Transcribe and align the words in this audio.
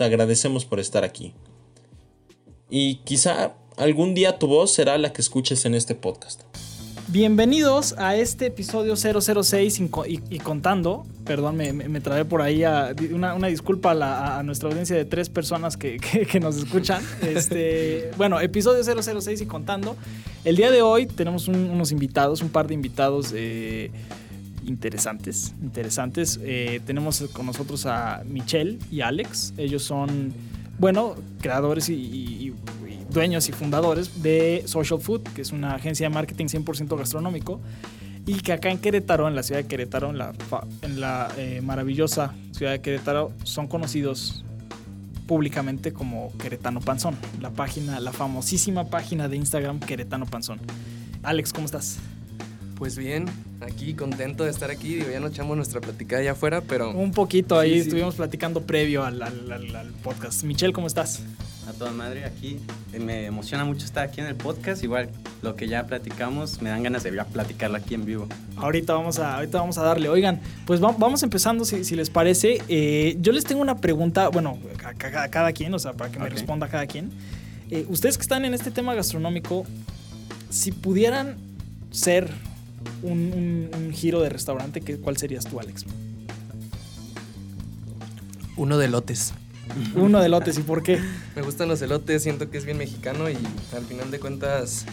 te 0.00 0.06
agradecemos 0.06 0.64
por 0.64 0.80
estar 0.80 1.04
aquí. 1.04 1.34
Y 2.70 3.00
quizá 3.04 3.52
algún 3.76 4.14
día 4.14 4.38
tu 4.38 4.46
voz 4.46 4.72
será 4.72 4.96
la 4.96 5.12
que 5.12 5.20
escuches 5.20 5.66
en 5.66 5.74
este 5.74 5.94
podcast. 5.94 6.40
Bienvenidos 7.08 7.94
a 7.98 8.16
este 8.16 8.46
episodio 8.46 8.94
006 8.96 9.82
y, 10.06 10.38
contando. 10.38 11.04
Perdón, 11.26 11.58
me, 11.58 11.74
me, 11.74 12.00
trae 12.00 12.24
por 12.24 12.40
ahí 12.40 12.62
una, 13.12 13.36
disculpa 13.48 13.90
a, 13.90 14.42
nuestra 14.42 14.70
audiencia 14.70 14.96
de 14.96 15.04
tres 15.04 15.28
personas 15.28 15.76
que, 15.76 16.00
nos 16.40 16.56
escuchan. 16.56 17.04
Este, 17.20 18.10
bueno, 18.16 18.40
episodio 18.40 18.82
006 18.82 19.42
y 19.42 19.44
contando. 19.44 19.98
El 20.46 20.56
día 20.56 20.70
de 20.70 20.80
hoy 20.80 21.04
tenemos 21.04 21.46
unos 21.46 21.92
invitados, 21.92 22.40
un 22.40 22.48
par 22.48 22.68
de 22.68 22.72
invitados 22.72 23.34
eh, 23.36 23.90
interesantes. 24.64 25.54
interesantes. 25.62 26.38
Eh, 26.42 26.80
tenemos 26.86 27.22
con 27.32 27.46
nosotros 27.46 27.86
a 27.86 28.22
Michelle 28.26 28.78
y 28.90 29.00
Alex. 29.00 29.54
Ellos 29.56 29.82
son, 29.82 30.32
bueno, 30.78 31.16
creadores 31.40 31.88
y 31.88 32.52
dueños 33.10 33.48
y 33.48 33.52
fundadores 33.52 34.22
de 34.22 34.62
Social 34.66 35.00
Food, 35.00 35.22
que 35.34 35.42
es 35.42 35.52
una 35.52 35.74
agencia 35.74 36.08
de 36.08 36.14
marketing 36.14 36.46
100% 36.46 36.96
gastronómico, 36.96 37.60
y 38.26 38.34
que 38.40 38.52
acá 38.52 38.70
en 38.70 38.78
Querétaro, 38.78 39.28
en 39.28 39.34
la 39.34 39.42
ciudad 39.42 39.62
de 39.62 39.66
Querétaro, 39.66 40.10
en 40.10 40.18
la, 40.18 40.32
en 40.82 41.00
la 41.00 41.28
eh, 41.36 41.60
maravillosa 41.62 42.34
ciudad 42.52 42.72
de 42.72 42.80
Querétaro, 42.80 43.32
son 43.44 43.66
conocidos 43.66 44.44
públicamente 45.26 45.92
como 45.92 46.36
Queretano 46.38 46.80
Panzón, 46.80 47.16
la 47.40 47.50
página, 47.50 48.00
la 48.00 48.12
famosísima 48.12 48.88
página 48.88 49.28
de 49.28 49.36
Instagram 49.36 49.80
Queretano 49.80 50.26
Panzón. 50.26 50.60
Alex, 51.22 51.52
¿cómo 51.52 51.66
estás? 51.66 51.98
Pues 52.76 52.96
bien, 52.96 53.26
aquí 53.60 53.94
contento 53.94 54.44
de 54.44 54.50
estar 54.50 54.70
aquí. 54.70 54.96
Digo, 54.96 55.10
ya 55.10 55.20
nos 55.20 55.32
echamos 55.32 55.56
nuestra 55.56 55.80
platicada 55.80 56.22
allá 56.22 56.32
afuera, 56.32 56.60
pero. 56.60 56.90
Un 56.90 57.12
poquito 57.12 57.58
ahí, 57.58 57.78
estuvimos 57.78 58.14
platicando 58.14 58.62
previo 58.62 59.04
al, 59.04 59.22
al, 59.22 59.92
podcast. 60.02 60.42
Michelle, 60.44 60.72
¿cómo 60.72 60.86
estás? 60.86 61.22
A 61.68 61.72
toda 61.72 61.92
madre, 61.92 62.24
aquí 62.24 62.58
me 62.98 63.26
emociona 63.26 63.64
mucho 63.64 63.84
estar 63.84 64.08
aquí 64.08 64.20
en 64.20 64.26
el 64.26 64.34
podcast. 64.34 64.82
Igual 64.82 65.08
lo 65.42 65.54
que 65.54 65.68
ya 65.68 65.86
platicamos, 65.86 66.60
me 66.62 66.70
dan 66.70 66.82
ganas 66.82 67.02
de 67.04 67.12
platicarlo 67.12 67.76
aquí 67.76 67.94
en 67.94 68.04
vivo. 68.04 68.26
Ahorita 68.56 68.94
vamos 68.94 69.18
a, 69.18 69.36
ahorita 69.36 69.60
vamos 69.60 69.78
a 69.78 69.82
darle. 69.82 70.08
Oigan, 70.08 70.40
pues 70.66 70.80
vamos 70.80 71.22
empezando, 71.22 71.64
si, 71.64 71.84
si 71.84 71.94
les 71.94 72.10
parece. 72.10 72.58
Eh, 72.68 73.16
yo 73.20 73.32
les 73.32 73.44
tengo 73.44 73.60
una 73.60 73.76
pregunta, 73.76 74.28
bueno, 74.28 74.58
a, 74.84 75.28
cada 75.28 75.52
quien, 75.52 75.72
o 75.74 75.78
sea, 75.78 75.92
para 75.92 76.10
que 76.10 76.18
me 76.18 76.28
responda 76.28 76.68
cada 76.68 76.86
quien. 76.86 77.10
Eh, 77.70 77.86
ustedes 77.88 78.16
que 78.16 78.22
están 78.22 78.44
en 78.44 78.52
este 78.52 78.72
tema 78.72 78.94
gastronómico, 78.94 79.64
si 80.48 80.72
pudieran 80.72 81.36
ser 81.92 82.32
un, 83.02 83.90
giro 83.92 84.20
de 84.20 84.28
restaurante, 84.28 84.80
¿cuál 84.98 85.16
serías 85.16 85.46
tú, 85.46 85.60
Alex? 85.60 85.84
Uno 88.56 88.78
de 88.78 88.88
lotes. 88.88 89.32
Uno 89.94 90.20
de 90.20 90.28
lotes, 90.28 90.58
¿y 90.58 90.62
por 90.62 90.82
qué? 90.82 91.00
Me 91.36 91.42
gustan 91.42 91.68
los 91.68 91.80
elotes, 91.82 92.22
siento 92.22 92.50
que 92.50 92.58
es 92.58 92.64
bien 92.64 92.78
mexicano 92.78 93.30
y 93.30 93.38
al 93.74 93.84
final 93.84 94.10
de 94.10 94.18
cuentas, 94.18 94.84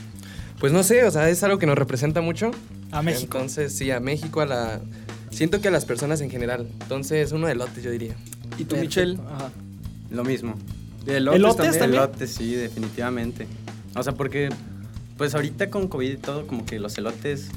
pues 0.60 0.72
no 0.72 0.84
sé, 0.84 1.04
o 1.04 1.12
sea, 1.12 1.30
es 1.30 1.44
algo 1.44 1.58
que 1.58 1.66
nos 1.66 1.78
representa 1.78 2.22
mucho. 2.22 2.52
A 2.92 3.02
México. 3.02 3.38
Entonces, 3.38 3.74
sí, 3.74 3.92
a 3.92 4.00
México, 4.00 4.42
a 4.42 4.46
la... 4.46 4.82
Siento 5.30 5.60
que 5.60 5.68
a 5.68 5.72
las 5.72 5.86
personas 5.86 6.22
en 6.22 6.30
general. 6.30 6.68
Entonces, 6.82 7.32
uno 7.32 7.48
de 7.48 7.56
lotes, 7.56 7.84
yo 7.84 7.92
diría. 7.92 8.16
¿Y 8.58 8.64
tú, 8.64 8.78
Michelle? 8.78 9.18
Lo 10.10 10.24
mismo. 10.24 10.56
¿Elotes, 11.06 11.78
también? 11.78 12.02
Elotes, 12.02 12.32
sí, 12.32 12.54
definitivamente. 12.54 13.48
O 13.96 14.04
sea, 14.04 14.14
porque, 14.14 14.50
pues 15.18 15.36
ahorita 15.36 15.70
con 15.70 15.88
COVID 15.88 16.10
y 16.10 16.18
todo, 16.18 16.48
como 16.48 16.66
que 16.66 16.80
los 16.80 16.98
elotes 16.98 17.50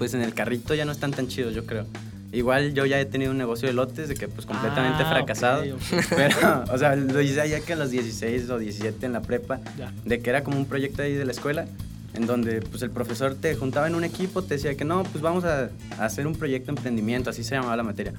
pues 0.00 0.14
en 0.14 0.22
el 0.22 0.32
carrito 0.32 0.74
ya 0.74 0.86
no 0.86 0.92
están 0.92 1.10
tan 1.10 1.28
chidos, 1.28 1.54
yo 1.54 1.66
creo. 1.66 1.84
Igual 2.32 2.72
yo 2.72 2.86
ya 2.86 2.98
he 2.98 3.04
tenido 3.04 3.32
un 3.32 3.36
negocio 3.36 3.68
de 3.68 3.74
lotes 3.74 4.08
de 4.08 4.14
que 4.14 4.28
pues 4.28 4.46
completamente 4.46 5.02
ah, 5.02 5.10
fracasado. 5.10 5.62
Pero, 6.16 6.64
o 6.72 6.78
sea, 6.78 6.96
lo 6.96 7.20
hice 7.20 7.46
ya 7.46 7.60
que 7.60 7.74
a 7.74 7.76
los 7.76 7.90
16 7.90 8.48
o 8.48 8.58
17 8.58 9.04
en 9.04 9.12
la 9.12 9.20
prepa, 9.20 9.60
de 10.06 10.20
que 10.22 10.30
era 10.30 10.42
como 10.42 10.56
un 10.56 10.64
proyecto 10.64 11.02
ahí 11.02 11.12
de 11.12 11.26
la 11.26 11.32
escuela, 11.32 11.66
en 12.14 12.24
donde 12.24 12.62
pues 12.62 12.80
el 12.82 12.90
profesor 12.90 13.34
te 13.34 13.54
juntaba 13.54 13.88
en 13.88 13.94
un 13.94 14.04
equipo, 14.04 14.40
te 14.40 14.54
decía 14.54 14.74
que 14.74 14.86
no, 14.86 15.02
pues 15.02 15.20
vamos 15.20 15.44
a, 15.44 15.68
hacer 15.98 16.26
un 16.26 16.34
proyecto 16.34 16.72
de 16.72 16.78
emprendimiento, 16.78 17.28
así 17.28 17.44
se 17.44 17.56
llamaba 17.56 17.76
la 17.76 17.82
materia. 17.82 18.14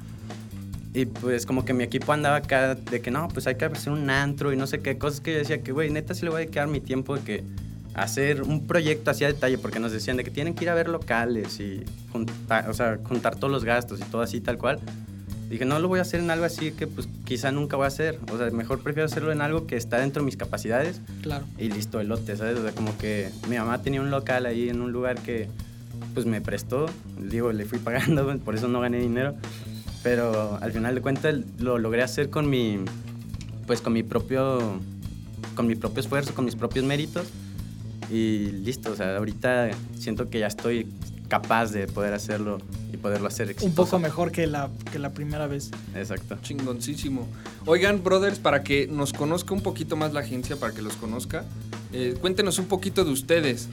Y 0.93 1.07
pues 1.07 1.47
como 1.47 1.65
que 1.65 1.73
mi 1.73 1.83
equipo 1.83 2.13
andaba 2.13 2.35
acá 2.35 2.75
de 2.75 3.01
que 3.01 3.09
no, 3.09 3.27
pues 3.29 3.47
hay 3.47 3.55
que 3.55 3.65
hacer 3.65 3.91
un 3.91 4.07
antro 4.11 4.53
y 4.53 4.55
no 4.55 4.67
sé 4.67 4.81
qué, 4.81 4.99
cosas 4.99 5.19
que 5.19 5.31
yo 5.31 5.39
decía 5.39 5.63
que, 5.63 5.71
güey, 5.71 5.89
neta 5.89 6.13
sí 6.13 6.25
le 6.25 6.29
voy 6.29 6.43
a 6.43 6.45
quedar 6.45 6.67
mi 6.67 6.79
tiempo 6.79 7.17
de 7.17 7.23
que 7.23 7.43
hacer 7.93 8.43
un 8.43 8.67
proyecto 8.67 9.11
así 9.11 9.23
a 9.23 9.27
detalle, 9.27 9.57
porque 9.57 9.79
nos 9.79 9.91
decían 9.91 10.17
de 10.17 10.23
que 10.23 10.31
tienen 10.31 10.53
que 10.53 10.63
ir 10.63 10.69
a 10.69 10.73
ver 10.73 10.87
locales 10.87 11.59
y 11.59 11.83
juntar, 12.11 12.69
o 12.69 12.73
sea, 12.73 12.99
juntar 13.03 13.35
todos 13.35 13.51
los 13.51 13.65
gastos 13.65 13.99
y 13.99 14.03
todo 14.03 14.21
así 14.21 14.41
tal 14.41 14.57
cual. 14.57 14.79
Dije, 15.49 15.65
no 15.65 15.79
lo 15.79 15.89
voy 15.89 15.99
a 15.99 16.03
hacer 16.03 16.21
en 16.21 16.31
algo 16.31 16.45
así 16.45 16.71
que 16.71 16.87
pues 16.87 17.09
quizá 17.25 17.51
nunca 17.51 17.75
voy 17.75 17.83
a 17.83 17.87
hacer. 17.87 18.17
O 18.31 18.37
sea, 18.37 18.49
mejor 18.51 18.79
prefiero 18.79 19.05
hacerlo 19.05 19.33
en 19.33 19.41
algo 19.41 19.67
que 19.67 19.75
está 19.75 19.97
dentro 19.97 20.21
de 20.21 20.25
mis 20.25 20.37
capacidades. 20.37 21.01
Claro. 21.21 21.45
Y 21.57 21.67
listo, 21.67 21.99
el 21.99 22.07
lote, 22.07 22.37
¿sabes? 22.37 22.57
O 22.57 22.61
sea, 22.61 22.71
como 22.71 22.97
que 22.97 23.29
mi 23.49 23.57
mamá 23.57 23.81
tenía 23.81 23.99
un 23.99 24.11
local 24.11 24.45
ahí 24.45 24.69
en 24.69 24.79
un 24.79 24.93
lugar 24.93 25.19
que 25.19 25.49
pues 26.13 26.25
me 26.25 26.39
prestó. 26.39 26.85
Digo, 27.19 27.51
le 27.51 27.65
fui 27.65 27.79
pagando, 27.79 28.33
por 28.45 28.55
eso 28.55 28.69
no 28.69 28.79
gané 28.79 28.99
dinero. 28.99 29.35
Pero 30.03 30.57
al 30.61 30.71
final 30.71 30.95
de 30.95 31.01
cuentas 31.01 31.35
lo 31.59 31.77
logré 31.77 32.01
hacer 32.01 32.29
con 32.29 32.49
mi, 32.49 32.79
pues 33.67 33.81
con 33.81 33.91
mi 33.91 34.03
propio, 34.03 34.79
con 35.53 35.67
mi 35.67 35.75
propio 35.75 35.99
esfuerzo, 35.99 36.33
con 36.33 36.45
mis 36.45 36.55
propios 36.55 36.85
méritos 36.85 37.27
y 38.11 38.51
listo, 38.51 38.91
o 38.91 38.95
sea, 38.95 39.15
ahorita 39.17 39.69
siento 39.97 40.29
que 40.29 40.39
ya 40.39 40.47
estoy 40.47 40.87
capaz 41.31 41.71
de 41.71 41.87
poder 41.87 42.13
hacerlo 42.13 42.57
y 42.91 42.97
poderlo 42.97 43.29
hacer 43.29 43.49
exitoso. 43.49 43.69
Un 43.69 43.75
poco 43.75 43.99
mejor 43.99 44.33
que 44.33 44.47
la, 44.47 44.69
que 44.91 44.99
la 44.99 45.11
primera 45.11 45.47
vez. 45.47 45.71
Exacto. 45.95 46.37
Chingoncísimo. 46.41 47.25
Oigan, 47.65 48.03
brothers, 48.03 48.37
para 48.37 48.63
que 48.63 48.87
nos 48.87 49.13
conozca 49.13 49.53
un 49.53 49.61
poquito 49.61 49.95
más 49.95 50.11
la 50.11 50.19
agencia, 50.19 50.57
para 50.57 50.73
que 50.73 50.81
los 50.81 50.97
conozca, 50.97 51.45
eh, 51.93 52.15
cuéntenos 52.19 52.59
un 52.59 52.65
poquito 52.65 53.05
de 53.05 53.11
ustedes. 53.11 53.69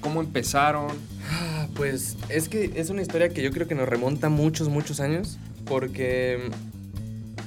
¿Cómo 0.00 0.20
empezaron? 0.20 0.88
Ah, 1.30 1.68
pues 1.76 2.16
es 2.28 2.48
que 2.48 2.72
es 2.74 2.90
una 2.90 3.02
historia 3.02 3.28
que 3.28 3.40
yo 3.40 3.52
creo 3.52 3.68
que 3.68 3.76
nos 3.76 3.88
remonta 3.88 4.28
muchos, 4.28 4.68
muchos 4.68 4.98
años, 4.98 5.38
porque 5.64 6.50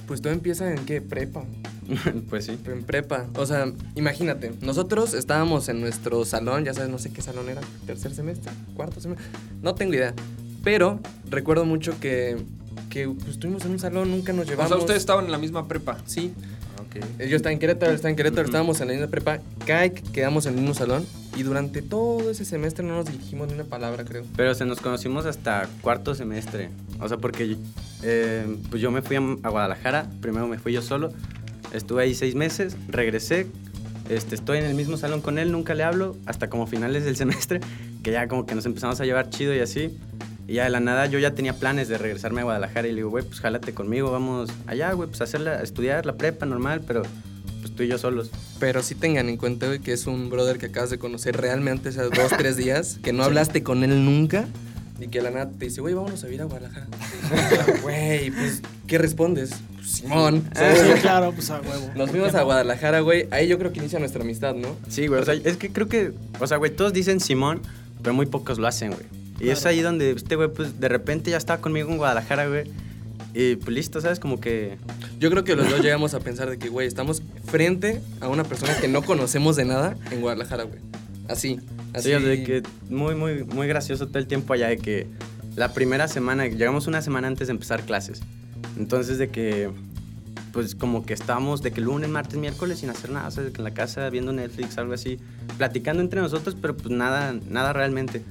pues 0.07 0.22
todo 0.22 0.31
empieza 0.31 0.72
en 0.72 0.85
qué, 0.85 1.01
prepa. 1.01 1.44
pues 2.29 2.45
sí. 2.45 2.57
En 2.66 2.83
prepa. 2.83 3.27
O 3.35 3.45
sea, 3.45 3.72
imagínate, 3.95 4.53
nosotros 4.61 5.13
estábamos 5.13 5.69
en 5.69 5.81
nuestro 5.81 6.25
salón, 6.25 6.66
ya 6.66 6.73
sabes, 6.73 6.89
no 6.89 7.00
sé 7.00 7.11
qué 7.11 7.22
salón 7.22 7.50
era, 7.50 7.61
tercer 7.85 8.13
semestre, 8.13 8.51
cuarto 8.75 9.00
semestre, 9.01 9.25
no 9.61 9.75
tengo 9.75 9.94
idea. 9.94 10.13
Pero 10.63 10.99
recuerdo 11.29 11.66
mucho 11.66 11.99
que, 11.99 12.38
que 12.89 13.07
pues, 13.07 13.29
estuvimos 13.29 13.66
en 13.66 13.72
un 13.72 13.79
salón, 13.79 14.11
nunca 14.11 14.33
nos 14.33 14.47
llevamos. 14.47 14.72
O 14.72 14.75
sea, 14.75 14.81
ustedes 14.81 14.99
estaban 14.99 15.25
en 15.25 15.31
la 15.31 15.38
misma 15.38 15.67
prepa. 15.67 15.97
Sí. 16.05 16.33
Okay. 16.88 17.29
Yo 17.29 17.35
estaba 17.35 17.53
en 17.53 17.59
Querétaro, 17.59 17.91
él 17.91 17.95
estaba 17.95 18.09
en 18.09 18.16
Querétaro, 18.16 18.45
estábamos 18.45 18.81
en 18.81 18.88
la 18.88 18.94
misma 18.94 19.07
prepa. 19.07 19.39
Cae, 19.66 19.91
quedamos 19.91 20.45
en 20.45 20.53
el 20.53 20.59
mismo 20.59 20.73
salón 20.73 21.05
y 21.38 21.44
durante 21.44 21.81
todo 21.81 22.31
ese 22.31 22.45
semestre 22.45 22.85
no 22.85 22.95
nos 22.95 23.05
dirigimos 23.05 23.47
ni 23.47 23.53
una 23.53 23.63
palabra, 23.63 24.03
creo. 24.03 24.25
Pero 24.35 24.55
se 24.55 24.66
nos 24.66 24.79
conocimos 24.79 25.25
hasta 25.25 25.69
cuarto 25.81 26.16
semestre. 26.16 26.69
O 26.99 27.07
sea, 27.07 27.17
porque 27.17 27.57
eh, 28.01 28.57
pues 28.69 28.81
yo 28.81 28.91
me 28.91 29.02
fui 29.02 29.17
a 29.17 29.49
Guadalajara, 29.49 30.09
primero 30.19 30.47
me 30.47 30.58
fui 30.58 30.73
yo 30.73 30.81
solo 30.81 31.14
Estuve 31.73 32.03
ahí 32.03 32.16
seis 32.16 32.35
meses, 32.35 32.75
regresé, 32.87 33.47
este, 34.09 34.33
estoy 34.35 34.57
en 34.57 34.66
el 34.66 34.73
mismo 34.73 34.97
salón 34.97 35.21
con 35.21 35.37
él, 35.37 35.51
nunca 35.51 35.75
le 35.75 35.83
hablo, 35.83 36.17
hasta 36.25 36.49
como 36.49 36.66
finales 36.66 37.05
del 37.05 37.16
semestre, 37.17 37.61
que 38.03 38.11
ya 38.11 38.27
como 38.27 38.45
que 38.45 38.55
nos 38.55 38.66
empezamos 38.66 38.99
a 38.99 39.05
llevar 39.05 39.29
chido 39.29 39.55
y 39.55 39.59
así. 39.59 39.97
Y 40.47 40.53
ya 40.53 40.63
de 40.63 40.71
la 40.71 40.79
nada 40.79 41.05
yo 41.05 41.19
ya 41.19 41.35
tenía 41.35 41.53
planes 41.53 41.87
de 41.89 41.99
regresarme 41.99 42.41
a 42.41 42.43
Guadalajara 42.43 42.87
y 42.87 42.91
le 42.91 42.97
digo, 42.97 43.11
güey, 43.11 43.23
pues 43.23 43.39
jálate 43.39 43.73
conmigo, 43.73 44.11
vamos 44.11 44.49
allá, 44.66 44.91
güey, 44.93 45.07
pues 45.07 45.21
a, 45.21 45.25
hacer 45.25 45.47
a 45.47 45.61
estudiar 45.61 46.07
la 46.07 46.17
prepa 46.17 46.47
normal, 46.47 46.81
pero 46.87 47.03
pues 47.61 47.75
tú 47.75 47.83
y 47.83 47.87
yo 47.87 47.99
solos. 47.99 48.31
Pero 48.59 48.81
sí 48.81 48.95
tengan 48.95 49.29
en 49.29 49.37
cuenta, 49.37 49.67
güey, 49.67 49.77
que 49.77 49.93
es 49.93 50.07
un 50.07 50.31
brother 50.31 50.57
que 50.57 50.67
acabas 50.67 50.89
de 50.89 50.97
conocer 50.97 51.37
realmente 51.37 51.89
hace 51.89 52.01
dos, 52.01 52.31
tres 52.37 52.57
días, 52.57 52.99
que 53.03 53.13
no 53.13 53.23
hablaste 53.23 53.61
con 53.61 53.83
él 53.83 54.03
nunca 54.03 54.47
y 54.99 55.07
que 55.07 55.21
la 55.21 55.29
nada 55.29 55.51
te 55.51 55.66
dice, 55.66 55.81
güey, 55.81 55.93
vámonos 55.93 56.23
a 56.23 56.29
ir 56.29 56.41
a 56.41 56.45
Guadalajara. 56.45 56.87
Güey, 57.83 58.31
pues, 58.31 58.61
¿qué 58.87 58.97
respondes? 58.97 59.51
Pues, 59.79 59.91
Simón. 59.91 60.43
Sí, 60.55 60.61
claro, 61.02 61.31
pues 61.31 61.49
a 61.49 61.61
huevo. 61.61 61.91
Nos 61.96 62.11
fuimos 62.11 62.35
a 62.35 62.43
Guadalajara, 62.43 62.99
güey. 62.99 63.28
Ahí 63.31 63.47
yo 63.47 63.58
creo 63.58 63.72
que 63.72 63.79
inicia 63.79 63.99
nuestra 63.99 64.22
amistad, 64.22 64.55
¿no? 64.55 64.76
Sí, 64.87 65.08
güey. 65.08 65.22
O 65.22 65.26
sea, 65.26 65.34
es 65.34 65.58
que 65.58 65.72
creo 65.72 65.87
que, 65.87 66.11
o 66.40 66.47
sea, 66.47 66.58
güey, 66.58 66.72
todos 66.76 66.93
dicen 66.93 67.20
Simón, 67.20 67.61
pero 68.03 68.14
muy 68.14 68.26
pocos 68.26 68.59
lo 68.59 68.67
hacen, 68.67 68.91
güey. 68.91 69.05
Y 69.40 69.49
es 69.49 69.66
ahí 69.66 69.81
donde 69.81 70.11
este 70.11 70.35
güey, 70.35 70.49
pues, 70.49 70.79
de 70.79 70.90
repente 70.90 71.31
ya 71.31 71.37
estaba 71.37 71.61
conmigo 71.61 71.90
en 71.90 71.97
Guadalajara, 71.97 72.47
güey. 72.47 72.66
Y 73.34 73.55
pues 73.58 73.70
listo, 73.70 74.02
¿sabes? 74.02 74.20
Como 74.20 74.40
que 74.40 74.78
Yo 75.20 75.29
creo 75.29 75.43
que 75.43 75.55
los 75.55 75.70
dos 75.70 75.81
llegamos 75.81 76.14
a 76.14 76.20
pensar 76.20 76.49
de 76.49 76.58
que, 76.58 76.70
güey, 76.70 76.87
estamos 76.87 77.22
frente 77.46 78.02
a 78.22 78.28
una 78.28 78.43
persona 78.43 78.76
que 78.76 78.87
no 78.87 79.03
conocemos 79.03 79.55
de 79.55 79.66
nada 79.66 79.96
en 80.11 80.22
Guadalajara, 80.22 80.64
güey. 80.64 80.79
Así. 81.28 81.59
Así. 81.93 82.09
Sí, 82.09 82.16
o 82.16 82.20
sea, 82.20 82.28
de 82.28 82.43
que 82.43 82.64
muy, 82.90 83.16
muy, 83.16 83.43
muy 83.43 83.67
gracioso 83.67 84.08
todo 84.08 84.20
el 84.20 84.28
tiempo 84.28 84.53
allá 84.53 84.67
de 84.67 84.78
que 84.78 85.08
la 85.55 85.73
primera 85.73 86.08
semana, 86.08 86.47
llegamos 86.47 86.87
una 86.87 87.02
semana 87.02 87.28
antes 87.28 87.47
de 87.47 87.52
empezar 87.52 87.84
clases. 87.84 88.22
Entonces 88.77 89.17
de 89.17 89.29
que, 89.29 89.71
pues 90.51 90.75
como 90.75 91.05
que 91.05 91.13
estábamos 91.13 91.61
de 91.61 91.71
que 91.71 91.81
lunes, 91.81 92.09
martes, 92.09 92.37
miércoles 92.37 92.79
sin 92.79 92.89
hacer 92.89 93.11
nada, 93.11 93.27
o 93.27 93.31
sea, 93.31 93.43
de 93.43 93.51
que 93.51 93.57
en 93.57 93.63
la 93.63 93.73
casa 93.73 94.09
viendo 94.09 94.31
Netflix, 94.31 94.77
algo 94.77 94.93
así, 94.93 95.19
platicando 95.57 96.01
entre 96.01 96.21
nosotros, 96.21 96.55
pero 96.59 96.75
pues 96.75 96.89
nada, 96.89 97.35
nada 97.47 97.73
realmente. 97.73 98.23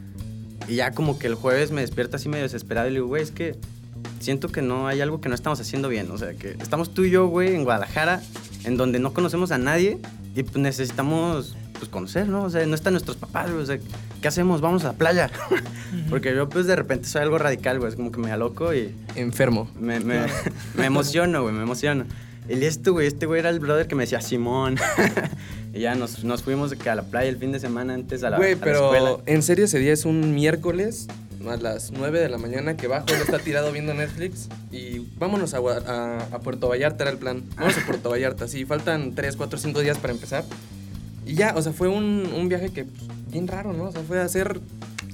Y 0.68 0.76
ya 0.76 0.92
como 0.92 1.18
que 1.18 1.26
el 1.26 1.34
jueves 1.34 1.70
me 1.70 1.80
despierto 1.80 2.16
así 2.16 2.28
medio 2.28 2.44
desesperado 2.44 2.88
y 2.88 2.90
le 2.90 2.96
digo, 2.96 3.06
güey, 3.06 3.22
es 3.22 3.30
que 3.30 3.56
siento 4.20 4.48
que 4.48 4.62
no 4.62 4.86
hay 4.86 5.00
algo 5.00 5.20
que 5.20 5.28
no 5.28 5.34
estamos 5.34 5.60
haciendo 5.60 5.88
bien. 5.88 6.10
O 6.10 6.18
sea, 6.18 6.34
que 6.34 6.50
estamos 6.60 6.92
tú 6.92 7.04
y 7.04 7.10
yo, 7.10 7.28
güey, 7.28 7.54
en 7.54 7.64
Guadalajara, 7.64 8.22
en 8.64 8.76
donde 8.76 8.98
no 8.98 9.12
conocemos 9.14 9.50
a 9.50 9.58
nadie 9.58 9.98
y 10.34 10.42
pues 10.42 10.56
necesitamos 10.56 11.56
pues 11.78 11.88
conocer, 11.88 12.28
¿no? 12.28 12.44
O 12.44 12.50
sea, 12.50 12.66
no 12.66 12.74
están 12.74 12.92
nuestros 12.92 13.16
papás, 13.16 13.50
güey. 13.50 13.62
O 13.62 13.66
sea, 13.66 13.78
¿qué 14.20 14.28
hacemos? 14.28 14.60
Vamos 14.60 14.84
a 14.84 14.88
la 14.88 14.92
playa. 14.94 15.30
Porque 16.10 16.34
yo 16.34 16.48
pues 16.48 16.66
de 16.66 16.76
repente 16.76 17.08
soy 17.08 17.22
algo 17.22 17.38
radical, 17.38 17.78
güey. 17.78 17.90
Es 17.90 17.96
como 17.96 18.12
que 18.12 18.18
me 18.18 18.30
aloco 18.30 18.74
y 18.74 18.94
Enfermo. 19.14 19.70
me, 19.78 20.00
me, 20.00 20.20
me 20.76 20.86
emociono, 20.86 21.42
güey, 21.42 21.54
me 21.54 21.62
emociono. 21.62 22.04
Y 22.48 22.64
este, 22.64 22.88
güey, 22.90 23.06
este 23.06 23.26
güey 23.26 23.40
era 23.40 23.50
el 23.50 23.60
brother 23.60 23.86
que 23.86 23.94
me 23.94 24.04
decía 24.04 24.20
Simón. 24.22 24.76
y 25.74 25.80
ya 25.80 25.94
nos, 25.94 26.24
nos 26.24 26.42
fuimos 26.42 26.70
de 26.70 26.76
que 26.78 26.88
a 26.88 26.94
la 26.94 27.02
playa 27.02 27.28
el 27.28 27.36
fin 27.36 27.52
de 27.52 27.60
semana 27.60 27.94
antes 27.94 28.22
a 28.24 28.30
la, 28.30 28.38
Güey, 28.38 28.52
a 28.54 28.56
la 28.56 28.72
escuela. 28.72 28.90
pero 28.92 29.22
en 29.26 29.42
serio 29.42 29.66
ese 29.66 29.78
día 29.78 29.92
es 29.92 30.04
un 30.06 30.34
miércoles 30.34 31.08
a 31.48 31.56
las 31.56 31.92
9 31.92 32.20
de 32.20 32.28
la 32.28 32.36
mañana 32.36 32.76
que 32.76 32.88
bajo, 32.88 33.06
él 33.08 33.20
está 33.22 33.38
tirado 33.38 33.70
viendo 33.72 33.94
Netflix 33.94 34.48
y 34.72 35.06
vámonos 35.18 35.54
a- 35.54 36.18
a 36.32 36.38
Puerto 36.40 36.68
Vallarta 36.68 37.04
era 37.04 37.10
el 37.10 37.18
plan. 37.18 37.42
Vamos 37.56 37.76
a 37.78 37.86
Puerto 37.86 38.10
Vallarta, 38.10 38.48
sí, 38.48 38.64
faltan 38.66 39.14
3, 39.14 39.36
4, 39.36 39.58
5 39.58 39.80
días 39.80 39.98
para 39.98 40.12
empezar. 40.12 40.44
Y 41.26 41.34
ya, 41.34 41.54
o 41.56 41.62
sea, 41.62 41.72
fue 41.72 41.88
un, 41.88 42.28
un 42.34 42.48
viaje 42.48 42.70
que 42.70 42.84
pues, 42.84 43.02
bien 43.30 43.46
raro, 43.46 43.72
¿no? 43.72 43.84
O 43.84 43.92
sea, 43.92 44.02
fue 44.02 44.20
a 44.20 44.24
hacer 44.24 44.60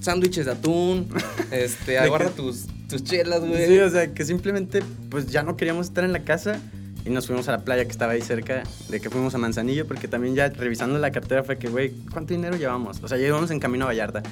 sándwiches 0.00 0.46
de 0.46 0.52
atún, 0.52 1.08
este, 1.50 1.98
agarra 1.98 2.30
tus, 2.30 2.66
tus 2.88 3.04
chelas, 3.04 3.40
güey. 3.40 3.66
Sí, 3.66 3.78
o 3.78 3.90
sea, 3.90 4.12
que 4.12 4.24
simplemente 4.24 4.82
pues 5.10 5.26
ya 5.26 5.42
no 5.42 5.56
queríamos 5.56 5.86
estar 5.86 6.04
en 6.04 6.12
la 6.12 6.24
casa 6.24 6.60
y 7.04 7.10
nos 7.10 7.26
fuimos 7.26 7.48
a 7.48 7.52
la 7.52 7.64
playa 7.64 7.84
que 7.84 7.90
estaba 7.90 8.12
ahí 8.12 8.22
cerca, 8.22 8.62
de 8.88 9.00
que 9.00 9.10
fuimos 9.10 9.34
a 9.34 9.38
Manzanillo, 9.38 9.86
porque 9.86 10.08
también 10.08 10.34
ya 10.34 10.48
revisando 10.48 10.98
la 10.98 11.10
cartera 11.10 11.44
fue 11.44 11.58
que, 11.58 11.68
güey, 11.68 11.90
¿cuánto 12.12 12.32
dinero 12.32 12.56
llevamos? 12.56 13.02
O 13.02 13.08
sea, 13.08 13.18
ya 13.18 13.26
íbamos 13.26 13.50
en 13.50 13.60
camino 13.60 13.84
a 13.84 13.88
Vallarta. 13.88 14.22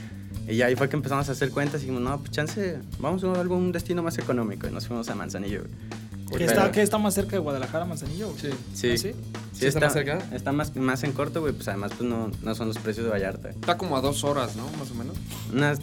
Y 0.49 0.61
ahí 0.62 0.75
fue 0.75 0.88
que 0.88 0.96
empezamos 0.96 1.28
a 1.28 1.32
hacer 1.32 1.50
cuentas 1.50 1.82
y 1.82 1.87
dijimos, 1.87 2.02
no, 2.02 2.19
pues 2.19 2.31
chance, 2.31 2.78
vamos 2.99 3.23
a 3.25 3.40
algún 3.40 3.73
destino 3.73 4.02
más 4.02 4.19
económico. 4.19 4.67
Y 4.67 4.73
nos 4.73 4.88
fuimos 4.88 5.08
a 5.08 5.14
Manzanillo, 5.14 5.61
güey. 5.61 6.01
¿Qué 6.37 6.44
está, 6.44 6.70
qué 6.73 6.82
está 6.82 6.99
más 6.99 7.14
cerca 7.14 7.32
de 7.32 7.38
Guadalajara, 7.38 7.84
Manzanillo? 7.84 8.29
güey? 8.29 8.40
Sí. 8.40 8.50
Sí. 8.75 8.90
¿Ah, 8.93 8.96
sí? 8.96 9.12
¿Sí 9.52 9.67
está 9.67 9.81
más 9.81 9.93
cerca? 9.93 10.19
Está 10.32 10.52
más, 10.52 10.75
más 10.76 11.05
en 11.05 11.12
corto, 11.12 11.40
güey, 11.40 11.52
pues 11.52 11.69
además 11.69 11.93
pues 11.96 12.08
no, 12.08 12.31
no 12.43 12.55
son 12.55 12.69
los 12.69 12.79
precios 12.79 13.05
de 13.06 13.12
Vallarta. 13.12 13.50
Está 13.50 13.79
como 13.79 13.96
a 13.96 14.00
dos 14.00 14.25
horas, 14.25 14.56
¿no? 14.56 14.64
Más 14.79 14.90
o 14.90 14.94
menos. 14.94 15.17
Unas 15.52 15.79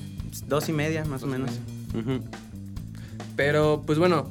dos 0.47 0.69
y 0.69 0.73
media, 0.73 1.05
más 1.05 1.21
Dos 1.21 1.29
o 1.29 1.31
menos. 1.31 1.51
Ujú. 1.93 2.21
Pero, 3.35 3.83
pues 3.85 3.97
bueno, 3.97 4.29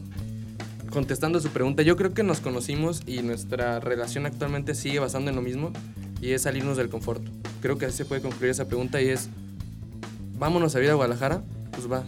contestando 0.91 1.41
su 1.41 1.49
pregunta, 1.49 1.83
yo 1.83 1.97
creo 1.97 2.13
que 2.15 2.23
nos 2.23 2.41
conocimos 2.41 3.03
y 3.07 3.23
nuestra 3.23 3.81
relación 3.81 4.27
actualmente 4.27 4.75
sigue 4.75 4.99
basando 4.99 5.31
en 5.31 5.37
lo 5.37 5.43
mismo 5.43 5.73
y 6.21 6.33
es 6.33 6.43
salirnos 6.43 6.77
del 6.77 6.89
confort. 6.89 7.23
Creo 7.63 7.79
que 7.79 7.87
así 7.87 7.97
se 7.97 8.05
puede 8.05 8.21
concluir 8.21 8.51
esa 8.51 8.67
pregunta 8.67 9.01
y 9.01 9.09
es, 9.09 9.29
vámonos 10.39 10.75
a 10.75 10.83
ir 10.83 10.91
a 10.91 10.95
Guadalajara, 10.95 11.43
pues 11.73 11.91
va. 11.91 12.05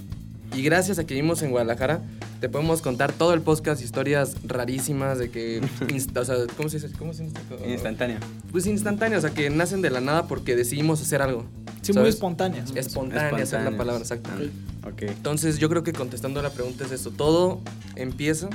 Y 0.55 0.63
gracias 0.63 0.99
a 0.99 1.05
que 1.07 1.15
vivimos 1.15 1.43
en 1.43 1.51
Guadalajara, 1.51 2.03
te 2.41 2.49
podemos 2.49 2.83
contar 2.83 3.13
todo 3.13 3.35
el 3.35 3.41
podcast, 3.41 3.81
historias 3.83 4.35
rarísimas 4.45 5.19
de 5.19 5.31
que, 5.31 5.61
o 6.17 6.25
sea, 6.25 6.37
¿cómo 6.57 6.69
se 6.69 6.81
dice? 6.81 6.93
¿Cómo 6.99 7.13
se 7.15 7.25
dice? 7.25 7.37
Instantáneo. 7.67 8.19
Pues 8.51 8.67
instantáneas, 8.67 9.25
o 9.25 9.29
sea, 9.29 9.35
que 9.35 9.49
nacen 9.51 9.81
de 9.81 9.91
la 9.91 10.01
nada 10.01 10.27
porque 10.27 10.57
decidimos 10.57 11.01
hacer 11.01 11.23
algo. 11.23 11.45
Sí, 11.83 11.93
muy 11.93 12.01
¿sabes? 12.01 12.15
espontáneas. 12.15 12.73
Espontáneas 12.75 13.53
es 13.53 13.65
la 13.65 13.77
palabra 13.77 14.01
exacta. 14.01 14.31
Ah, 14.37 14.89
Ok. 14.89 15.03
Entonces 15.03 15.59
yo 15.59 15.69
creo 15.69 15.83
que 15.83 15.93
contestando 15.93 16.41
la 16.43 16.51
pregunta 16.51 16.85
es 16.85 16.93
esto. 16.93 17.11
Todo 17.11 17.61
empieza 17.97 18.49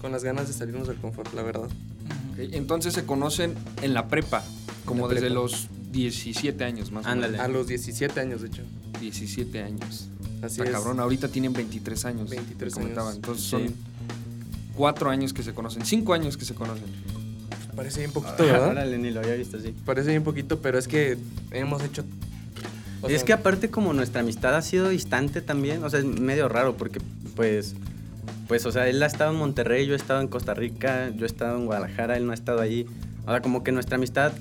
con 0.00 0.12
las 0.12 0.22
ganas 0.24 0.46
de 0.46 0.52
salirnos 0.52 0.88
del 0.88 0.98
confort, 0.98 1.32
la 1.34 1.42
verdad. 1.42 1.64
Ok, 1.64 2.38
Entonces 2.52 2.94
se 2.94 3.04
conocen 3.06 3.54
en 3.82 3.92
la 3.94 4.06
prepa, 4.08 4.44
como 4.84 5.08
la 5.08 5.14
desde 5.14 5.26
prepa. 5.28 5.40
los 5.42 5.68
17 5.90 6.62
años 6.64 6.92
más 6.92 7.06
o 7.06 7.08
Ándale. 7.08 7.38
A 7.38 7.48
los 7.48 7.66
17 7.66 8.20
años, 8.20 8.42
de 8.42 8.48
hecho. 8.48 8.62
menos. 8.62 9.00
17 9.00 9.62
años. 9.62 10.08
Así 10.42 10.60
Está 10.60 10.64
es. 10.64 10.70
cabrón, 10.70 11.00
ahorita 11.00 11.28
tienen 11.28 11.52
23 11.52 12.04
años. 12.06 12.30
23 12.30 12.74
me 12.76 12.80
comentaban. 12.82 13.06
años. 13.08 13.16
Entonces 13.16 13.44
Sí. 13.44 13.50
son 13.50 13.74
4 14.74 15.10
años 15.10 15.32
que 15.32 15.42
se 15.42 15.52
conocen, 15.52 15.84
5 15.84 16.14
años 16.14 16.36
que 16.36 16.44
se 16.44 16.54
conocen. 16.54 16.84
Parece 17.76 18.00
bien 18.00 18.12
poquito, 18.12 18.42
¿verdad? 18.44 18.68
Órale, 18.70 18.98
ni 18.98 19.10
lo 19.10 19.20
había 19.20 19.34
visto 19.34 19.56
así. 19.56 19.74
Parece 19.84 20.10
bien 20.10 20.22
poquito, 20.24 20.60
pero 20.60 20.78
es 20.78 20.88
que 20.88 21.16
hemos 21.50 21.82
hecho... 21.82 22.04
o 23.02 23.08
y 23.10 23.14
es 23.14 23.20
sea, 23.20 23.26
que 23.26 23.32
aparte 23.34 23.70
como 23.70 23.92
nuestra 23.92 24.20
amistad 24.22 24.54
ha 24.56 24.62
sido 24.62 24.88
distante 24.88 25.40
también, 25.40 25.82
o 25.84 25.90
sea, 25.90 26.00
es 26.00 26.04
medio 26.06 26.48
raro 26.48 26.76
porque 26.76 27.00
pues, 27.36 27.74
pues, 28.48 28.66
o 28.66 28.72
sea, 28.72 28.88
él 28.88 29.02
ha 29.02 29.06
estado 29.06 29.32
en 29.32 29.38
Monterrey, 29.38 29.86
yo 29.86 29.92
he 29.94 29.96
estado 29.96 30.20
en 30.20 30.28
Costa 30.28 30.52
Rica, 30.54 31.10
yo 31.16 31.24
he 31.24 31.26
estado 31.26 31.56
en 31.58 31.66
Guadalajara, 31.66 32.16
él 32.16 32.26
no 32.26 32.32
ha 32.32 32.34
estado 32.34 32.60
allí. 32.60 32.86
O 33.26 33.30
sea, 33.30 33.40
como 33.40 33.62
que 33.62 33.70
nuestra 33.72 33.96
amistad, 33.96 34.32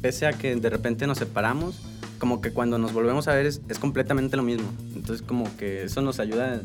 pese 0.00 0.26
a 0.26 0.32
que 0.32 0.56
de 0.56 0.70
repente 0.70 1.06
nos 1.06 1.18
separamos, 1.18 1.76
como 2.18 2.40
que 2.40 2.50
cuando 2.52 2.78
nos 2.78 2.92
volvemos 2.92 3.28
a 3.28 3.34
ver 3.34 3.46
es, 3.46 3.60
es 3.68 3.78
completamente 3.78 4.36
lo 4.36 4.42
mismo. 4.42 4.68
Entonces 4.94 5.24
como 5.26 5.44
que 5.56 5.84
eso 5.84 6.02
nos 6.02 6.18
ayuda. 6.20 6.60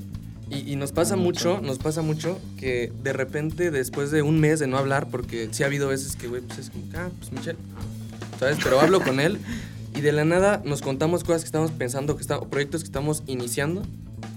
Y, 0.49 0.71
y 0.71 0.75
nos 0.75 0.91
pasa 0.91 1.15
Mucho. 1.15 1.55
mucho, 1.55 1.61
nos 1.65 1.77
pasa 1.79 2.01
mucho 2.01 2.39
que 2.59 2.91
de 3.03 3.13
repente 3.13 3.71
después 3.71 4.11
de 4.11 4.21
un 4.21 4.39
mes 4.39 4.59
de 4.59 4.67
no 4.67 4.77
hablar, 4.77 5.07
porque 5.09 5.49
sí 5.51 5.63
ha 5.63 5.67
habido 5.67 5.87
veces 5.87 6.15
que, 6.15 6.27
güey, 6.27 6.41
pues 6.41 6.59
es 6.59 6.69
como, 6.69 6.83
ah, 6.95 7.09
pues 7.17 7.31
Michelle, 7.31 7.57
¿sabes? 8.39 8.57
Pero 8.63 8.79
hablo 8.79 9.01
con 9.01 9.19
él 9.19 9.37
y 9.95 10.01
de 10.01 10.11
la 10.11 10.25
nada 10.25 10.61
nos 10.65 10.81
contamos 10.81 11.23
cosas 11.23 11.41
que 11.43 11.47
estamos 11.47 11.71
pensando, 11.71 12.15
que 12.17 12.21
está, 12.21 12.37
o 12.37 12.47
proyectos 12.49 12.81
que 12.81 12.87
estamos 12.87 13.23
iniciando 13.25 13.83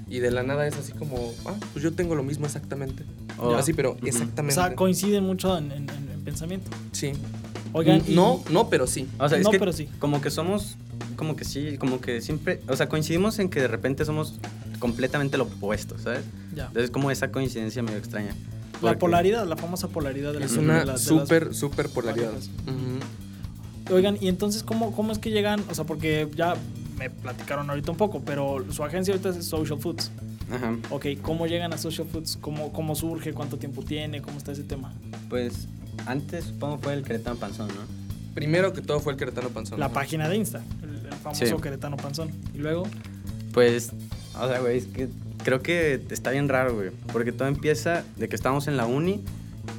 y 0.09 0.21
de 0.21 0.31
la 0.31 0.43
nada 0.45 0.67
es 0.67 0.77
así 0.77 0.93
como, 0.93 1.33
ah, 1.47 1.55
pues 1.73 1.83
yo 1.83 1.93
tengo 1.93 2.15
lo 2.15 2.23
mismo 2.23 2.47
exactamente. 2.47 3.03
O- 3.39 3.55
así, 3.55 3.73
pero 3.75 3.93
Ujú. 3.93 4.05
O 4.05 4.07
exactamente. 4.09 4.55
sea, 4.55 4.75
coinciden 4.75 5.25
mucho 5.25 5.59
en, 5.59 5.73
en- 5.73 5.91
en- 5.91 6.11
en 6.15 6.21
pensamiento. 6.25 6.71
sí. 6.93 7.13
Oigan, 7.73 8.03
y- 8.07 8.15
no, 8.15 8.43
no, 8.51 8.71
pero 8.71 8.87
sí. 8.87 9.07
O 9.19 9.29
sea, 9.29 9.37
es 9.37 9.45
No, 9.45 9.51
que 9.51 9.59
pero 9.59 9.71
sí. 9.73 9.87
como 9.99 10.23
que 10.23 10.31
somos, 10.31 10.77
como 11.17 11.37
que 11.37 11.45
sí, 11.45 11.77
como 11.79 12.01
que 12.01 12.21
siempre, 12.21 12.61
o 12.69 12.77
sea, 12.77 12.89
coincidimos 12.89 13.39
en 13.39 13.49
que 13.49 13.61
de 13.61 13.69
repente 13.69 14.05
somos 14.05 14.35
completamente 14.79 15.37
lo 15.39 15.45
opuesto, 15.45 15.99
¿sabes? 15.99 16.25
Ya. 16.55 16.67
Entonces 16.67 16.91
como 16.91 17.11
esa 17.11 17.31
coincidencia 17.33 17.83
medio 17.83 17.99
extraña. 17.99 18.35
La 18.83 18.99
polaridad, 18.99 19.47
la 19.47 19.57
famosa 19.57 19.89
polaridad 19.89 20.33
de 20.35 20.41
las 20.41 20.51
Es 20.51 20.57
de 20.59 20.63
una 20.65 20.75
las- 20.85 20.87
de 20.87 20.93
las- 20.93 21.03
súper, 21.03 21.55
súper 21.55 21.89
polaridad. 21.89 22.27
parejas. 22.31 22.51
Ujú. 22.67 23.95
Oigan, 23.95 24.19
y 24.21 24.29
entonces, 24.29 24.63
¿cómo, 24.63 24.93
¿cómo 24.93 25.13
es 25.13 25.19
que 25.19 25.31
llegan? 25.31 25.63
O 25.71 25.75
sea, 25.75 25.85
porque 25.85 26.29
ya 26.35 26.55
me 26.99 27.09
platicaron 27.09 27.71
ahorita 27.71 27.91
un 27.93 27.97
poco, 27.97 28.21
pero 28.25 28.65
su 28.73 28.83
agencia 28.85 29.15
ahorita 29.15 29.31
es 29.31 29.47
Social 29.47 29.79
Foods. 29.79 30.11
Ajá. 30.51 30.77
Ok, 30.91 31.07
¿cómo 31.23 31.47
llegan 31.47 31.73
a 31.73 31.79
Social 31.79 32.07
Foods? 32.07 32.37
¿Cómo, 32.41 32.73
cómo 32.73 32.95
surge? 32.95 33.33
¿Cuánto 33.33 33.57
tiempo 33.59 33.83
tiene? 33.83 34.21
¿Cómo 34.23 34.39
está 34.39 34.53
ese 34.53 34.63
tema? 34.65 34.93
Pues 35.29 35.69
antes 36.07 36.45
supongo 36.45 36.79
fue 36.79 36.95
el 36.95 37.03
Querétaro 37.03 37.37
Panzón, 37.37 37.69
¿no? 37.69 37.97
Primero 38.35 38.73
que 38.75 38.83
todo 38.83 39.01
fue 39.01 39.13
el 39.15 39.19
Queretano 39.19 39.49
Panzón. 39.49 39.81
La 39.81 39.89
página 39.89 40.29
de 40.29 40.37
Insta, 40.37 40.63
el, 41.07 41.15
famoso 41.15 41.45
Sí. 41.45 41.55
Queretano 41.63 41.97
Panzón. 41.97 42.31
Y 42.55 42.59
luego, 42.59 42.85
Pues, 43.53 43.91
o 44.39 44.49
sea, 44.49 44.61
güey, 44.61 44.79
es 44.79 44.87
que 44.87 45.09
creo 45.45 45.63
que 45.63 46.01
está 46.11 46.31
bien 46.31 46.49
raro, 46.49 46.75
güey, 46.75 46.91
porque 47.13 47.33
todo 47.33 47.49
empieza 47.49 48.05
de 48.17 48.29
que 48.29 48.37
estamos 48.37 48.69
en 48.69 48.77
la 48.77 48.87
uni 48.87 49.25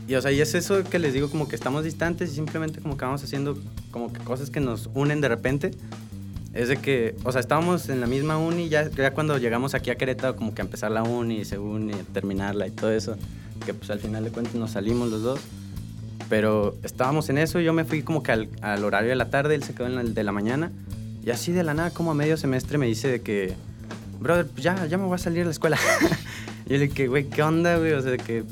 y, 0.08 0.16
o 0.16 0.22
sea, 0.22 0.32
y 0.32 0.40
es 0.40 0.56
eso 0.56 0.84
que 0.84 1.00
les 1.00 1.14
digo, 1.14 1.30
como 1.30 1.48
que 1.48 1.56
estamos 1.56 1.84
distantes 1.84 2.32
y 2.32 2.36
simplemente 2.36 2.80
como 2.80 2.98
que 2.98 3.04
vamos 3.04 3.24
haciendo 3.24 3.58
como 3.92 4.14
que 4.14 4.20
cosas 4.20 4.50
que 4.50 4.60
nos 4.60 4.90
unen 4.94 5.22
de 5.22 5.28
repente. 5.28 5.72
Es 6.54 6.70
de 6.70 6.78
que, 6.78 7.16
o 7.24 7.32
sea, 7.32 7.42
estábamos 7.42 7.90
en 7.90 8.00
la 8.00 8.08
misma 8.08 8.38
uni, 8.38 8.70
ya, 8.70 8.90
ya 8.90 9.12
cuando 9.12 9.38
llegamos 9.38 9.76
aquí 9.76 9.92
a 9.92 9.96
Querétaro, 9.96 10.36
como 10.36 10.56
que 10.56 10.62
a 10.62 10.66
empezar 10.66 10.92
la 10.92 11.04
uni, 11.04 11.46
según 11.46 11.92
y 11.92 11.94
terminarla 12.14 12.68
y 12.68 12.72
todo 12.72 12.92
eso, 12.92 13.16
que 13.66 13.74
pues 13.74 13.90
al 13.92 14.00
final 14.00 14.24
de 14.24 14.32
cuentas 14.32 14.56
nos 14.56 14.72
salimos 14.72 15.10
los 15.10 15.22
dos. 15.22 15.40
Pero 16.30 16.76
estábamos 16.84 17.30
en 17.30 17.38
eso, 17.38 17.60
yo 17.60 17.74
me 17.74 17.86
fui 17.86 18.02
como 18.02 18.24
que 18.24 18.32
al, 18.32 18.50
al 18.62 18.84
horario 18.84 19.10
de 19.10 19.16
la 19.16 19.30
tarde, 19.30 19.56
él 19.56 19.64
se 19.64 19.76
quedó 19.76 19.88
en 19.88 20.00
el 20.00 20.14
de 20.14 20.24
la 20.24 20.32
mañana. 20.32 20.72
Y 21.28 21.30
así 21.30 21.52
de 21.52 21.62
la 21.62 21.74
nada, 21.74 21.90
como 21.90 22.12
a 22.12 22.14
medio 22.14 22.38
semestre, 22.38 22.78
me 22.78 22.86
dice 22.86 23.10
de 23.10 23.20
que, 23.20 23.54
brother, 24.22 24.48
pues 24.48 24.64
ya, 24.64 24.86
ya 24.86 24.98
me 24.98 25.04
voy 25.04 25.16
a 25.16 25.18
salir 25.18 25.40
de 25.40 25.44
la 25.44 25.52
escuela. 25.52 25.78
y 26.66 26.70
yo 26.70 26.78
le 26.78 26.88
dije, 26.88 27.10
güey, 27.10 27.26
¿qué 27.26 27.44
onda, 27.44 27.76
güey? 27.78 27.92
O 27.92 28.02
sea, 28.02 28.12
de 28.12 28.18
que, 28.18 28.46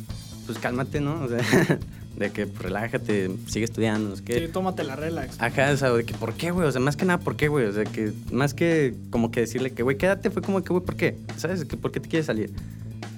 pues 0.46 0.60
cálmate, 0.60 1.00
¿no? 1.00 1.24
O 1.24 1.29
sea, 1.29 1.38
de 2.17 2.32
que 2.32 2.48
pues, 2.48 2.63
relájate, 2.63 3.32
sigue 3.48 3.63
estudiando, 3.63 4.13
sé 4.17 4.25
qué. 4.25 4.39
sí, 4.41 4.48
tómate 4.51 4.84
la 4.84 4.98
relax. 4.98 5.39
Ajá, 5.39 5.72
o 5.72 5.77
sea, 5.77 5.94
de 5.94 6.03
que, 6.03 6.13
¿por 6.15 6.34
qué, 6.34 6.51
güey? 6.51 6.67
O 6.67 6.72
sea, 6.74 6.82
más 6.82 6.98
que 6.98 7.05
nada, 7.05 7.22
¿por 7.22 7.38
qué, 7.38 7.48
güey? 7.48 7.65
O 7.65 7.72
sea, 7.72 7.86
que 7.86 8.12
más 8.29 8.53
que 8.53 8.94
como 9.10 9.32
que 9.32 9.39
decirle 9.39 9.72
que, 9.72 9.82
güey, 9.82 9.98
quédate, 9.98 10.29
fue 10.29 10.41
como 10.41 10.62
que, 10.62 10.74
güey, 10.74 10.84
¿por 10.84 10.98
qué? 10.98 11.15
¿Sabes? 11.38 11.63
Que, 11.63 11.77
¿Por 11.77 11.94
qué 11.94 12.01
te 12.01 12.10
quieres 12.10 12.25
salir? 12.25 12.51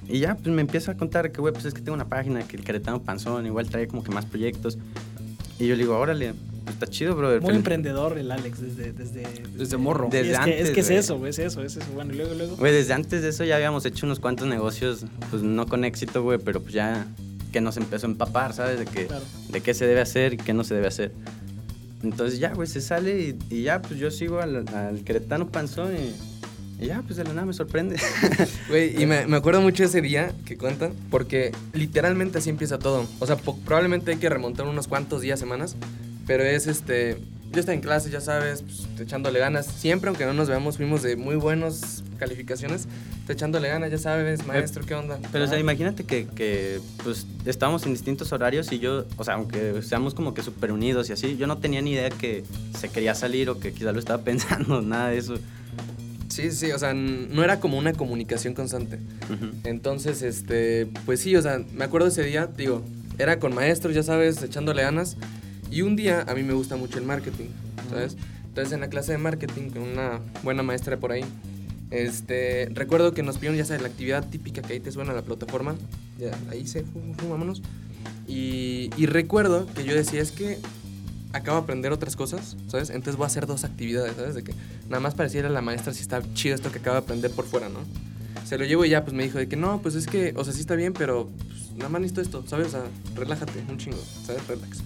Y 0.07 0.19
ya, 0.19 0.35
pues 0.35 0.53
me 0.53 0.61
empieza 0.61 0.91
a 0.91 0.97
contar 0.97 1.31
que, 1.31 1.41
güey, 1.41 1.51
pues 1.51 1.65
es 1.65 1.73
que 1.73 1.81
tengo 1.81 1.95
una 1.95 2.07
página, 2.07 2.43
que 2.43 2.57
el 2.57 2.63
Querétaro 2.63 3.01
Panzón, 3.01 3.47
igual 3.47 3.67
trae 3.67 3.87
como 3.87 4.03
que 4.03 4.11
más 4.11 4.27
proyectos. 4.27 4.77
Y 5.57 5.65
yo 5.65 5.75
le 5.75 5.81
digo, 5.81 5.97
órale, 5.97 6.35
está 6.69 6.87
chido, 6.87 7.15
brother. 7.15 7.41
Muy 7.41 7.55
emprendedor 7.55 8.17
el 8.17 8.31
Alex 8.31 8.61
desde... 8.61 8.91
Desde, 8.93 9.23
Desde 9.55 9.77
morro. 9.77 10.09
Sí, 10.11 10.17
Desde 10.17 10.31
es, 10.33 10.39
que, 10.39 10.49
es 10.51 10.57
antes, 10.59 10.71
que 10.71 10.79
es 10.81 10.89
eso, 10.89 11.17
güey, 11.17 11.29
es 11.31 11.39
eso, 11.39 11.61
es 11.63 11.77
eso. 11.77 11.85
Bueno, 11.93 12.13
y 12.13 12.17
luego, 12.17 12.33
luego. 12.35 12.55
Güey, 12.57 12.73
desde 12.73 12.93
antes 12.93 13.21
de 13.21 13.29
eso 13.29 13.43
ya 13.43 13.55
habíamos 13.55 13.85
hecho 13.85 14.05
unos 14.05 14.19
cuantos 14.19 14.47
negocios, 14.47 15.05
pues 15.29 15.41
no 15.43 15.65
con 15.67 15.83
éxito, 15.85 16.23
güey, 16.23 16.39
pero 16.39 16.61
pues 16.61 16.73
ya 16.73 17.07
que 17.51 17.61
nos 17.61 17.77
empezó 17.77 18.07
a 18.07 18.09
empapar, 18.09 18.53
¿sabes? 18.53 18.79
De, 18.79 18.85
que, 18.85 19.07
Claro. 19.07 19.23
de 19.49 19.61
qué 19.61 19.73
se 19.73 19.85
debe 19.87 20.01
hacer 20.01 20.33
y 20.33 20.37
qué 20.37 20.53
no 20.53 20.63
se 20.63 20.75
debe 20.75 20.87
hacer. 20.87 21.11
Entonces 22.03 22.39
ya, 22.39 22.53
güey, 22.53 22.67
se 22.67 22.81
sale 22.81 23.19
y, 23.19 23.37
y 23.55 23.63
ya, 23.63 23.81
pues 23.81 23.99
yo 23.99 24.11
sigo 24.11 24.39
al, 24.39 24.65
al 24.75 25.03
queretano 25.03 25.47
panzón 25.47 25.93
y, 25.95 26.83
y 26.83 26.87
ya, 26.87 27.01
pues 27.01 27.15
de 27.17 27.23
la 27.23 27.33
nada 27.33 27.45
me 27.47 27.53
sorprende. 27.53 27.97
Güey, 28.69 29.01
y 29.01 29.05
me, 29.07 29.25
me 29.25 29.37
acuerdo 29.37 29.61
mucho 29.61 29.83
ese 29.83 29.99
día 30.01 30.31
que 30.45 30.57
cuentan, 30.57 30.93
porque 31.09 31.51
literalmente 31.73 32.37
así 32.37 32.51
empieza 32.51 32.77
todo. 32.77 33.07
O 33.19 33.25
sea, 33.25 33.35
probablemente 33.37 34.11
hay 34.11 34.17
que 34.17 34.29
remontar 34.29 34.67
unos 34.67 34.87
cuantos 34.87 35.21
días, 35.21 35.39
semanas, 35.39 35.75
pero 36.27 36.43
es 36.43 36.67
este. 36.67 37.17
Yo 37.51 37.61
estaba 37.61 37.73
en 37.75 37.81
clase, 37.81 38.09
ya 38.09 38.19
sabes, 38.19 38.61
pues, 38.61 38.85
echándole 38.99 39.39
ganas. 39.39 39.65
Siempre, 39.65 40.09
aunque 40.09 40.25
no 40.25 40.33
nos 40.33 40.49
veamos, 40.49 40.75
fuimos 40.75 41.01
de 41.01 41.15
muy 41.15 41.37
buenas 41.37 42.03
calificaciones. 42.19 42.87
Echándole 43.29 43.69
ganas, 43.69 43.89
ya 43.89 43.97
sabes, 43.97 44.45
maestro, 44.45 44.85
¿qué 44.85 44.93
onda? 44.93 45.17
Pero, 45.31 45.45
o 45.45 45.47
sea, 45.47 45.57
imagínate 45.57 46.03
que, 46.03 46.27
que, 46.27 46.79
pues, 47.03 47.25
estábamos 47.45 47.85
en 47.85 47.93
distintos 47.93 48.33
horarios 48.33 48.71
y 48.73 48.79
yo, 48.79 49.05
o 49.15 49.23
sea, 49.23 49.35
aunque 49.35 49.81
seamos 49.81 50.13
como 50.13 50.33
que 50.33 50.43
súper 50.43 50.73
unidos 50.73 51.09
y 51.09 51.13
así, 51.13 51.37
yo 51.37 51.47
no 51.47 51.57
tenía 51.57 51.81
ni 51.81 51.91
idea 51.91 52.09
que 52.09 52.43
se 52.77 52.89
quería 52.89 53.15
salir 53.15 53.49
o 53.49 53.59
que 53.59 53.71
quizá 53.71 53.93
lo 53.93 53.99
estaba 53.99 54.21
pensando, 54.23 54.81
nada 54.81 55.09
de 55.09 55.17
eso. 55.17 55.35
Sí, 56.27 56.51
sí, 56.51 56.71
o 56.71 56.79
sea, 56.79 56.93
no 56.93 57.43
era 57.43 57.59
como 57.59 57.77
una 57.77 57.93
comunicación 57.93 58.53
constante. 58.53 58.99
Entonces, 59.63 60.21
este, 60.21 60.87
pues 61.05 61.21
sí, 61.21 61.35
o 61.35 61.41
sea, 61.41 61.61
me 61.73 61.85
acuerdo 61.85 62.07
ese 62.07 62.23
día, 62.23 62.47
digo, 62.47 62.83
era 63.17 63.39
con 63.39 63.55
maestros, 63.55 63.95
ya 63.95 64.03
sabes, 64.03 64.43
echándole 64.43 64.83
ganas. 64.83 65.17
Y 65.71 65.81
un 65.81 65.95
día 65.95 66.21
a 66.27 66.33
mí 66.33 66.43
me 66.43 66.53
gusta 66.53 66.75
mucho 66.75 66.97
el 66.97 67.05
marketing, 67.05 67.47
¿sabes? 67.89 68.15
Entonces 68.47 68.73
en 68.73 68.79
la 68.81 68.89
clase 68.89 69.11
de 69.11 69.17
marketing 69.17 69.69
con 69.69 69.83
una 69.83 70.19
buena 70.43 70.63
maestra 70.63 70.97
por 70.97 71.11
ahí, 71.11 71.23
este, 71.91 72.69
recuerdo 72.73 73.13
que 73.13 73.23
nos 73.23 73.35
pidieron, 73.37 73.57
ya 73.57 73.65
sabes, 73.65 73.81
la 73.81 73.87
actividad 73.87 74.27
típica 74.29 74.61
que 74.61 74.73
ahí 74.73 74.79
te 74.79 74.91
suena 74.91 75.13
la 75.13 75.21
plataforma, 75.21 75.75
ya, 76.19 76.31
ahí 76.49 76.67
se, 76.67 76.83
fu- 76.83 77.13
fu- 77.17 77.29
vámonos. 77.29 77.61
Y, 78.27 78.89
y 78.97 79.05
recuerdo 79.05 79.67
que 79.73 79.83
yo 79.85 79.93
decía, 79.95 80.21
es 80.21 80.31
que 80.31 80.57
acabo 81.33 81.57
de 81.59 81.63
aprender 81.63 81.91
otras 81.91 82.15
cosas, 82.15 82.57
¿sabes? 82.67 82.89
Entonces 82.89 83.15
voy 83.15 83.25
a 83.25 83.27
hacer 83.27 83.45
dos 83.45 83.63
actividades, 83.63 84.15
¿sabes? 84.15 84.35
De 84.35 84.43
que 84.43 84.53
nada 84.89 84.99
más 84.99 85.13
pareciera 85.15 85.47
a 85.47 85.51
la 85.51 85.61
maestra 85.61 85.93
si 85.93 86.01
está 86.01 86.21
chido 86.33 86.55
esto 86.55 86.71
que 86.71 86.79
acabo 86.79 86.95
de 86.95 87.03
aprender 87.03 87.31
por 87.31 87.45
fuera, 87.45 87.69
¿no? 87.69 87.79
Se 88.45 88.57
lo 88.57 88.65
llevo 88.65 88.85
y 88.85 88.89
ya, 88.89 89.03
pues 89.03 89.13
me 89.15 89.23
dijo 89.23 89.37
de 89.37 89.47
que 89.47 89.55
no, 89.55 89.81
pues 89.81 89.95
es 89.95 90.07
que, 90.07 90.33
o 90.35 90.43
sea, 90.43 90.53
sí 90.53 90.59
está 90.61 90.75
bien, 90.75 90.93
pero 90.93 91.29
pues, 91.47 91.71
nada 91.77 91.89
más 91.89 92.01
necesito 92.01 92.21
esto, 92.21 92.43
¿sabes? 92.47 92.67
O 92.67 92.71
sea, 92.71 92.83
relájate, 93.15 93.63
un 93.69 93.77
chingo, 93.77 93.97
¿sabes? 94.25 94.45
Relax. 94.47 94.79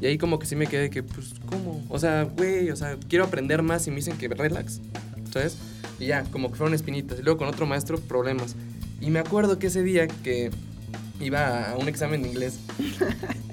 Y 0.00 0.06
ahí 0.06 0.18
como 0.18 0.38
que 0.38 0.46
sí 0.46 0.56
me 0.56 0.66
quedé 0.66 0.90
que, 0.90 1.02
pues, 1.02 1.34
¿cómo? 1.46 1.82
O 1.88 1.98
sea, 1.98 2.24
güey, 2.24 2.70
o 2.70 2.76
sea, 2.76 2.96
quiero 3.08 3.24
aprender 3.24 3.62
más 3.62 3.86
y 3.86 3.90
me 3.90 3.96
dicen 3.96 4.18
que 4.18 4.28
relax, 4.28 4.80
¿sabes? 5.32 5.56
Y 5.98 6.06
ya, 6.06 6.24
como 6.24 6.50
que 6.50 6.56
fueron 6.56 6.74
espinitas. 6.74 7.18
Y 7.18 7.22
luego 7.22 7.38
con 7.38 7.48
otro 7.48 7.66
maestro, 7.66 7.98
problemas. 7.98 8.56
Y 9.00 9.10
me 9.10 9.18
acuerdo 9.18 9.58
que 9.58 9.68
ese 9.68 9.82
día 9.82 10.06
que 10.06 10.50
iba 11.20 11.70
a 11.70 11.76
un 11.76 11.88
examen 11.88 12.22
de 12.22 12.28
inglés 12.28 12.58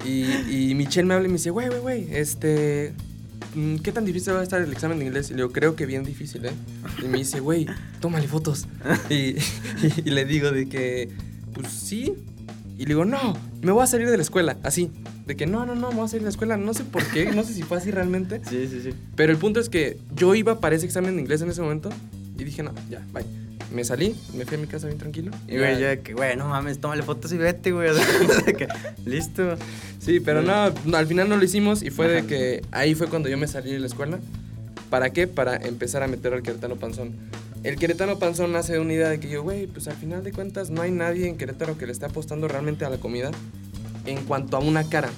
y, 0.04 0.24
y 0.50 0.74
Michelle 0.74 1.06
me 1.06 1.14
habla 1.14 1.26
y 1.26 1.30
me 1.30 1.38
dice, 1.38 1.50
güey, 1.50 1.68
güey, 1.68 1.80
güey, 1.80 2.08
este, 2.10 2.92
mm, 3.54 3.76
¿qué 3.76 3.92
tan 3.92 4.04
difícil 4.04 4.34
va 4.34 4.40
a 4.40 4.42
estar 4.42 4.60
el 4.60 4.72
examen 4.72 4.98
de 4.98 5.06
inglés? 5.06 5.30
Y 5.30 5.32
le 5.32 5.38
digo, 5.38 5.52
creo 5.52 5.76
que 5.76 5.86
bien 5.86 6.04
difícil, 6.04 6.44
¿eh? 6.44 6.52
Y 7.02 7.08
me 7.08 7.18
dice, 7.18 7.40
güey, 7.40 7.66
tómale 8.00 8.28
fotos. 8.28 8.66
Y 9.08 9.36
le 10.04 10.24
digo 10.24 10.50
de 10.50 10.68
que, 10.68 11.10
pues 11.54 11.72
sí. 11.72 12.14
Y 12.76 12.80
le 12.80 12.86
digo, 12.86 13.04
no, 13.04 13.36
me 13.62 13.72
voy 13.72 13.84
a 13.84 13.86
salir 13.86 14.10
de 14.10 14.16
la 14.16 14.22
escuela, 14.22 14.56
así. 14.62 14.90
De 15.26 15.36
que 15.36 15.46
no, 15.46 15.64
no, 15.64 15.74
no, 15.74 15.90
me 15.90 15.96
voy 15.96 16.04
a 16.04 16.08
salir 16.08 16.22
de 16.22 16.26
la 16.26 16.30
escuela, 16.30 16.56
no 16.56 16.74
sé 16.74 16.84
por 16.84 17.04
qué, 17.10 17.30
no 17.30 17.44
sé 17.44 17.54
si 17.54 17.62
fue 17.62 17.78
así 17.78 17.90
realmente. 17.90 18.40
Sí, 18.48 18.66
sí, 18.68 18.80
sí. 18.82 18.90
Pero 19.14 19.32
el 19.32 19.38
punto 19.38 19.60
es 19.60 19.68
que 19.68 19.98
yo 20.14 20.34
iba 20.34 20.60
para 20.60 20.74
ese 20.74 20.84
examen 20.84 21.14
de 21.14 21.22
inglés 21.22 21.40
en 21.40 21.50
ese 21.50 21.62
momento 21.62 21.90
y 22.36 22.44
dije, 22.44 22.62
no, 22.62 22.72
ya, 22.90 23.00
bye. 23.12 23.24
Me 23.72 23.82
salí, 23.82 24.14
me 24.36 24.44
fui 24.44 24.56
a 24.56 24.60
mi 24.60 24.66
casa 24.66 24.86
bien 24.86 24.98
tranquilo. 24.98 25.32
Y 25.48 25.56
güey, 25.58 25.80
yo 25.80 25.88
de 25.88 26.00
que, 26.00 26.14
güey, 26.14 26.36
no 26.36 26.46
mames, 26.48 26.78
tómale 26.78 27.02
fotos 27.02 27.32
y 27.32 27.38
vete, 27.38 27.72
güey. 27.72 27.88
O 27.90 27.94
sea, 27.94 28.04
de 28.46 28.54
que, 28.54 28.68
listo. 29.04 29.56
Sí, 29.98 30.20
pero 30.20 30.42
no, 30.42 30.72
no, 30.84 30.96
al 30.96 31.06
final 31.06 31.28
no 31.28 31.36
lo 31.36 31.44
hicimos 31.44 31.82
y 31.82 31.90
fue 31.90 32.08
de 32.08 32.26
que 32.26 32.62
ahí 32.70 32.94
fue 32.94 33.08
cuando 33.08 33.28
yo 33.28 33.38
me 33.38 33.46
salí 33.48 33.72
de 33.72 33.80
la 33.80 33.86
escuela. 33.86 34.18
¿Para 34.90 35.10
qué? 35.10 35.26
Para 35.26 35.56
empezar 35.56 36.02
a 36.02 36.06
meter 36.06 36.34
al 36.34 36.42
Querétaro 36.42 36.76
Panzón. 36.76 37.14
El 37.64 37.76
Querétaro 37.76 38.18
Panzón 38.18 38.52
nace 38.52 38.74
de 38.74 38.78
una 38.78 38.92
idea 38.92 39.08
de 39.08 39.18
que 39.18 39.30
yo, 39.30 39.42
güey, 39.42 39.66
pues 39.66 39.88
al 39.88 39.96
final 39.96 40.22
de 40.22 40.32
cuentas 40.32 40.68
no 40.68 40.82
hay 40.82 40.90
nadie 40.90 41.26
en 41.26 41.38
Querétaro 41.38 41.78
que 41.78 41.86
le 41.86 41.92
esté 41.92 42.04
apostando 42.04 42.46
realmente 42.46 42.84
a 42.84 42.90
la 42.90 42.98
comida 42.98 43.30
en 44.04 44.22
cuanto 44.24 44.58
a 44.58 44.60
una 44.60 44.86
cara, 44.90 45.08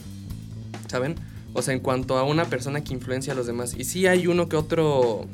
¿saben? 0.89 1.17
O 1.55 1.63
sea, 1.63 1.75
en 1.75 1.81
cuanto 1.81 2.17
a 2.17 2.23
una 2.23 2.45
persona 2.45 2.85
que 2.85 2.95
influencia 2.95 3.33
a 3.33 3.37
los 3.37 3.49
demás. 3.49 3.75
Y 3.77 3.83
sí 3.83 4.07
hay 4.07 4.29
uno 4.29 4.49
que 4.49 4.55
otro, 4.55 5.27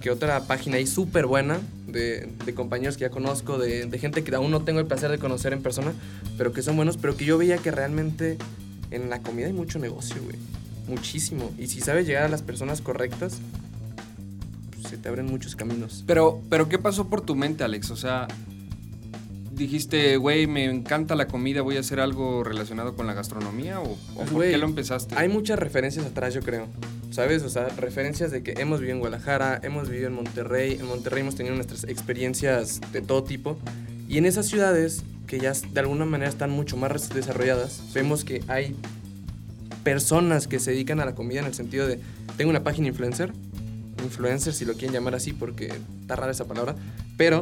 que 0.00 0.10
otra 0.10 0.48
página 0.48 0.78
ahí 0.78 0.86
súper 0.88 1.26
buena 1.26 1.60
de, 1.86 2.28
de 2.44 2.54
compañeros 2.54 2.96
que 2.96 3.02
ya 3.02 3.10
conozco, 3.10 3.56
de, 3.56 3.86
de 3.86 3.98
gente 4.00 4.24
que 4.24 4.34
aún 4.34 4.50
no 4.50 4.64
tengo 4.64 4.80
el 4.80 4.86
placer 4.86 5.12
de 5.12 5.18
conocer 5.18 5.52
en 5.52 5.62
persona, 5.62 5.92
pero 6.36 6.52
que 6.52 6.62
son 6.62 6.74
buenos, 6.74 6.96
pero 6.96 7.16
que 7.16 7.24
yo 7.24 7.38
veía 7.38 7.58
que 7.58 7.70
realmente 7.70 8.36
en 8.90 9.10
la 9.10 9.22
comida 9.22 9.46
hay 9.46 9.52
mucho 9.52 9.78
negocio, 9.78 10.16
güey. 10.24 10.38
Muchísimo. 10.88 11.52
Y 11.56 11.68
si 11.68 11.80
sabes 11.80 12.04
llegar 12.04 12.24
a 12.24 12.28
las 12.28 12.42
personas 12.42 12.80
correctas, 12.80 13.38
se 14.88 14.96
te 14.98 15.08
abren 15.08 15.26
muchos 15.26 15.56
caminos. 15.56 16.04
Pero, 16.06 16.40
pero 16.48 16.68
¿qué 16.68 16.78
pasó 16.78 17.08
por 17.08 17.20
tu 17.20 17.34
mente, 17.34 17.64
Alex? 17.64 17.90
O 17.90 17.96
sea, 17.96 18.28
dijiste, 19.52 20.16
güey, 20.16 20.46
me 20.46 20.64
encanta 20.64 21.14
la 21.14 21.26
comida, 21.26 21.62
voy 21.62 21.76
a 21.76 21.80
hacer 21.80 22.00
algo 22.00 22.44
relacionado 22.44 22.94
con 22.94 23.06
la 23.06 23.14
gastronomía 23.14 23.80
o, 23.80 23.84
o 23.84 23.96
Pues, 24.14 24.28
por 24.28 24.32
güey, 24.32 24.50
qué 24.52 24.58
lo 24.58 24.66
empezaste? 24.66 25.14
Hay 25.16 25.28
muchas 25.28 25.58
referencias 25.58 26.06
atrás, 26.06 26.34
yo 26.34 26.40
creo. 26.40 26.66
¿Sabes? 27.10 27.42
O 27.42 27.50
sea, 27.50 27.68
referencias 27.68 28.30
de 28.30 28.42
que 28.42 28.52
hemos 28.52 28.80
vivido 28.80 28.94
en 28.94 29.00
Guadalajara, 29.00 29.60
hemos 29.62 29.90
vivido 29.90 30.08
en 30.08 30.14
Monterrey. 30.14 30.78
En 30.80 30.86
Monterrey 30.86 31.20
hemos 31.20 31.34
tenido 31.34 31.54
nuestras 31.54 31.84
experiencias 31.84 32.80
de 32.90 33.02
todo 33.02 33.22
tipo. 33.22 33.58
Y 34.08 34.16
en 34.16 34.24
esas 34.24 34.46
ciudades, 34.46 35.02
que 35.26 35.38
ya 35.38 35.52
de 35.52 35.80
alguna 35.80 36.06
manera 36.06 36.30
están 36.30 36.50
mucho 36.50 36.78
más 36.78 37.10
desarrolladas, 37.10 37.82
vemos 37.92 38.24
que 38.24 38.42
hay 38.48 38.74
personas 39.84 40.46
que 40.46 40.58
se 40.58 40.70
dedican 40.70 41.00
a 41.00 41.04
la 41.04 41.14
comida 41.14 41.40
en 41.40 41.46
el 41.46 41.54
sentido 41.54 41.86
de, 41.86 42.00
tengo 42.36 42.50
una 42.50 42.64
página 42.64 42.88
influencer, 42.88 43.32
influencer 44.02 44.52
si 44.52 44.64
lo 44.64 44.74
quieren 44.74 44.92
llamar 44.92 45.14
así 45.14 45.32
porque 45.32 45.72
está 46.00 46.16
rara 46.16 46.32
esa 46.32 46.46
palabra, 46.46 46.76
pero 47.16 47.40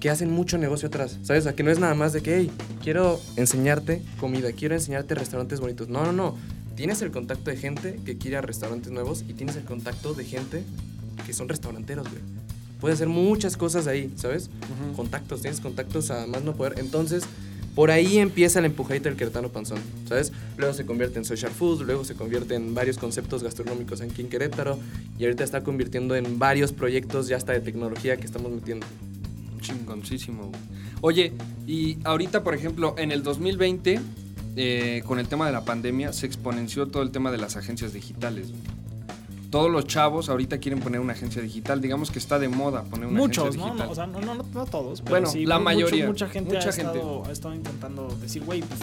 que 0.00 0.10
hacen 0.10 0.30
mucho 0.30 0.58
negocio 0.58 0.88
atrás, 0.88 1.18
¿sabes? 1.22 1.42
O 1.42 1.44
sea, 1.44 1.54
que 1.54 1.62
no 1.62 1.70
es 1.70 1.78
nada 1.78 1.94
más 1.94 2.12
de 2.12 2.22
que, 2.22 2.36
hey, 2.36 2.50
quiero 2.82 3.20
enseñarte 3.36 4.02
comida, 4.18 4.50
quiero 4.52 4.74
enseñarte 4.74 5.14
restaurantes 5.14 5.60
bonitos. 5.60 5.88
No, 5.88 6.04
no, 6.04 6.12
no. 6.12 6.36
Tienes 6.74 7.02
el 7.02 7.10
contacto 7.10 7.50
de 7.50 7.56
gente 7.56 8.00
que 8.06 8.16
quiere 8.16 8.38
a 8.38 8.40
restaurantes 8.40 8.90
nuevos 8.90 9.24
y 9.28 9.34
tienes 9.34 9.56
el 9.56 9.64
contacto 9.64 10.14
de 10.14 10.24
gente 10.24 10.64
que 11.26 11.34
son 11.34 11.48
restauranteros, 11.48 12.08
güey. 12.08 12.22
Puedes 12.80 12.96
hacer 12.96 13.08
muchas 13.08 13.58
cosas 13.58 13.86
ahí, 13.86 14.10
¿sabes? 14.16 14.48
Contactos, 14.96 15.42
tienes 15.42 15.60
contactos 15.60 16.10
a 16.10 16.26
más 16.26 16.42
no 16.42 16.54
poder. 16.54 16.78
Entonces, 16.78 17.24
por 17.74 17.90
ahí 17.90 18.18
empieza 18.18 18.58
el 18.58 18.64
empujadito 18.64 19.08
del 19.08 19.16
queretano 19.16 19.48
panzón, 19.48 19.78
¿sabes? 20.08 20.32
Luego 20.56 20.74
se 20.74 20.84
convierte 20.84 21.18
en 21.18 21.24
social 21.24 21.52
food, 21.52 21.82
luego 21.82 22.04
se 22.04 22.14
convierte 22.14 22.54
en 22.54 22.74
varios 22.74 22.98
conceptos 22.98 23.42
gastronómicos 23.42 24.00
en 24.00 24.10
Querétaro 24.10 24.78
y 25.18 25.24
ahorita 25.24 25.44
está 25.44 25.62
convirtiendo 25.62 26.16
en 26.16 26.38
varios 26.38 26.72
proyectos 26.72 27.28
ya 27.28 27.36
hasta 27.36 27.52
de 27.52 27.60
tecnología 27.60 28.16
que 28.16 28.26
estamos 28.26 28.50
metiendo. 28.50 28.86
Chingoncísimo. 29.60 30.50
Oye, 31.00 31.32
y 31.66 31.98
ahorita, 32.04 32.42
por 32.42 32.54
ejemplo, 32.54 32.94
en 32.98 33.12
el 33.12 33.22
2020, 33.22 34.00
eh, 34.56 35.02
con 35.06 35.18
el 35.18 35.28
tema 35.28 35.46
de 35.46 35.52
la 35.52 35.64
pandemia, 35.64 36.12
se 36.12 36.26
exponenció 36.26 36.88
todo 36.88 37.02
el 37.02 37.10
tema 37.10 37.30
de 37.30 37.38
las 37.38 37.56
agencias 37.56 37.92
digitales. 37.92 38.48
Todos 39.50 39.70
los 39.70 39.84
chavos 39.86 40.28
ahorita 40.28 40.58
quieren 40.58 40.80
poner 40.80 41.00
una 41.00 41.12
agencia 41.12 41.42
digital. 41.42 41.80
Digamos 41.80 42.10
que 42.12 42.20
está 42.20 42.38
de 42.38 42.48
moda 42.48 42.84
poner 42.84 43.08
una 43.08 43.18
Muchos, 43.18 43.48
agencia 43.48 43.60
¿no? 43.60 43.66
digital. 43.66 43.86
No, 43.86 43.92
O 43.92 43.94
sea, 43.94 44.06
no, 44.06 44.20
no, 44.20 44.34
no, 44.36 44.44
no 44.54 44.66
todos. 44.66 45.00
Pero 45.00 45.10
Bueno, 45.10 45.26
sí, 45.28 45.44
la 45.44 45.58
mayoría, 45.58 46.06
mucha 46.06 46.28
gente, 46.28 46.54
mucha 46.54 46.68
ha, 46.68 46.72
gente. 46.72 46.98
Estado, 46.98 47.24
ha 47.26 47.32
estado 47.32 47.54
intentando 47.54 48.08
decir, 48.20 48.44
güey, 48.44 48.60
pues 48.62 48.80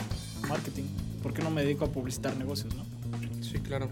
marketing. 0.50 0.84
¿Por 1.24 1.34
qué 1.34 1.42
no 1.42 1.50
me 1.52 1.64
dedico 1.64 1.86
a 1.86 1.88
publicitar 1.90 2.36
negocios, 2.36 2.76
no? 2.76 2.84
Sí, 3.42 3.60
claro. 3.60 3.90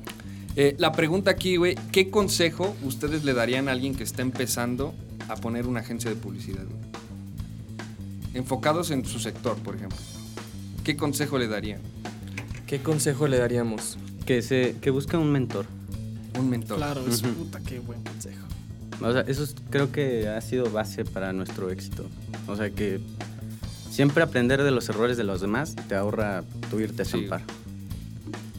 Eh, 0.58 0.76
la 0.78 0.92
pregunta 0.92 1.32
aquí, 1.32 1.56
güey, 1.58 1.76
¿qué 1.92 2.10
consejo 2.10 2.76
ustedes 2.84 3.24
le 3.24 3.34
darían 3.34 3.68
a 3.68 3.72
alguien 3.72 3.96
que 3.96 4.04
está 4.04 4.22
empezando 4.22 4.94
a 5.28 5.36
poner 5.36 5.68
una 5.68 5.80
agencia 5.80 6.10
de 6.10 6.16
publicidad? 6.16 6.64
Enfocados 8.34 8.92
en 8.92 9.06
su 9.06 9.20
sector, 9.20 9.58
por 9.58 9.76
ejemplo. 9.76 9.98
¿Qué 10.84 10.98
consejo 10.98 11.38
le 11.40 11.48
darían? 11.48 11.82
¿Qué 12.68 12.80
consejo 12.80 13.28
le 13.28 13.38
daríamos? 13.38 13.98
Que, 14.26 14.42
se, 14.42 14.76
que 14.82 14.90
busque 14.90 15.18
un 15.18 15.32
mentor. 15.32 15.66
Un 16.40 16.50
mentor. 16.50 16.78
Claro, 16.78 17.06
es 17.08 17.22
puta, 17.22 17.60
qué 17.62 17.80
buen 17.80 18.02
consejo. 18.04 18.46
O 19.02 19.12
sea, 19.12 19.22
eso 19.22 19.44
es- 19.44 19.56
creo 19.70 19.92
que 19.92 20.28
ha 20.30 20.40
sido 20.42 20.70
base 20.72 21.04
para 21.06 21.34
nuestro 21.34 21.70
éxito. 21.70 22.06
O 22.48 22.56
sea, 22.56 22.70
que 22.70 23.00
siempre 23.92 24.24
aprender 24.24 24.64
de 24.64 24.72
los 24.72 24.88
errores 24.90 25.18
de 25.18 25.24
los 25.24 25.42
demás 25.42 25.76
te 25.88 25.96
ahorra 25.96 26.44
tu 26.70 26.80
irte 26.80 27.02
a 27.02 27.06
Sí. 27.06 27.12
zampar. 27.12 27.42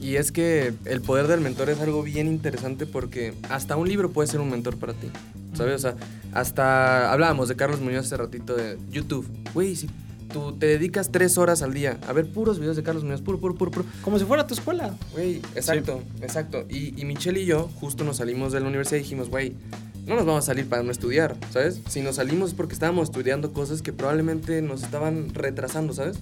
Y 0.01 0.17
es 0.17 0.31
que 0.31 0.75
el 0.85 1.01
poder 1.01 1.27
del 1.27 1.41
mentor 1.41 1.71
es 1.71 1.81
algo 1.81 2.03
bien 2.03 2.27
interesante 2.29 2.87
porque 2.87 3.35
hasta 3.49 3.77
un 3.77 3.89
libro 3.89 4.11
puede 4.13 4.29
ser 4.29 4.41
un 4.41 4.51
mentor 4.51 4.77
para 4.77 4.93
ti. 4.93 5.09
¿Sabes? 5.55 5.77
O 5.77 5.79
sea, 5.79 5.97
hasta 6.35 7.11
hablábamos 7.13 7.49
de 7.49 7.57
Carlos 7.57 7.81
Muñoz 7.81 8.05
hace 8.07 8.17
ratito 8.19 8.55
de 8.55 8.77
YouTube. 8.91 9.27
Güey, 9.55 9.75
si 9.75 9.89
tú 10.37 10.53
te 10.53 10.67
dedicas 10.67 11.11
tres 11.11 11.39
horas 11.39 11.63
al 11.63 11.73
día 11.73 11.99
a 12.07 12.13
ver 12.13 12.27
puros 12.27 12.59
videos 12.59 12.77
de 12.77 12.83
Carlos 12.83 13.05
Muñoz, 13.05 13.23
puro, 13.23 13.39
puro, 13.41 13.55
puro, 13.55 13.71
puro. 13.71 13.85
Como 14.03 14.19
si 14.19 14.25
fuera 14.27 14.47
tu 14.47 14.53
escuela. 14.55 14.95
Güey, 15.13 15.37
exacto, 15.55 16.03
exacto. 16.21 16.65
Y, 16.69 17.01
y 17.01 17.05
Michelle 17.07 17.41
y 17.41 17.47
yo 17.47 17.71
justo 17.81 18.05
nos 18.05 18.19
salimos 18.19 18.53
de 18.53 18.61
la 18.61 18.67
universidad 18.69 18.99
y 18.99 19.03
dijimos, 19.03 19.31
güey, 19.31 19.55
no 20.07 20.15
nos 20.15 20.27
vamos 20.27 20.45
a 20.45 20.47
salir 20.47 20.69
para 20.69 20.83
no 20.83 20.91
estudiar, 20.91 21.37
¿sabes? 21.51 21.81
Si 21.89 22.03
nos 22.03 22.17
salimos 22.17 22.51
es 22.51 22.55
porque 22.55 22.75
estábamos 22.75 23.09
estudiando 23.09 23.53
cosas 23.53 23.81
que 23.83 23.93
probablemente 23.93 24.61
nos 24.63 24.83
estaban 24.83 25.33
retrasando, 25.35 25.95
¿sabes? 25.95 26.19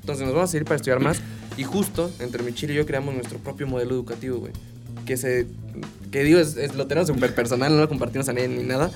Entonces 0.00 0.24
nos 0.24 0.34
vamos 0.34 0.52
a 0.52 0.56
ir 0.56 0.64
para 0.64 0.76
estudiar 0.76 1.00
más. 1.00 1.20
Y 1.58 1.64
justo 1.64 2.10
entre 2.20 2.42
Michelle 2.42 2.72
y 2.72 2.76
yo 2.76 2.86
creamos 2.86 3.14
nuestro 3.14 3.38
propio 3.38 3.66
modelo 3.66 3.94
educativo, 3.94 4.38
güey. 4.38 4.52
Que 5.04 5.16
se. 5.16 5.46
Que 6.10 6.24
digo, 6.24 6.38
es, 6.40 6.56
es- 6.56 6.74
lo 6.74 6.86
tenemos 6.86 7.08
súper 7.08 7.34
personal, 7.34 7.72
no 7.72 7.78
lo 7.80 7.88
compartimos 7.88 8.28
a 8.28 8.32
nadie 8.32 8.48
ni 8.48 8.62
nada. 8.64 8.90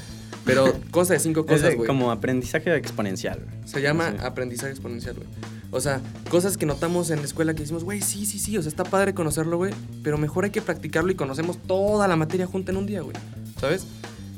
Pero 0.44 0.72
consta 0.90 1.14
de 1.14 1.20
cinco 1.20 1.46
cosas, 1.46 1.74
güey. 1.74 1.86
como 1.86 2.10
aprendizaje 2.10 2.74
exponencial. 2.76 3.40
Se 3.64 3.80
llama 3.80 4.10
Sí. 4.12 4.16
aprendizaje 4.22 4.70
exponencial, 4.72 5.14
güey. 5.16 5.26
O 5.70 5.80
sea, 5.80 6.00
cosas 6.30 6.56
que 6.56 6.66
notamos 6.66 7.10
en 7.10 7.18
la 7.20 7.24
escuela 7.24 7.54
que 7.54 7.62
decimos, 7.62 7.82
güey, 7.82 8.00
sí, 8.02 8.26
sí, 8.26 8.38
sí, 8.38 8.56
o 8.58 8.62
sea, 8.62 8.68
está 8.68 8.84
padre 8.84 9.14
conocerlo, 9.14 9.56
güey, 9.56 9.72
pero 10.02 10.18
mejor 10.18 10.44
hay 10.44 10.50
que 10.50 10.62
practicarlo 10.62 11.10
y 11.10 11.14
conocemos 11.16 11.58
toda 11.66 12.06
la 12.06 12.14
materia 12.16 12.46
junta 12.46 12.70
en 12.72 12.78
un 12.78 12.86
día, 12.86 13.00
güey, 13.00 13.16
¿sabes? 13.60 13.86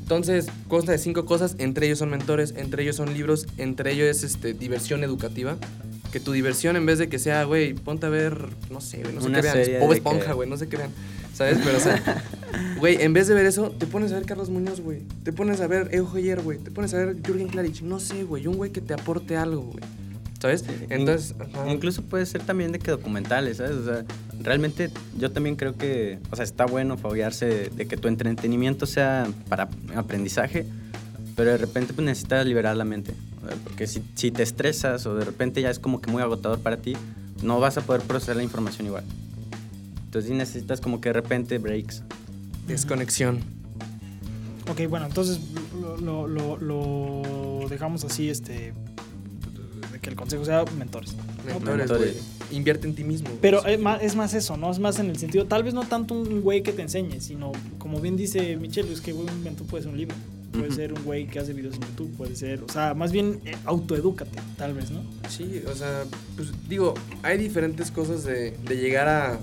Entonces, 0.00 0.46
consta 0.68 0.92
de 0.92 0.98
cinco 0.98 1.26
cosas, 1.26 1.56
entre 1.58 1.86
ellos 1.86 1.98
son 1.98 2.08
mentores, 2.10 2.54
entre 2.56 2.84
ellos 2.84 2.94
son 2.96 3.12
libros, 3.12 3.46
entre 3.58 3.92
ellos 3.92 4.06
es 4.08 4.22
este, 4.22 4.54
diversión 4.54 5.02
educativa. 5.02 5.56
Que 6.12 6.20
tu 6.20 6.30
diversión, 6.32 6.76
en 6.76 6.86
vez 6.86 6.98
de 6.98 7.08
que 7.08 7.18
sea, 7.18 7.42
güey, 7.44 7.74
ponte 7.74 8.06
a 8.06 8.08
ver, 8.08 8.46
no 8.70 8.80
sé, 8.80 9.02
güey, 9.02 9.12
no 9.12 9.20
sé 9.20 9.26
Una 9.26 9.42
qué 9.42 9.52
vean, 9.52 9.80
Bob 9.80 9.92
Esponja, 9.92 10.26
que- 10.28 10.32
güey, 10.32 10.48
no 10.48 10.56
sé 10.56 10.68
qué 10.68 10.76
vean, 10.76 10.90
¿sabes? 11.36 11.58
Pero, 11.62 11.76
o 11.76 11.80
sea, 11.80 12.22
güey, 12.78 13.02
en 13.02 13.12
vez 13.12 13.28
de 13.28 13.34
ver 13.34 13.46
eso, 13.46 13.70
te 13.70 13.86
pones 13.86 14.12
a 14.12 14.16
ver 14.16 14.24
Carlos 14.24 14.48
Muñoz, 14.48 14.80
güey, 14.80 15.02
te 15.22 15.32
pones 15.32 15.60
a 15.60 15.66
ver 15.66 15.90
Ayer, 16.14 16.40
güey, 16.40 16.58
te 16.58 16.70
pones 16.70 16.94
a 16.94 16.98
ver 16.98 17.16
Jürgen 17.22 17.48
Klarich, 17.48 17.82
no 17.82 18.00
sé, 18.00 18.24
güey, 18.24 18.46
un 18.46 18.56
güey 18.56 18.70
que 18.70 18.80
te 18.80 18.94
aporte 18.94 19.36
algo, 19.36 19.62
güey, 19.62 19.84
¿sabes? 20.40 20.64
Entonces, 20.88 21.34
ajá. 21.38 21.70
Incluso 21.70 22.02
puede 22.02 22.24
ser 22.24 22.42
también 22.42 22.72
de 22.72 22.78
que 22.78 22.90
documentales, 22.90 23.58
¿sabes? 23.58 23.72
O 23.72 23.84
sea, 23.84 24.04
realmente 24.42 24.90
yo 25.18 25.30
también 25.30 25.56
creo 25.56 25.76
que, 25.76 26.18
o 26.30 26.36
sea, 26.36 26.44
está 26.44 26.64
bueno 26.64 26.96
foguearse 26.96 27.46
de, 27.46 27.68
de 27.68 27.86
que 27.86 27.96
tu 27.96 28.08
entretenimiento 28.08 28.86
sea 28.86 29.28
para 29.48 29.68
aprendizaje, 29.94 30.66
pero 31.36 31.50
de 31.50 31.58
repente 31.58 31.92
pues 31.92 32.04
necesitas 32.06 32.46
liberar 32.46 32.76
la 32.76 32.84
mente. 32.84 33.12
Porque 33.62 33.86
si, 33.86 34.02
si 34.14 34.32
te 34.32 34.42
estresas 34.42 35.06
o 35.06 35.14
de 35.14 35.24
repente 35.24 35.62
ya 35.62 35.70
es 35.70 35.78
como 35.78 36.00
que 36.00 36.10
muy 36.10 36.22
agotador 36.22 36.58
para 36.60 36.78
ti, 36.78 36.96
no 37.42 37.60
vas 37.60 37.76
a 37.78 37.82
poder 37.82 38.02
procesar 38.02 38.36
la 38.36 38.42
información 38.42 38.86
igual. 38.86 39.04
Entonces 40.16 40.30
sí 40.30 40.34
necesitas 40.38 40.80
como 40.80 40.98
que 40.98 41.10
de 41.10 41.12
repente 41.12 41.58
breaks. 41.58 42.02
desconexión. 42.66 43.40
Ok, 44.70 44.88
bueno, 44.88 45.04
entonces 45.04 45.40
lo, 45.78 45.98
lo- 45.98 46.26
lo- 46.26 46.56
lo 46.58 47.68
dejamos 47.68 48.02
así, 48.04 48.30
este, 48.30 48.72
de 49.92 49.98
que 50.00 50.08
el 50.10 50.16
consejo 50.16 50.44
sea 50.46 50.64
mentores. 50.78 51.14
¿no? 51.46 51.60
Mentores. 51.60 52.22
Invierte 52.50 52.88
en 52.88 52.94
ti 52.94 53.04
mismo. 53.04 53.28
Pero 53.42 53.64
es 53.66 53.78
más, 53.78 54.02
es 54.02 54.16
más 54.16 54.32
eso, 54.32 54.56
¿no? 54.56 54.70
Es 54.70 54.78
más 54.78 54.98
en 54.98 55.10
el 55.10 55.18
sentido, 55.18 55.44
tal 55.44 55.62
vez 55.64 55.74
no 55.74 55.82
tanto 55.84 56.14
un 56.14 56.40
güey 56.40 56.62
que 56.62 56.72
te 56.72 56.80
enseñe, 56.80 57.20
sino, 57.20 57.52
como 57.78 58.00
bien 58.00 58.16
dice 58.16 58.56
Michelle, 58.56 58.90
es 58.90 59.02
que 59.02 59.12
güey, 59.12 59.28
un 59.28 59.44
mentor 59.44 59.66
puede 59.66 59.82
ser 59.84 59.92
un 59.92 59.98
libro, 59.98 60.16
puede 60.52 60.72
ser 60.72 60.92
un 60.94 61.04
güey 61.04 61.26
que 61.26 61.38
hace 61.40 61.52
videos 61.52 61.74
en 61.74 61.82
YouTube, 61.82 62.10
puede 62.16 62.34
ser, 62.36 62.62
o 62.62 62.68
sea, 62.72 62.94
más 62.94 63.12
bien 63.12 63.40
eh, 63.44 63.54
autoedúcate, 63.66 64.38
tal 64.56 64.72
vez, 64.74 64.90
¿no? 64.90 65.02
Sí, 65.28 65.62
o 65.70 65.74
sea, 65.74 66.04
pues 66.36 66.48
digo, 66.68 66.94
hay 67.22 67.36
diferentes 67.38 67.90
cosas 67.90 68.24
de, 68.24 68.52
de 68.66 68.76
llegar 68.76 69.06
a, 69.08 69.38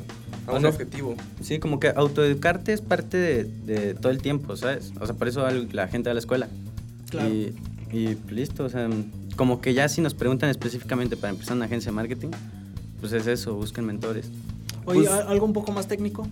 a 0.47 0.51
O 0.51 0.55
un 0.55 0.61
sea, 0.61 0.69
objetivo. 0.71 1.15
Sí, 1.41 1.59
como 1.59 1.79
que 1.79 1.89
autoeducarte 1.95 2.73
es 2.73 2.81
parte 2.81 3.17
de, 3.17 3.43
de 3.65 3.93
todo 3.93 4.11
el 4.11 4.21
tiempo, 4.21 4.55
¿sabes? 4.57 4.91
O 4.99 5.05
sea, 5.05 5.15
por 5.15 5.27
eso 5.27 5.45
la 5.71 5.87
gente 5.87 6.09
va 6.09 6.11
a 6.11 6.13
la 6.15 6.19
escuela. 6.19 6.47
Claro. 7.09 7.29
Y, 7.29 7.53
y 7.91 8.17
listo, 8.31 8.63
o 8.65 8.69
sea, 8.69 8.89
como 9.35 9.61
que 9.61 9.73
ya 9.73 9.87
si 9.89 10.01
nos 10.01 10.13
preguntan 10.13 10.49
específicamente 10.49 11.15
para 11.17 11.31
empezar 11.31 11.55
una 11.55 11.65
agencia 11.65 11.91
de 11.91 11.95
marketing, 11.95 12.29
pues 12.99 13.13
es 13.13 13.27
eso, 13.27 13.53
busquen 13.55 13.85
mentores. 13.85 14.27
Oye, 14.85 14.99
Pues- 15.01 15.09
¿a- 15.11 15.29
¿algo 15.29 15.45
un 15.45 15.53
poco 15.53 15.71
más 15.71 15.87
técnico? 15.87 16.27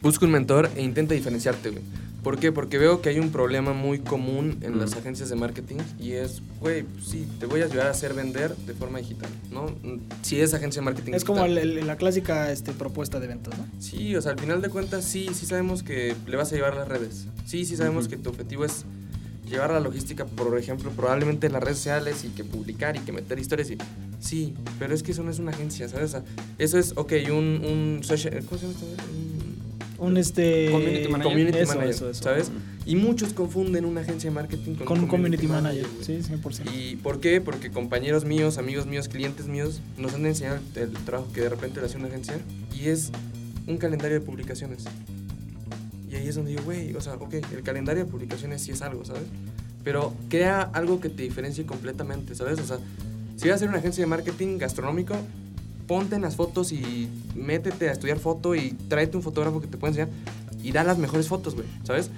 Busca 0.00 0.24
un 0.26 0.32
mentor 0.32 0.70
e 0.76 0.82
intenta 0.82 1.14
diferenciarte, 1.14 1.70
güey. 1.70 1.82
¿Por 2.22 2.38
qué? 2.38 2.52
Porque 2.52 2.78
veo 2.78 3.00
que 3.02 3.08
hay 3.08 3.18
un 3.18 3.30
problema 3.30 3.72
muy 3.72 3.98
común 3.98 4.58
en 4.62 4.76
Mm. 4.76 4.78
las 4.80 4.94
agencias 4.94 5.28
de 5.28 5.34
marketing 5.36 5.78
y 5.98 6.12
es, 6.12 6.40
güey, 6.60 6.84
pues 6.84 7.06
sí, 7.06 7.26
te 7.40 7.46
voy 7.46 7.62
a 7.62 7.64
ayudar 7.64 7.88
a 7.88 7.90
hacer 7.90 8.14
vender 8.14 8.54
de 8.56 8.74
forma 8.74 8.98
digital, 8.98 9.28
¿no? 9.50 9.64
Mm, 9.82 9.98
Si 10.22 10.40
es 10.40 10.54
agencia 10.54 10.80
de 10.80 10.84
marketing 10.84 11.14
Es 11.14 11.24
como 11.24 11.44
el- 11.44 11.58
el- 11.58 11.84
la 11.86 11.96
clásica 11.96 12.52
este, 12.52 12.72
propuesta 12.72 13.18
de 13.18 13.26
ventas, 13.26 13.58
¿no? 13.58 13.66
Sí, 13.80 14.14
o 14.14 14.22
sea, 14.22 14.32
al 14.32 14.38
final 14.38 14.62
de 14.62 14.68
cuentas 14.68 15.04
sí, 15.04 15.30
sí 15.34 15.46
sabemos 15.46 15.82
que 15.82 16.14
le 16.28 16.36
vas 16.36 16.52
a 16.52 16.54
llevar 16.54 16.76
las 16.76 16.86
redes. 16.86 17.26
Sí, 17.44 17.64
sí 17.64 17.74
sabemos 17.76 18.06
que 18.06 18.16
tu 18.16 18.30
objetivo 18.30 18.64
es 18.64 18.84
llevar 19.50 19.72
la 19.72 19.80
logística, 19.80 20.24
por 20.24 20.56
ejemplo, 20.56 20.90
probablemente 20.92 21.48
en 21.48 21.52
las 21.54 21.62
redes 21.62 21.78
sociales 21.78 22.24
y 22.24 22.28
que 22.28 22.44
publicar 22.44 22.96
y 22.96 23.00
que 23.00 23.10
meter 23.12 23.38
historias 23.40 23.68
y... 23.70 23.78
Sí, 24.20 24.54
pero 24.78 24.94
es 24.94 25.02
que 25.02 25.10
eso 25.10 25.24
no 25.24 25.30
es 25.32 25.40
una 25.40 25.50
agencia, 25.50 25.88
¿sabes? 25.88 26.10
O 26.14 26.20
sea, 26.20 26.22
eso 26.58 26.78
es, 26.78 26.92
ok, 26.96 27.12
un, 27.30 27.62
un 27.64 28.00
social... 28.04 28.44
¿Cómo 28.48 28.60
se 28.60 28.66
llama 28.68 28.78
esto? 28.78 28.86
Un 29.12 29.41
Un 30.02 30.16
este... 30.16 30.70
Community 30.70 31.08
manager. 31.08 31.32
community 31.32 31.58
Eso, 31.58 31.74
manager, 31.74 31.94
eso, 31.94 32.10
eso. 32.10 32.22
¿sabes? 32.24 32.50
Y 32.84 32.96
muchos 32.96 33.32
confunden 33.32 33.84
una 33.84 34.00
agencia 34.00 34.28
de 34.30 34.34
marketing 34.34 34.74
con, 34.74 34.86
Con 34.86 35.00
un 35.00 35.06
community 35.06 35.46
manager, 35.46 35.86
güey. 35.86 36.04
sí, 36.04 36.32
100%. 36.32 36.74
¿Y 36.74 36.96
por 36.96 37.20
qué? 37.20 37.40
Porque 37.40 37.70
compañeros 37.70 38.24
míos, 38.24 38.58
amigos 38.58 38.86
míos, 38.86 39.08
clientes 39.08 39.46
míos 39.46 39.80
nos 39.98 40.14
han 40.14 40.26
enseñado 40.26 40.58
el, 40.74 40.82
el 40.82 40.92
trabajo 40.92 41.30
que 41.32 41.42
de 41.42 41.48
repente 41.48 41.80
le 41.80 41.86
hace 41.86 41.98
una 41.98 42.08
agencia 42.08 42.38
y 42.74 42.88
es 42.88 43.12
un 43.66 43.78
calendario 43.78 44.18
de 44.18 44.26
publicaciones. 44.26 44.84
Y 46.10 46.16
ahí 46.16 46.26
es 46.28 46.34
donde 46.34 46.50
digo, 46.50 46.64
güey, 46.64 46.94
o 46.94 47.00
sea, 47.00 47.14
ok, 47.14 47.34
el 47.34 47.62
calendario 47.62 48.04
de 48.04 48.10
publicaciones 48.10 48.62
sí 48.62 48.72
es 48.72 48.82
algo, 48.82 49.04
¿sabes? 49.04 49.22
Pero 49.84 50.14
crea 50.28 50.62
algo 50.62 51.00
que 51.00 51.08
te 51.08 51.22
diferencie 51.22 51.64
completamente, 51.64 52.34
¿sabes? 52.34 52.58
O 52.58 52.66
sea, 52.66 52.78
si 53.36 53.44
vas 53.48 53.52
a 53.52 53.54
hacer 53.54 53.68
una 53.68 53.78
agencia 53.78 54.02
de 54.02 54.08
marketing 54.08 54.58
gastronómico, 54.58 55.14
ponte 55.86 56.16
en 56.16 56.22
las 56.22 56.36
fotos 56.36 56.72
y 56.72 57.08
métete 57.34 57.88
a 57.88 57.92
estudiar 57.92 58.18
foto 58.18 58.54
y 58.54 58.70
tráete 58.88 59.16
un 59.16 59.22
fotógrafo 59.22 59.60
que 59.60 59.66
te 59.66 59.76
pueda 59.76 59.90
enseñar 59.90 60.08
y 60.62 60.72
da 60.72 60.84
las 60.84 60.98
mejores 60.98 61.28
fotos, 61.28 61.54
güey, 61.54 61.66
¿sabes? 61.84 62.10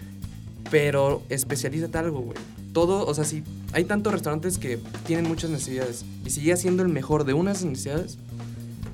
Pero 0.70 1.22
especialízate 1.28 1.98
algo, 1.98 2.20
güey. 2.20 2.36
Todo, 2.72 3.06
o 3.06 3.14
sea, 3.14 3.24
si 3.24 3.42
hay 3.72 3.84
tantos 3.84 4.12
restaurantes 4.12 4.58
que 4.58 4.78
tienen 5.06 5.26
muchas 5.28 5.50
necesidades 5.50 6.04
y 6.24 6.30
sigue 6.30 6.56
siendo 6.56 6.82
el 6.82 6.88
mejor 6.88 7.24
de 7.24 7.32
unas 7.34 7.64
necesidades, 7.64 8.18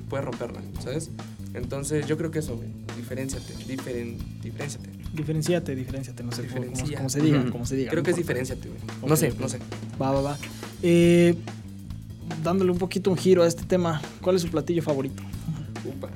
puedes 0.09 0.25
romperla, 0.25 0.61
¿sabes? 0.83 1.09
Entonces 1.53 2.05
yo 2.07 2.17
creo 2.17 2.31
que 2.31 2.39
eso, 2.39 2.55
güey. 2.55 2.69
Diferenciate, 2.95 3.53
diferen, 3.67 4.17
diferenciate. 4.41 4.89
Diferenciate, 5.13 5.75
diferenciate, 5.75 6.23
no 6.23 6.31
sé 6.31 6.43
cómo, 6.43 6.53
cómo- 6.53 6.65
Diferencia. 6.67 6.97
cómo 6.97 7.09
se 7.09 7.21
diga, 7.21 7.39
Ujú. 7.41 7.51
cómo 7.51 7.65
se 7.65 7.75
diga. 7.75 7.91
Creo 7.91 8.03
que 8.03 8.11
es 8.11 8.17
diferenciate, 8.17 8.69
güey. 8.69 8.79
No 9.05 9.15
sé, 9.17 9.33
no 9.39 9.49
sé. 9.49 9.57
Va, 10.01 10.11
va, 10.11 10.21
va. 10.21 10.37
Eh, 10.83 11.35
dándole 12.43 12.71
un 12.71 12.77
poquito 12.77 13.09
un 13.11 13.17
giro 13.17 13.43
a 13.43 13.47
este 13.47 13.63
tema, 13.63 14.01
¿cuál 14.21 14.35
es 14.35 14.41
su 14.41 14.49
platillo 14.49 14.81
favorito? 14.81 15.21
Upa. 15.85 16.09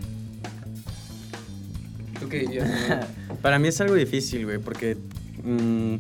Para 3.41 3.59
mí 3.59 3.67
es 3.67 3.79
algo 3.81 3.95
difícil, 3.95 4.45
güey, 4.45 4.57
porque 4.57 4.97
mm, 5.43 5.95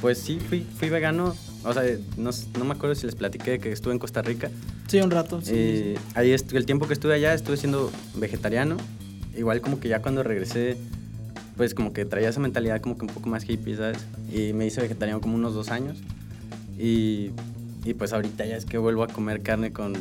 pues 0.00 0.18
sí, 0.18 0.38
fui, 0.40 0.66
fui 0.78 0.88
vegano. 0.88 1.34
O 1.64 1.72
sea, 1.72 1.82
no, 2.16 2.30
no 2.58 2.64
me 2.64 2.72
acuerdo 2.72 2.94
si 2.94 3.06
les 3.06 3.14
platiqué 3.14 3.58
que 3.58 3.72
estuve 3.72 3.92
en 3.92 3.98
Costa 3.98 4.22
Rica. 4.22 4.50
Sí, 4.86 5.00
un 5.00 5.10
rato. 5.10 5.40
Sí, 5.42 5.52
Eh, 5.54 5.98
ahí 6.14 6.32
el 6.32 6.66
tiempo 6.66 6.86
que 6.86 6.94
estuve 6.94 7.14
allá 7.14 7.34
estuve 7.34 7.56
siendo 7.56 7.90
vegetariano. 8.16 8.76
Igual 9.36 9.60
como 9.60 9.78
que 9.78 9.88
ya 9.88 10.00
cuando 10.00 10.22
regresé, 10.22 10.76
pues 11.56 11.74
como 11.74 11.92
que 11.92 12.04
traía 12.04 12.28
esa 12.28 12.40
mentalidad 12.40 12.80
como 12.80 12.96
que 12.96 13.02
un 13.02 13.12
poco 13.12 13.28
más 13.28 13.48
hippie, 13.48 13.76
¿sabes? 13.76 13.98
Y 14.32 14.52
me 14.52 14.66
hice 14.66 14.80
vegetariano 14.80 15.20
como 15.20 15.36
unos 15.36 15.54
dos 15.54 15.70
años. 15.70 15.98
Y, 16.78 17.30
y 17.88 17.94
pues 17.94 18.12
ahorita 18.12 18.44
ya 18.46 18.56
es 18.56 18.64
que 18.64 18.78
vuelvo 18.78 19.02
a 19.02 19.08
comer 19.08 19.42
carne 19.42 19.72
con, 19.72 19.94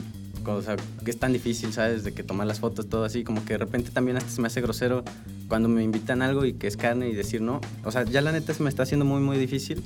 con- 0.43 0.55
O 0.55 0.61
sea, 0.61 0.75
que 1.03 1.11
es 1.11 1.17
tan 1.19 1.33
difícil, 1.33 1.71
¿sabes? 1.73 2.03
De 2.03 2.13
que 2.13 2.23
tomar 2.23 2.47
las 2.47 2.59
fotos, 2.59 2.87
todo 2.87 3.03
así. 3.05 3.23
Como 3.23 3.43
que 3.45 3.53
de 3.53 3.57
repente 3.59 3.91
también 3.91 4.17
hasta 4.17 4.29
se 4.29 4.41
me 4.41 4.47
hace 4.47 4.61
grosero 4.61 5.03
cuando 5.47 5.69
me 5.69 5.83
invitan 5.83 6.21
algo 6.21 6.45
y 6.45 6.53
que 6.53 6.67
es 6.67 6.77
carne 6.77 7.09
y 7.09 7.13
decir 7.15 7.41
no. 7.41 7.61
O 7.83 7.91
sea, 7.91 8.03
ya 8.03 8.21
la 8.21 8.31
neta 8.31 8.53
se 8.53 8.63
me 8.63 8.69
está 8.69 8.83
haciendo 8.83 9.05
muy, 9.05 9.21
muy 9.21 9.37
difícil. 9.37 9.81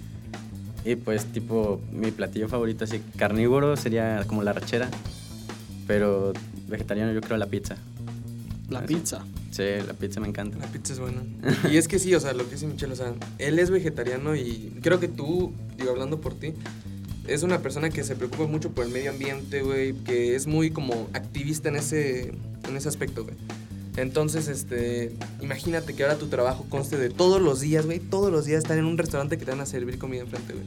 Y 0.83 0.95
pues, 0.95 1.25
tipo, 1.25 1.79
mi 1.91 2.09
platillo 2.11 2.47
favorito, 2.47 2.85
así, 2.85 3.01
carnívoro 3.17 3.75
sería 3.77 4.23
como 4.27 4.41
la 4.43 4.53
rachera. 4.53 4.89
Pero 5.87 6.33
vegetariano, 6.67 7.11
yo 7.13 7.21
creo 7.21 7.37
la 7.37 7.47
pizza. 7.47 7.75
La 8.69 8.79
Así. 8.79 8.95
pizza. 8.95 9.25
Sí, 9.51 9.63
la 9.85 9.93
pizza 9.93 10.19
me 10.21 10.27
encanta. 10.27 10.57
La 10.57 10.67
pizza 10.67 10.93
es 10.93 10.99
buena. 10.99 11.21
Y 11.71 11.77
es 11.77 11.87
que 11.87 11.99
sí, 11.99 12.15
o 12.15 12.19
sea, 12.19 12.33
lo 12.33 12.45
que 12.45 12.51
dice 12.51 12.67
Michelle, 12.67 12.93
o 12.93 12.95
sea, 12.95 13.13
él 13.37 13.59
es 13.59 13.69
vegetariano 13.69 14.35
y 14.35 14.71
creo 14.81 14.99
que 14.99 15.07
tú, 15.09 15.51
digo, 15.77 15.91
hablando 15.91 16.21
por 16.21 16.33
ti, 16.35 16.53
es 17.27 17.43
una 17.43 17.59
persona 17.59 17.89
que 17.89 18.03
se 18.03 18.15
preocupa 18.15 18.45
mucho 18.47 18.71
por 18.71 18.85
el 18.85 18.91
medio 18.91 19.11
ambiente, 19.11 19.61
güey, 19.61 19.93
que 19.93 20.35
es 20.35 20.47
muy 20.47 20.71
como 20.71 21.09
activista 21.13 21.69
en 21.69 21.75
ese, 21.75 22.33
en 22.67 22.77
ese 22.77 22.89
aspecto, 22.89 23.23
güey. 23.23 23.35
Entonces, 23.97 24.47
este, 24.47 25.11
imagínate 25.41 25.93
que 25.93 26.03
ahora 26.03 26.17
tu 26.17 26.27
trabajo 26.27 26.65
conste 26.69 26.97
de 26.97 27.09
todos 27.09 27.41
los 27.41 27.59
días, 27.59 27.85
güey, 27.85 27.99
todos 27.99 28.31
los 28.31 28.45
días 28.45 28.59
estar 28.59 28.77
en 28.77 28.85
un 28.85 28.97
restaurante 28.97 29.37
que 29.37 29.45
te 29.45 29.51
van 29.51 29.59
a 29.59 29.65
servir 29.65 29.97
comida 29.97 30.21
enfrente, 30.21 30.53
güey. 30.53 30.65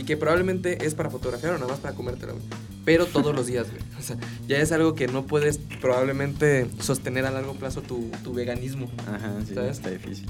Y 0.00 0.04
que 0.04 0.16
probablemente 0.16 0.84
es 0.84 0.94
para 0.94 1.10
fotografiar 1.10 1.54
o 1.54 1.58
nada 1.58 1.68
más 1.68 1.78
para 1.78 1.94
comértela, 1.94 2.32
güey. 2.32 2.44
Pero 2.84 3.06
todos 3.06 3.34
los 3.34 3.46
días, 3.46 3.66
güey. 3.70 3.82
O 3.98 4.02
sea, 4.02 4.16
ya 4.48 4.58
es 4.58 4.72
algo 4.72 4.94
que 4.94 5.06
no 5.06 5.24
puedes 5.24 5.58
probablemente 5.80 6.66
sostener 6.80 7.26
a 7.26 7.30
largo 7.30 7.54
plazo 7.54 7.80
tu, 7.80 8.10
tu 8.22 8.34
veganismo. 8.34 8.90
Ajá, 9.06 9.34
sí, 9.46 9.54
¿Sabes? 9.54 9.78
está 9.78 9.90
difícil. 9.90 10.26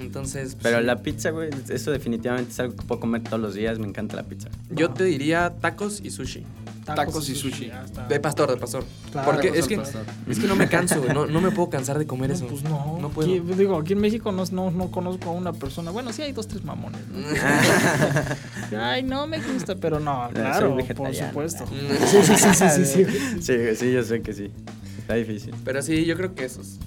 Entonces, 0.00 0.54
pues, 0.54 0.62
Pero 0.62 0.78
sí. 0.80 0.84
la 0.84 1.02
pizza, 1.02 1.30
güey, 1.30 1.50
eso 1.68 1.90
definitivamente 1.90 2.50
es 2.50 2.60
algo 2.60 2.76
que 2.76 2.82
puedo 2.84 3.00
comer 3.00 3.22
todos 3.22 3.40
los 3.40 3.54
días. 3.54 3.78
Me 3.78 3.86
encanta 3.86 4.16
la 4.16 4.24
pizza. 4.24 4.48
yo 4.70 4.90
te 4.90 5.04
diría 5.04 5.54
tacos 5.60 6.00
y 6.02 6.10
sushi. 6.10 6.44
Tacos 6.84 7.30
y 7.30 7.34
sushi. 7.34 7.70
De 8.08 8.20
pastor, 8.20 8.50
de 8.50 8.56
pastor. 8.58 8.84
Claro. 9.10 9.30
Porque 9.30 9.48
es 9.58 9.66
que, 9.66 9.76
pastor. 9.78 10.04
es 10.28 10.38
que 10.38 10.46
no 10.46 10.54
me 10.54 10.68
canso, 10.68 11.00
güey. 11.00 11.14
No, 11.14 11.26
no 11.26 11.40
me 11.40 11.50
puedo 11.50 11.70
cansar 11.70 11.98
de 11.98 12.06
comer 12.06 12.28
No, 12.30 12.36
eso. 12.36 12.46
pues 12.46 12.62
no. 12.64 12.98
No 13.00 13.08
puedo. 13.08 13.28
Aquí, 13.28 13.40
digo, 13.56 13.78
aquí 13.78 13.94
en 13.94 14.00
México 14.00 14.32
no, 14.32 14.44
no, 14.52 14.70
no 14.70 14.90
conozco 14.90 15.30
a 15.30 15.32
una 15.32 15.52
persona. 15.54 15.90
Bueno, 15.92 16.12
sí 16.12 16.20
hay 16.22 16.32
dos, 16.32 16.46
tres 16.46 16.62
mamones. 16.62 17.00
¿no? 17.08 18.78
Ay, 18.82 19.02
no 19.02 19.26
me 19.26 19.40
gusta, 19.40 19.76
pero 19.76 19.98
no, 20.00 20.26
soy 20.26 20.34
claro, 20.34 20.76
por 20.96 21.14
supuesto. 21.14 21.64
Sí, 22.10 22.18
sí, 22.22 22.34
sí, 22.36 22.48
sí, 22.54 22.68
sí, 22.68 22.84
sí. 22.84 23.04
Sí, 23.40 23.76
sí, 23.76 23.92
yo 23.92 24.02
sé 24.02 24.20
que 24.20 24.34
sí. 24.34 24.50
Está 24.98 25.14
difícil. 25.14 25.54
Pero 25.64 25.80
sí, 25.82 26.04
yo 26.04 26.16
creo 26.16 26.34
que 26.34 26.44
esos. 26.44 26.78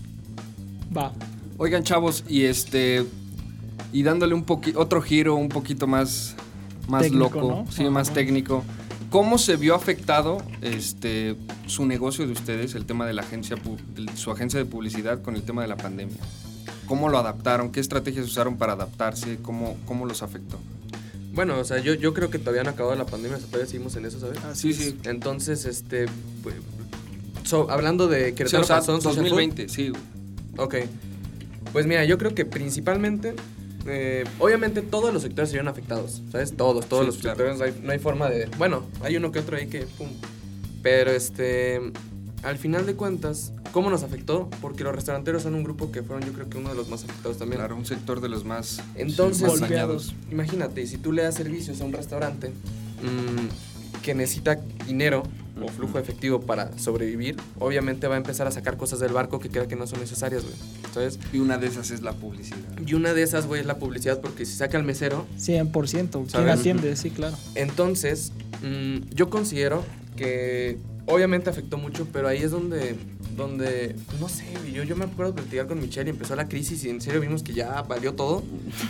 Va. 0.95 1.11
Oigan, 1.57 1.83
chavos, 1.83 2.23
y 2.27 2.43
este. 2.43 3.05
Y 3.93 4.03
dándole 4.03 4.33
un 4.33 4.43
poquito. 4.43 4.79
Otro 4.79 5.01
giro 5.01 5.35
un 5.35 5.49
poquito 5.49 5.87
más. 5.87 6.35
Más 6.87 7.03
Técnico, 7.03 7.23
loco. 7.41 7.47
¿no? 7.65 7.71
Sí, 7.71 7.81
Ajá. 7.83 7.91
más 7.91 8.13
técnico. 8.13 8.63
¿Cómo 9.09 9.37
se 9.37 9.55
vio 9.55 9.73
afectado 9.75 10.37
este 10.61 11.35
su 11.65 11.85
negocio 11.85 12.25
de 12.25 12.33
ustedes, 12.33 12.75
el 12.75 12.85
tema 12.85 13.05
de 13.05 13.13
la 13.13 13.21
agencia, 13.21 13.57
su 14.15 14.31
agencia 14.31 14.59
de 14.59 14.65
publicidad 14.65 15.21
con 15.21 15.35
el 15.35 15.43
tema 15.43 15.61
de 15.61 15.67
la 15.69 15.77
pandemia? 15.77 16.17
¿Cómo 16.87 17.09
lo 17.09 17.17
adaptaron? 17.17 17.71
¿Qué 17.71 17.79
estrategias 17.79 18.25
usaron 18.25 18.57
para 18.57 18.73
adaptarse? 18.73 19.37
¿Cómo, 19.41 19.77
cómo 19.85 20.05
los 20.05 20.23
afectó? 20.23 20.57
Bueno, 21.33 21.57
o 21.59 21.63
sea, 21.63 21.79
yo, 21.79 21.93
yo 21.93 22.13
creo 22.13 22.29
que 22.29 22.39
todavía 22.39 22.63
no 22.63 22.69
ha 22.69 22.73
acabado 22.73 22.95
la 22.95 23.05
pandemia, 23.05 23.37
o 23.37 23.39
sea, 23.39 23.47
todavía 23.49 23.69
seguimos 23.69 23.95
en 23.95 24.05
eso, 24.05 24.19
¿sabes? 24.19 24.39
Sí, 24.53 24.73
sí. 24.73 24.97
Entonces, 25.03 25.65
este. 25.65 26.05
pues, 26.43 26.55
so- 27.43 27.69
hablando 27.69 28.07
de 28.07 28.29
Sí, 28.29 28.35
Querétaro 28.35 28.63
o 28.63 28.65
sea, 28.65 28.75
Panzón, 28.77 29.01
Social 29.01 29.25
Food, 29.27 29.35
2020, 29.37 29.69
sí. 29.69 29.91
Ok. 30.57 30.75
Pues 31.77 31.85
mira, 31.85 32.03
yo 32.05 32.17
creo 32.17 32.33
que 32.33 32.43
principalmente, 32.43 33.35
eh, 33.85 34.23
obviamente 34.39 34.81
todos 34.81 35.13
los 35.13 35.21
sectores 35.21 35.49
se 35.51 35.57
vieron 35.57 35.67
afectados, 35.67 36.23
¿sabes? 36.31 36.57
Todos, 36.57 36.87
todos 36.87 37.03
Sí, 37.03 37.05
los 37.05 37.17
claro. 37.17 37.37
sectores, 37.37 37.59
no 37.59 37.65
hay, 37.65 37.81
no 37.85 37.91
hay 37.91 37.99
forma 37.99 38.31
de... 38.31 38.47
Bueno, 38.57 38.81
hay 39.03 39.15
uno 39.15 39.31
que 39.31 39.37
otro 39.37 39.57
ahí 39.57 39.67
que... 39.67 39.81
Pum. 39.81 40.07
Pero 40.81 41.11
este, 41.11 41.79
al 42.41 42.57
final 42.57 42.87
de 42.87 42.95
cuentas, 42.95 43.53
¿cómo 43.73 43.91
nos 43.91 44.01
afectó? 44.01 44.49
Porque 44.59 44.83
los 44.83 44.95
restauranteros 44.95 45.43
son 45.43 45.53
un 45.53 45.63
grupo 45.63 45.91
que 45.91 46.01
fueron 46.01 46.25
yo 46.25 46.33
creo 46.33 46.49
que 46.49 46.57
uno 46.57 46.69
de 46.69 46.75
los 46.75 46.89
más 46.89 47.03
afectados 47.03 47.37
también. 47.37 47.59
Claro, 47.59 47.75
un 47.75 47.85
sector 47.85 48.21
de 48.21 48.29
los 48.29 48.43
más, 48.43 48.81
Entonces- 48.95 49.47
más 49.47 49.59
dañados. 49.59 50.15
Imagínate, 50.31 50.87
si 50.87 50.97
tú 50.97 51.11
le 51.11 51.21
das 51.21 51.35
servicios 51.35 51.79
a 51.81 51.83
un 51.83 51.93
restaurante 51.93 52.47
mm, 53.03 54.01
que 54.01 54.15
necesita 54.15 54.55
dinero 54.87 55.21
o 55.63 55.67
flujo 55.69 55.93
de 55.93 56.03
efectivo 56.03 56.41
para 56.41 56.77
sobrevivir, 56.77 57.37
obviamente 57.59 58.07
va 58.07 58.15
a 58.15 58.17
empezar 58.17 58.47
a 58.47 58.51
sacar 58.51 58.77
cosas 58.77 58.99
del 58.99 59.13
barco 59.13 59.39
que 59.39 59.49
crea 59.49 59.67
que 59.67 59.75
no 59.75 59.87
son 59.87 59.99
necesarias, 59.99 60.43
güey. 60.43 60.55
¿Sabes? 60.93 61.19
Y 61.33 61.39
una 61.39 61.57
de 61.57 61.67
esas 61.67 61.91
es 61.91 62.01
la 62.01 62.13
publicidad. 62.13 62.57
Y 62.85 62.93
una 62.93 63.13
de 63.13 63.23
esas, 63.23 63.47
güey, 63.47 63.61
es 63.61 63.67
la 63.67 63.77
publicidad, 63.77 64.19
porque 64.21 64.45
si 64.45 64.53
saca 64.53 64.77
al 64.77 64.83
mesero, 64.83 65.25
100%. 65.37 66.09
¿Quién 66.11 66.29
¿Sabes? 66.29 66.59
atiende? 66.59 66.95
Sí, 66.95 67.09
claro. 67.09 67.37
entonces 67.55 68.31
mm, 68.63 69.13
yo 69.13 69.29
considero 69.29 69.83
que 70.15 70.77
obviamente 71.07 71.49
afectó 71.49 71.77
mucho, 71.77 72.07
pero 72.11 72.27
ahí 72.27 72.43
es 72.43 72.51
donde, 72.51 72.95
donde 73.35 73.95
no 74.19 74.29
sé, 74.29 74.45
güey, 74.61 74.73
yo, 74.73 74.83
yo 74.83 74.95
me 74.95 75.05
acuerdo 75.05 75.31
de 75.31 75.41
platicar 75.41 75.67
con 75.67 75.79
Michelle 75.79 76.09
y 76.09 76.13
empezó 76.13 76.35
la 76.35 76.47
crisis 76.47 76.83
y 76.83 76.89
en 76.89 77.01
serio 77.01 77.21
vimos 77.21 77.43
que 77.43 77.53
ya 77.53 77.81
valió 77.81 78.13
todo. 78.13 78.43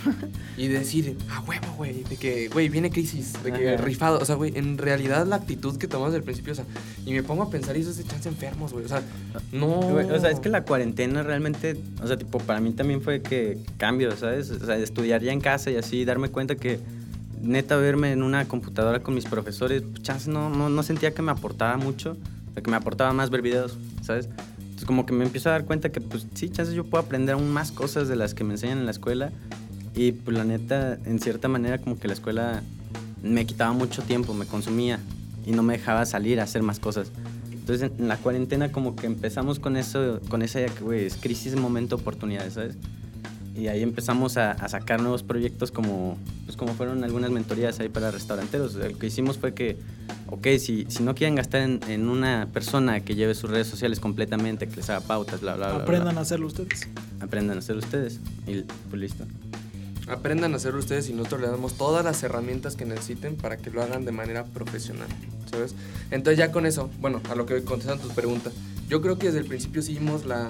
y 0.56 0.66
decir, 0.66 1.16
a 1.30 1.40
huevo, 1.40 1.72
güey, 1.76 2.02
de 2.02 2.16
que, 2.16 2.48
güey, 2.48 2.68
viene 2.68 2.90
crisis, 2.90 3.34
de 3.42 3.52
que 3.52 3.74
Ajá. 3.74 3.84
rifado, 3.84 4.18
o 4.18 4.24
sea, 4.24 4.34
güey, 4.34 4.52
en 4.56 4.76
realidad 4.78 5.26
la 5.26 5.36
actitud 5.36 5.76
que 5.78 5.86
tomamos 5.86 6.12
del 6.12 6.24
principio, 6.24 6.52
o 6.52 6.56
sea, 6.56 6.64
y 7.06 7.12
me 7.12 7.22
pongo 7.22 7.44
a 7.44 7.50
pensar 7.50 7.76
y 7.76 7.80
eso 7.80 7.90
es 7.90 7.98
de 7.98 8.04
chance 8.04 8.28
enfermos, 8.28 8.72
güey, 8.72 8.84
o 8.84 8.88
sea, 8.88 9.02
no... 9.52 9.78
O 9.78 10.20
sea, 10.20 10.30
es 10.30 10.40
que 10.40 10.48
la 10.48 10.64
cuarentena 10.64 11.22
realmente, 11.22 11.76
o 12.02 12.06
sea, 12.06 12.16
tipo, 12.16 12.38
para 12.38 12.60
mí 12.60 12.72
también 12.72 13.00
fue 13.00 13.22
que 13.22 13.58
cambio, 13.76 14.16
¿sabes? 14.16 14.50
O 14.50 14.66
sea, 14.66 14.76
estudiar 14.76 15.22
ya 15.22 15.32
en 15.32 15.40
casa 15.40 15.70
y 15.70 15.76
así, 15.76 16.04
darme 16.04 16.30
cuenta 16.30 16.56
que 16.56 16.80
neta 17.42 17.76
verme 17.76 18.12
en 18.12 18.22
una 18.22 18.46
computadora 18.46 19.02
con 19.02 19.14
mis 19.14 19.24
profesores, 19.24 19.82
pues, 19.82 20.02
chance 20.02 20.30
no, 20.30 20.50
no, 20.50 20.68
no 20.68 20.82
sentía 20.82 21.14
que 21.14 21.22
me 21.22 21.32
aportaba 21.32 21.76
mucho, 21.76 22.16
que 22.62 22.70
me 22.70 22.76
aportaba 22.76 23.12
más 23.12 23.30
ver 23.30 23.42
videos, 23.42 23.76
¿sabes? 24.02 24.28
Entonces 24.58 24.84
como 24.84 25.06
que 25.06 25.12
me 25.12 25.24
empiezo 25.24 25.48
a 25.48 25.52
dar 25.52 25.64
cuenta 25.64 25.90
que 25.90 26.00
pues 26.00 26.26
sí, 26.34 26.50
chance 26.50 26.74
yo 26.74 26.84
puedo 26.84 27.02
aprender 27.02 27.34
aún 27.34 27.50
más 27.50 27.72
cosas 27.72 28.08
de 28.08 28.16
las 28.16 28.34
que 28.34 28.44
me 28.44 28.54
enseñan 28.54 28.78
en 28.78 28.84
la 28.84 28.90
escuela 28.90 29.32
y 29.94 30.12
pues 30.12 30.36
la 30.36 30.44
neta, 30.44 30.98
en 31.04 31.18
cierta 31.18 31.48
manera 31.48 31.78
como 31.78 31.98
que 31.98 32.06
la 32.06 32.14
escuela 32.14 32.62
me 33.22 33.44
quitaba 33.46 33.72
mucho 33.72 34.02
tiempo, 34.02 34.34
me 34.34 34.46
consumía 34.46 35.00
y 35.46 35.52
no 35.52 35.62
me 35.62 35.74
dejaba 35.74 36.06
salir 36.06 36.40
a 36.40 36.44
hacer 36.44 36.62
más 36.62 36.78
cosas. 36.78 37.10
Entonces 37.52 37.90
en 37.98 38.08
la 38.08 38.16
cuarentena 38.16 38.70
como 38.70 38.94
que 38.96 39.06
empezamos 39.06 39.58
con 39.58 39.76
eso, 39.76 40.20
con 40.28 40.42
esa 40.42 40.60
idea 40.60 40.72
que, 40.72 40.84
güey, 40.84 41.06
es 41.06 41.16
crisis, 41.16 41.56
momento, 41.56 41.96
oportunidades, 41.96 42.54
¿sabes? 42.54 42.76
Y 43.58 43.66
ahí 43.66 43.82
empezamos 43.82 44.36
a, 44.36 44.52
a 44.52 44.68
sacar 44.68 45.00
nuevos 45.00 45.24
proyectos 45.24 45.72
como, 45.72 46.16
pues 46.44 46.56
como 46.56 46.74
fueron 46.74 47.02
algunas 47.02 47.32
mentorías 47.32 47.80
ahí 47.80 47.88
para 47.88 48.12
restauranteros. 48.12 48.74
Lo 48.74 48.96
que 48.96 49.08
hicimos 49.08 49.36
fue 49.36 49.52
que, 49.52 49.76
ok, 50.28 50.46
si, 50.60 50.86
si 50.88 51.02
no 51.02 51.16
quieren 51.16 51.34
gastar 51.34 51.62
en, 51.62 51.80
en 51.88 52.08
una 52.08 52.46
persona 52.52 53.00
que 53.00 53.16
lleve 53.16 53.34
sus 53.34 53.50
redes 53.50 53.66
sociales 53.66 53.98
completamente, 53.98 54.68
que 54.68 54.76
les 54.76 54.88
haga 54.90 55.00
pautas, 55.00 55.40
bla, 55.40 55.56
bla, 55.56 55.72
bla. 55.72 55.82
Aprendan 55.82 56.10
bla, 56.10 56.20
a 56.20 56.22
hacerlo 56.22 56.46
ustedes. 56.46 56.86
aprendan 57.18 57.56
a 57.56 57.58
hacer 57.58 57.76
ustedes. 57.76 58.20
Y 58.46 58.62
pues 58.90 59.00
listo. 59.02 59.24
Aprendan 60.06 60.52
a 60.54 60.56
hacerlo 60.58 60.78
ustedes 60.78 61.08
y 61.08 61.12
nosotros 61.12 61.40
les 61.40 61.50
damos 61.50 61.74
todas 61.74 62.04
las 62.04 62.22
herramientas 62.22 62.76
que 62.76 62.84
necesiten 62.84 63.34
para 63.34 63.56
que 63.56 63.70
lo 63.70 63.82
hagan 63.82 64.04
de 64.04 64.12
manera 64.12 64.44
profesional, 64.44 65.08
¿sabes? 65.50 65.74
Entonces 66.12 66.38
ya 66.38 66.52
con 66.52 66.64
eso, 66.64 66.90
bueno, 67.00 67.20
a 67.28 67.34
lo 67.34 67.44
que 67.44 67.62
contestan 67.64 67.98
tus 67.98 68.12
preguntas, 68.12 68.52
yo 68.88 69.02
creo 69.02 69.18
que 69.18 69.26
desde 69.26 69.40
el 69.40 69.46
principio 69.46 69.82
sí 69.82 69.94
vimos 69.94 70.24
la, 70.24 70.48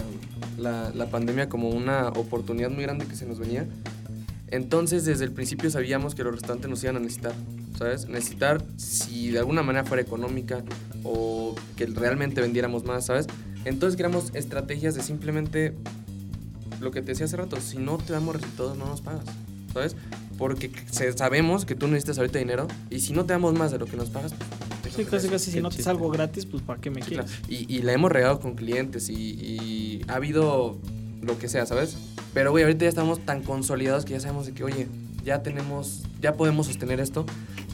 la, 0.57 0.91
la 0.95 1.07
pandemia 1.11 1.49
como 1.49 1.71
una 1.71 2.09
oportunidad 2.09 2.71
muy 2.71 2.85
grande 2.85 3.07
que 3.07 3.17
se 3.17 3.27
nos 3.27 3.39
venía. 3.39 3.67
Entonces 4.51 5.05
desde 5.05 5.25
el 5.25 5.33
principio 5.33 5.71
sabíamos 5.71 6.15
que 6.15 6.25
los 6.25 6.33
restaurantes 6.33 6.71
nos 6.71 6.83
iban 6.83 6.97
a 6.97 7.01
necesitar, 7.01 7.35
¿sabes? 7.77 8.09
Necesitar 8.09 8.65
si 8.77 9.31
de 9.31 9.41
alguna 9.41 9.63
manera 9.63 9.85
fuera 9.85 10.03
económica 10.03 10.63
o 11.05 11.55
que 11.77 11.87
realmente 11.87 12.41
vendiéramos 12.41 12.85
más, 12.85 13.07
¿sabes? 13.07 13.27
Entonces 13.65 13.97
creamos 13.97 14.31
estrategias 14.35 14.95
de 14.95 15.03
simplemente 15.03 15.75
lo 16.81 16.93
que 16.93 17.03
te 17.03 17.09
decía 17.09 17.27
hace 17.27 17.37
rato, 17.37 17.61
si 17.61 17.77
no 17.79 17.99
te 17.99 18.13
damos 18.13 18.37
resultados 18.37 18.79
no 18.79 18.87
nos 18.87 19.03
pagas, 19.03 19.25
¿sabes? 19.75 19.97
Porque 20.39 20.71
sabemos 21.15 21.67
que 21.67 21.75
tú 21.75 21.89
necesitas 21.89 22.19
ahorita 22.19 22.39
dinero 22.39 22.69
y 22.89 23.01
si 23.01 23.13
no 23.13 23.27
te 23.27 23.33
damos 23.33 23.55
más 23.55 23.73
de 23.73 23.79
lo 23.79 23.87
que 23.87 23.97
nos 23.97 24.11
pagas, 24.11 24.33
pues... 24.33 24.68
Sí, 25.05 25.11
casi, 25.11 25.29
casi, 25.29 25.51
si 25.51 25.61
no 25.61 25.71
te 25.71 25.83
salgo 25.83 26.11
gratis, 26.11 26.47
pues 26.47 26.63
¿para 26.63 26.81
qué 26.81 26.91
me 26.91 27.03
Sí, 27.03 27.11
quieres? 27.11 27.31
claro. 27.31 27.43
Y, 27.49 27.73
y 27.75 27.83
la 27.83 27.93
hemos 27.93 28.11
regado 28.13 28.41
con 28.41 28.55
clientes 28.55 29.09
y, 29.09 29.15
y 29.15 30.03
ha 30.09 30.15
habido 30.17 30.77
lo 31.23 31.39
que 31.39 31.49
sea, 31.49 31.67
¿sabes? 31.67 31.97
Pero, 32.35 32.51
güey, 32.51 32.65
ahorita 32.65 32.85
ya 32.85 32.89
estamos 32.89 33.21
tan 33.25 33.43
consolidados 33.43 34.05
que 34.05 34.13
ya 34.13 34.21
sabemos 34.21 34.47
de 34.47 34.53
que, 34.53 34.65
oye, 34.65 34.87
ya 35.25 35.43
tenemos, 35.43 36.03
ya 36.21 36.35
podemos 36.35 36.67
sostener 36.67 37.01
esto 37.01 37.27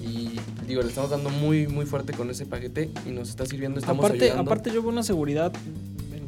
y, 0.02 0.30
digo, 0.66 0.82
le 0.82 0.88
estamos 0.88 1.10
dando 1.10 1.30
muy, 1.30 1.66
muy 1.66 1.86
fuerte 1.86 2.12
con 2.12 2.30
ese 2.30 2.46
paquete 2.46 2.90
y 3.06 3.10
nos 3.10 3.28
está 3.30 3.46
sirviendo, 3.46 3.78
estamos 3.80 4.04
aparte, 4.04 4.24
ayudando. 4.26 4.50
aparte 4.50 4.70
yo 4.72 4.82
veo 4.82 4.90
una 4.90 5.02
seguridad 5.02 5.52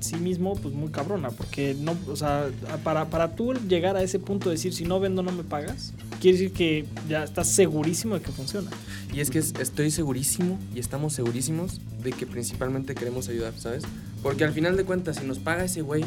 sí 0.06 0.16
mismo 0.16 0.54
pues 0.56 0.74
muy 0.74 0.90
cabrona, 0.90 1.30
porque 1.30 1.76
no, 1.80 1.96
o 2.08 2.16
sea, 2.16 2.46
para, 2.84 3.06
para 3.10 3.34
tú 3.36 3.52
llegar 3.68 3.96
a 3.96 4.02
ese 4.02 4.18
punto 4.18 4.48
de 4.48 4.56
decir 4.56 4.72
si 4.72 4.84
no 4.84 4.98
vendo 5.00 5.22
no 5.22 5.32
me 5.32 5.42
pagas, 5.44 5.92
quiere 6.20 6.38
decir 6.38 6.52
que 6.52 6.84
ya 7.08 7.24
estás 7.24 7.48
segurísimo 7.48 8.14
de 8.14 8.20
que 8.22 8.32
funciona. 8.32 8.70
Y 9.12 9.20
es 9.20 9.30
que 9.30 9.38
es- 9.38 9.54
estoy 9.60 9.90
segurísimo 9.90 10.58
y 10.74 10.78
estamos 10.78 11.12
segurísimos 11.14 11.80
de 12.02 12.12
que 12.12 12.26
principalmente 12.26 12.94
queremos 12.94 13.28
ayudar, 13.28 13.52
¿sabes? 13.58 13.84
Porque 14.22 14.44
al 14.44 14.52
final 14.52 14.76
de 14.76 14.84
cuentas, 14.84 15.16
si 15.16 15.26
nos 15.26 15.38
paga 15.38 15.64
ese 15.64 15.82
güey 15.82 16.04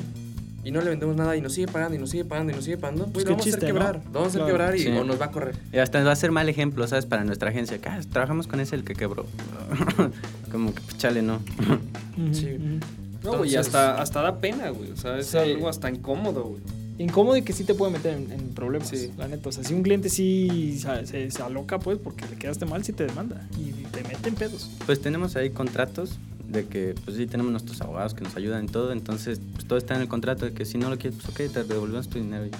y 0.64 0.72
no 0.72 0.82
le 0.82 0.90
vendemos 0.90 1.16
nada 1.16 1.38
y 1.38 1.42
nos 1.42 1.54
sigue 1.54 1.68
pagando 1.68 1.96
y 1.96 2.00
nos 2.00 2.10
sigue 2.12 2.26
pagando 2.26 2.52
y 2.52 2.56
nos 2.56 2.66
sigue 2.66 2.78
pagando, 2.78 3.06
pues 3.08 3.24
qué 3.24 3.32
lo 3.32 3.38
vamos 3.38 3.48
a 3.48 3.50
hacer 3.50 3.60
chiste, 3.62 3.74
¿no? 3.74 3.80
quebrar. 3.80 4.02
Lo 4.06 4.12
vamos 4.12 4.26
a 4.26 4.28
hacer 4.28 4.40
Claro. 4.42 4.48
quebrar 4.54 4.76
y 4.76 4.80
Sí. 4.80 4.88
o 4.90 5.04
nos 5.06 5.20
va 5.20 5.26
a 5.26 5.32
correr. 5.32 5.56
Y 5.72 5.78
hasta 5.78 6.04
va 6.04 6.12
a 6.12 6.16
ser 6.18 6.32
mal 6.32 6.50
ejemplo, 6.50 6.86
¿sabes? 6.88 7.06
Para 7.06 7.24
nuestra 7.24 7.50
agencia. 7.50 7.78
que, 7.80 7.88
ah, 7.90 8.00
trabajamos 8.12 8.46
con 8.48 8.60
ese 8.60 8.76
el 8.76 8.84
que 8.84 8.94
quebró. 8.94 9.26
como 10.52 10.74
que, 10.76 10.82
pues, 10.82 10.98
chale, 10.98 11.22
no. 11.22 11.40
Sí. 12.34 12.58
No, 13.24 13.38
güey, 13.38 13.56
hasta, 13.56 14.02
hasta 14.02 14.22
da 14.22 14.38
pena, 14.40 14.70
güey. 14.70 14.92
O 14.92 14.96
sea, 14.98 15.18
es 15.18 15.28
Sí. 15.28 15.38
algo 15.38 15.68
hasta 15.70 15.90
incómodo, 15.90 16.44
güey. 16.44 16.62
Incómodo 16.98 17.38
y 17.38 17.44
que 17.44 17.54
sí 17.54 17.64
te 17.64 17.74
puede 17.76 17.94
meter 17.94 18.18
en, 18.18 18.32
en 18.32 18.50
problemas, 18.50 18.90
Sí. 18.90 19.12
la 19.18 19.28
neta. 19.28 19.48
O 19.50 19.52
sea, 19.52 19.64
si 19.64 19.74
un 19.74 19.84
cliente 19.84 20.10
sí 20.10 20.78
se, 20.80 21.06
se- 21.06 21.32
se 21.32 21.42
aloca, 21.42 21.80
pues, 21.80 21.98
porque 21.98 22.26
le 22.28 22.36
quedaste 22.36 22.66
mal, 22.66 22.84
sí 22.84 22.92
te 22.94 23.06
demanda 23.06 23.48
y 23.58 23.72
te 23.92 24.04
mete 24.04 24.30
en 24.30 24.36
pedos. 24.36 24.70
Pues 24.86 25.02
tenemos 25.02 25.36
ahí 25.38 25.50
contratos 25.52 26.12
de 26.50 26.66
que, 26.66 26.96
pues 27.06 27.16
sí, 27.16 27.26
tenemos 27.28 27.52
nuestros 27.52 27.80
abogados 27.82 28.14
que 28.14 28.22
nos 28.24 28.36
ayudan 28.36 28.62
en 28.62 28.68
todo. 28.68 28.92
Entonces, 28.92 29.40
pues 29.54 29.66
todo 29.66 29.78
está 29.78 29.96
en 29.96 30.02
el 30.02 30.08
contrato 30.10 30.46
de 30.46 30.52
que 30.54 30.66
si 30.66 30.78
no 30.78 30.90
lo 30.90 30.98
quieres, 30.98 31.20
pues 31.24 31.30
ok, 31.30 31.54
te 31.54 31.64
devolvemos 31.64 32.10
tu 32.10 32.18
dinero. 32.20 32.46
y- 32.46 32.52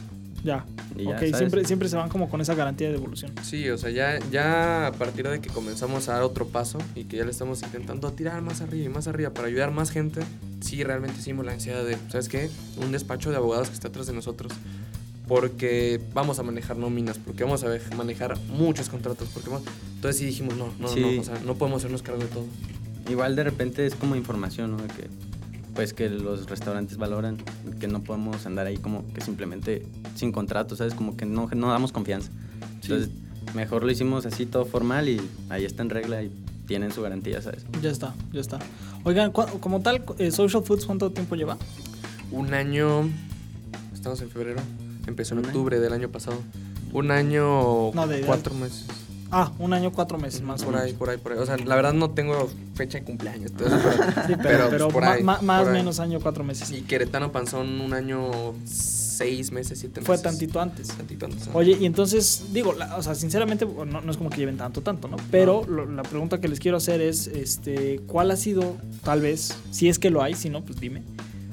Ya. 0.46 0.66
Y 0.96 1.04
ya, 1.04 1.18
ok, 1.18 1.36
siempre, 1.36 1.66
siempre 1.66 1.90
se 1.90 1.98
van 1.98 2.08
como 2.08 2.30
con 2.30 2.40
esa 2.40 2.54
garantía 2.56 2.88
de 2.88 2.94
devolución. 2.94 3.34
Sí, 3.44 3.70
o 3.70 3.78
sea, 3.78 3.90
ya, 3.90 4.20
ya 4.32 4.88
a 4.88 4.92
partir 4.94 5.28
de 5.28 5.42
que 5.42 5.50
comenzamos 5.50 6.08
a 6.08 6.14
dar 6.14 6.22
otro 6.24 6.48
paso 6.48 6.78
y 6.96 7.04
que 7.04 7.18
ya 7.18 7.26
le 7.26 7.32
estamos 7.32 7.62
intentando 7.62 8.10
tirar 8.14 8.42
más 8.42 8.62
arriba 8.62 8.86
y 8.86 8.90
más 8.90 9.08
arriba 9.10 9.32
para 9.32 9.50
ayudar 9.50 9.72
más 9.72 9.90
gente, 9.92 10.22
sí, 10.62 10.84
realmente 10.84 11.20
hicimos 11.20 11.46
la 11.46 11.54
ansiedad 11.54 11.84
de, 11.86 11.98
¿sabes 12.10 12.30
qué? 12.30 12.50
Un 12.84 12.92
despacho 12.92 13.30
de 13.32 13.38
abogados 13.38 13.68
que 13.70 13.74
está 13.76 13.88
atrás 13.90 14.08
de 14.08 14.14
nosotros. 14.14 14.52
Porque 15.28 16.02
vamos 16.14 16.40
a 16.40 16.44
manejar 16.44 16.78
nóminas, 16.78 17.20
porque 17.20 17.44
vamos 17.44 17.64
a 17.64 17.68
manejar 17.96 18.36
muchos 18.48 18.90
contratos. 18.90 19.28
Porque 19.34 19.50
vamos- 19.50 19.68
Entonces 19.96 20.20
sí 20.20 20.26
dijimos, 20.26 20.56
no, 20.58 20.74
no, 20.80 20.88
Sí. 20.88 21.02
no, 21.02 21.22
o 21.22 21.24
sea, 21.24 21.40
no 21.46 21.56
podemos 21.56 21.80
hacernos 21.82 22.02
cargo 22.02 22.22
de 22.22 22.28
todo. 22.28 22.46
Igual 23.10 23.36
de 23.36 23.44
repente 23.44 23.86
es 23.86 23.94
como 23.96 24.16
información, 24.16 24.72
¿no? 24.72 24.78
De 24.78 24.88
que, 24.88 25.08
pues 25.76 25.94
que 25.94 26.10
los 26.10 26.50
restaurantes 26.50 26.98
valoran, 26.98 27.38
que 27.80 27.88
no 27.88 28.02
podemos 28.02 28.46
andar 28.48 28.66
ahí 28.66 28.78
como 28.78 29.06
que 29.14 29.22
simplemente 29.22 29.86
sin 30.16 30.32
contrato, 30.32 30.76
¿sabes? 30.76 30.96
Como 30.96 31.16
que 31.16 31.26
no, 31.26 31.48
no 31.56 31.70
damos 31.70 31.92
confianza. 31.92 32.32
Entonces, 32.82 33.10
mejor 33.54 33.84
lo 33.84 33.92
hicimos 33.92 34.26
así 34.26 34.46
todo 34.48 34.66
formal 34.66 35.10
y 35.10 35.22
ahí 35.50 35.64
está 35.64 35.84
en 35.84 35.90
regla 35.92 36.24
y 36.24 36.32
tienen 36.70 36.92
su 36.92 37.02
garantía, 37.02 37.42
¿sabes? 37.42 37.66
Ya 37.82 37.90
está, 37.90 38.14
ya 38.32 38.40
está. 38.42 38.60
Oigan, 39.04 39.32
como 39.32 39.82
tal, 39.82 40.04
eh, 40.20 40.30
Social 40.30 40.64
Foods, 40.64 40.86
¿cuánto 40.86 41.10
tiempo 41.12 41.36
lleva? 41.36 41.58
Un 42.32 42.54
año. 42.54 43.10
Estamos 43.92 44.22
en 44.22 44.30
febrero. 44.30 44.62
Empezó 45.08 45.34
en 45.34 45.40
año. 45.40 45.48
octubre 45.48 45.80
del 45.80 45.92
año 45.94 46.10
pasado. 46.10 46.38
Un 46.94 47.10
año. 47.10 47.92
No, 47.92 48.06
de- 48.08 48.22
cuatro 48.22 48.54
meses. 48.54 48.86
Ah, 49.32 49.52
un 49.58 49.74
año, 49.74 49.92
cuatro 49.92 50.20
meses 50.20 50.42
más 50.44 50.62
o 50.62 50.66
Por 50.66 50.76
ahí, 50.76 50.94
por 50.94 51.10
ahí, 51.10 51.18
por 51.18 51.32
ahí. 51.32 51.40
O 51.40 51.46
sea, 51.48 51.58
la 51.58 51.76
verdad 51.76 51.94
no 51.94 52.12
tengo 52.12 52.48
fecha 52.76 53.00
de 53.00 53.04
cumpleaños. 53.04 53.52
pero- 53.58 53.72
Sí, 53.80 53.80
pero, 54.28 54.38
pero, 54.44 54.70
pero 54.70 54.86
pues, 54.90 54.94
por 54.94 55.04
ahí, 55.06 55.24
más 55.24 55.68
o 55.68 55.72
menos 55.72 56.00
año, 56.00 56.20
cuatro 56.20 56.44
meses. 56.44 56.70
Y 56.70 56.82
Queretano 56.82 57.32
Panzón 57.32 57.82
un 57.82 57.94
año, 57.94 58.30
seis 59.20 59.52
meses, 59.52 59.80
siete 59.80 60.02
Fue 60.02 60.14
meses. 60.16 60.24
tantito 60.24 60.60
antes. 60.62 60.88
Tantito 60.88 61.26
antes. 61.26 61.50
Oye, 61.54 61.78
y 61.80 61.86
entonces, 61.86 62.46
digo, 62.54 62.74
la- 62.74 62.96
o 62.98 63.04
sea, 63.04 63.14
sinceramente, 63.16 63.66
no, 63.66 63.86
no 64.02 64.12
es 64.12 64.18
como 64.18 64.30
que 64.30 64.38
lleven 64.38 64.58
tanto, 64.58 64.82
tanto, 64.82 65.08
¿no? 65.08 65.18
Pero 65.30 65.66
lo- 65.68 65.86
la 65.86 66.04
pregunta 66.04 66.40
que 66.40 66.48
les 66.48 66.60
quiero 66.60 66.78
hacer 66.78 67.02
es, 67.02 67.28
este, 67.28 68.00
¿cuál 68.08 68.32
ha 68.32 68.36
sido, 68.38 68.78
tal 69.04 69.22
vez, 69.22 69.54
si 69.72 69.90
es 69.90 70.00
que 70.00 70.10
lo 70.10 70.22
hay, 70.24 70.34
si 70.36 70.50
no, 70.50 70.64
pues 70.64 70.80
dime, 70.80 71.04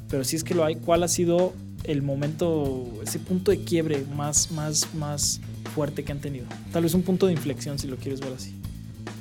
pero 0.08 0.22
si 0.24 0.36
es 0.36 0.44
que 0.44 0.54
lo 0.54 0.64
hay, 0.64 0.76
¿cuál 0.76 1.02
ha 1.02 1.08
sido 1.08 1.52
el 1.84 2.02
momento, 2.02 2.86
ese 3.04 3.18
punto 3.18 3.50
de 3.50 3.58
quiebre 3.64 4.04
más, 4.16 4.50
más, 4.52 4.94
más 4.94 5.40
fuerte 5.74 6.04
que 6.04 6.12
han 6.12 6.20
tenido? 6.20 6.46
Tal 6.72 6.82
vez 6.84 6.94
un 6.94 7.02
punto 7.02 7.26
de 7.26 7.32
inflexión, 7.32 7.78
si 7.78 7.86
lo 7.88 7.96
quieres 7.96 8.20
ver 8.20 8.32
así. 8.32 8.54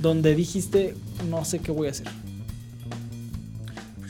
Donde 0.01 0.35
dijiste, 0.35 0.95
no 1.29 1.43
sé 1.45 1.59
qué 1.59 1.71
voy 1.71 1.87
a 1.87 1.91
hacer. 1.91 2.07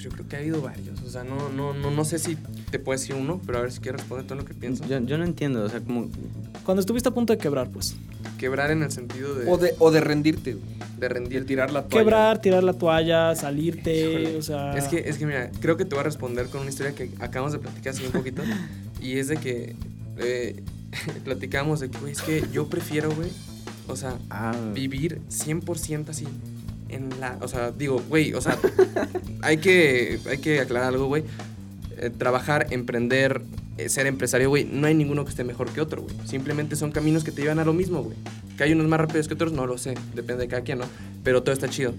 Yo 0.05 0.11
creo 0.11 0.27
que 0.27 0.35
ha 0.35 0.39
habido 0.39 0.61
varios. 0.61 1.01
O 1.01 1.09
sea, 1.09 1.23
no, 1.23 1.49
no, 1.49 1.73
no, 1.73 1.89
no 1.89 2.05
sé 2.05 2.19
si 2.19 2.35
te 2.69 2.77
puedo 2.77 2.99
decir 2.99 3.15
uno, 3.15 3.41
pero 3.43 3.57
a 3.57 3.61
ver 3.61 3.71
si 3.71 3.79
quieres 3.79 4.01
responder 4.01 4.27
todo 4.27 4.37
lo 4.37 4.45
que 4.45 4.53
pienso. 4.53 4.85
Yo, 4.85 4.99
yo 4.99 5.17
no 5.17 5.23
entiendo, 5.23 5.63
o 5.63 5.67
sea, 5.69 5.79
como... 5.79 6.09
Cuando 6.63 6.81
estuviste 6.81 7.09
a 7.09 7.11
punto 7.11 7.33
de 7.33 7.39
quebrar, 7.39 7.71
pues. 7.71 7.95
Quebrar 8.37 8.69
en 8.69 8.83
el 8.83 8.91
sentido 8.91 9.33
de, 9.33 9.49
O 9.49 9.57
de, 9.57 9.73
o 9.79 9.89
de 9.89 10.01
rendirte, 10.01 10.53
güey. 10.53 10.65
de 10.99 11.09
rendir. 11.09 11.43
tirar 11.47 11.71
la 11.71 11.85
toalla. 11.87 12.03
Quebrar, 12.03 12.39
tirar 12.39 12.63
la 12.63 12.73
toalla, 12.73 13.33
salirte, 13.33 14.11
Híjole. 14.11 14.37
o 14.37 14.41
sea... 14.43 14.77
Es 14.77 14.83
que, 14.89 15.09
es 15.09 15.17
que 15.17 15.25
mira, 15.25 15.49
creo 15.59 15.75
que 15.75 15.85
te 15.85 15.95
voy 15.95 16.01
a 16.01 16.03
responder 16.03 16.49
con 16.49 16.61
una 16.61 16.69
historia 16.69 16.93
que 16.93 17.09
acabamos 17.19 17.53
de 17.53 17.57
platicar 17.57 17.93
hace 17.93 18.05
un 18.05 18.11
poquito. 18.11 18.43
y 19.01 19.17
es 19.17 19.27
de 19.27 19.37
que 19.37 19.75
eh, 20.19 20.61
platicamos 21.23 21.79
de 21.79 21.89
que, 21.89 21.97
güey, 21.97 22.11
es 22.11 22.21
que 22.21 22.43
yo 22.53 22.67
prefiero, 22.67 23.09
güey, 23.09 23.29
o 23.87 23.95
sea, 23.95 24.19
Ah, 24.29 24.55
vivir 24.75 25.19
100% 25.31 26.09
así 26.09 26.27
en 26.89 27.09
la, 27.19 27.37
o 27.41 27.47
sea, 27.47 27.71
digo, 27.71 28.01
güey, 28.09 28.33
o 28.33 28.41
sea, 28.41 28.57
hay 29.41 29.57
que 29.57 30.19
hay 30.29 30.37
que 30.37 30.59
aclarar 30.59 30.89
algo, 30.89 31.07
güey. 31.07 31.23
Eh, 31.97 32.09
trabajar, 32.09 32.67
emprender, 32.71 33.41
eh, 33.77 33.89
ser 33.89 34.05
empresario, 34.05 34.49
güey, 34.49 34.65
no 34.65 34.87
hay 34.87 34.93
ninguno 34.93 35.23
que 35.23 35.29
esté 35.29 35.43
mejor 35.43 35.71
que 35.71 35.81
otro, 35.81 36.01
güey. 36.01 36.15
Simplemente 36.27 36.75
son 36.75 36.91
caminos 36.91 37.23
que 37.23 37.31
te 37.31 37.41
llevan 37.41 37.59
a 37.59 37.65
lo 37.65 37.73
mismo, 37.73 38.03
güey. 38.03 38.17
Que 38.57 38.63
hay 38.63 38.73
unos 38.73 38.87
más 38.87 38.99
rápidos 38.99 39.27
que 39.27 39.33
otros, 39.33 39.53
no 39.53 39.65
lo 39.65 39.77
sé, 39.77 39.95
depende 40.13 40.43
de 40.43 40.47
cada 40.47 40.63
quien, 40.63 40.79
¿no? 40.79 40.85
Pero 41.23 41.43
todo 41.43 41.53
está 41.53 41.69
chido. 41.69 41.93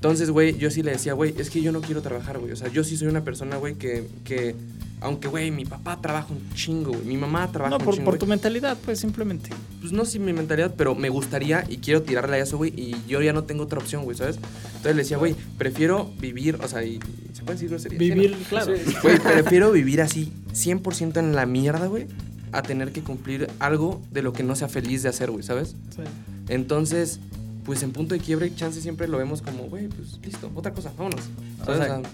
Entonces, 0.00 0.30
güey, 0.30 0.56
yo 0.56 0.70
sí 0.70 0.82
le 0.82 0.92
decía, 0.92 1.12
güey, 1.12 1.34
es 1.36 1.50
que 1.50 1.60
yo 1.60 1.72
no 1.72 1.82
quiero 1.82 2.00
trabajar, 2.00 2.38
güey. 2.38 2.52
O 2.52 2.56
sea, 2.56 2.68
yo 2.68 2.84
sí 2.84 2.96
soy 2.96 3.08
una 3.08 3.22
persona, 3.22 3.56
güey, 3.58 3.74
que, 3.74 4.08
que, 4.24 4.54
aunque, 5.02 5.28
güey, 5.28 5.50
mi 5.50 5.66
papá 5.66 6.00
trabaja 6.00 6.32
un 6.32 6.40
chingo, 6.54 6.92
güey. 6.92 7.04
Mi 7.04 7.18
mamá 7.18 7.52
trabaja 7.52 7.72
No, 7.72 7.76
un 7.76 7.84
por, 7.84 7.94
chingo. 7.96 8.04
por 8.06 8.14
güey 8.14 8.20
tu 8.20 8.26
mentalidad, 8.26 8.78
pues 8.82 8.98
simplemente. 8.98 9.50
pues 9.82 9.92
no 9.92 10.06
sé 10.06 10.18
mi 10.18 10.32
mentalidad, 10.32 10.72
pero 10.74 10.94
me 10.94 11.10
gustaría 11.10 11.66
y 11.68 11.76
quiero 11.76 12.00
tirarle 12.00 12.36
a 12.36 12.42
eso, 12.44 12.56
güey, 12.56 12.72
y 12.74 12.96
yo 13.06 13.20
ya 13.20 13.34
no 13.34 13.44
tengo 13.44 13.64
otra 13.64 13.78
opción, 13.78 14.04
güey, 14.04 14.16
¿sabes? 14.16 14.36
Entonces 14.36 14.96
le 14.96 15.02
decía, 15.02 15.18
güey, 15.18 15.36
prefiero 15.58 16.10
vivir, 16.18 16.56
o 16.62 16.66
sea, 16.66 16.82
y, 16.82 16.94
y 16.94 17.00
se 17.36 17.42
puede 17.42 17.56
decir 17.56 17.68
grosería. 17.68 17.98
¿sí, 17.98 18.08
no? 18.08 18.14
Vivir, 18.14 18.36
claro. 18.48 18.72
Güey, 19.02 19.18
prefiero 19.18 19.70
vivir 19.70 20.00
así 20.00 20.32
100% 20.54 21.18
en 21.18 21.34
la 21.36 21.44
mierda, 21.44 21.88
güey, 21.88 22.06
a 22.52 22.62
tener 22.62 22.90
que 22.92 23.02
cumplir 23.02 23.48
algo 23.58 24.00
de 24.10 24.22
lo 24.22 24.32
que 24.32 24.44
no 24.44 24.56
sea 24.56 24.68
feliz 24.68 25.02
de 25.02 25.10
hacer, 25.10 25.30
güey, 25.30 25.42
¿sabes? 25.44 25.76
Sí. 25.94 26.02
Entonces, 26.48 27.20
pues 27.64 27.82
en 27.82 27.92
punto 27.92 28.14
de 28.14 28.20
quiebre, 28.20 28.54
chance 28.54 28.80
siempre 28.80 29.06
lo 29.08 29.18
vemos 29.18 29.42
como, 29.42 29.64
güey, 29.64 29.88
pues 29.88 30.18
listo, 30.24 30.50
otra 30.54 30.72
cosa, 30.72 30.92
vámonos. 30.96 31.20
O 31.62 31.64
¿Sabes? 31.66 31.86
sea, 31.86 31.98
O 31.98 32.02
sea, 32.02 32.10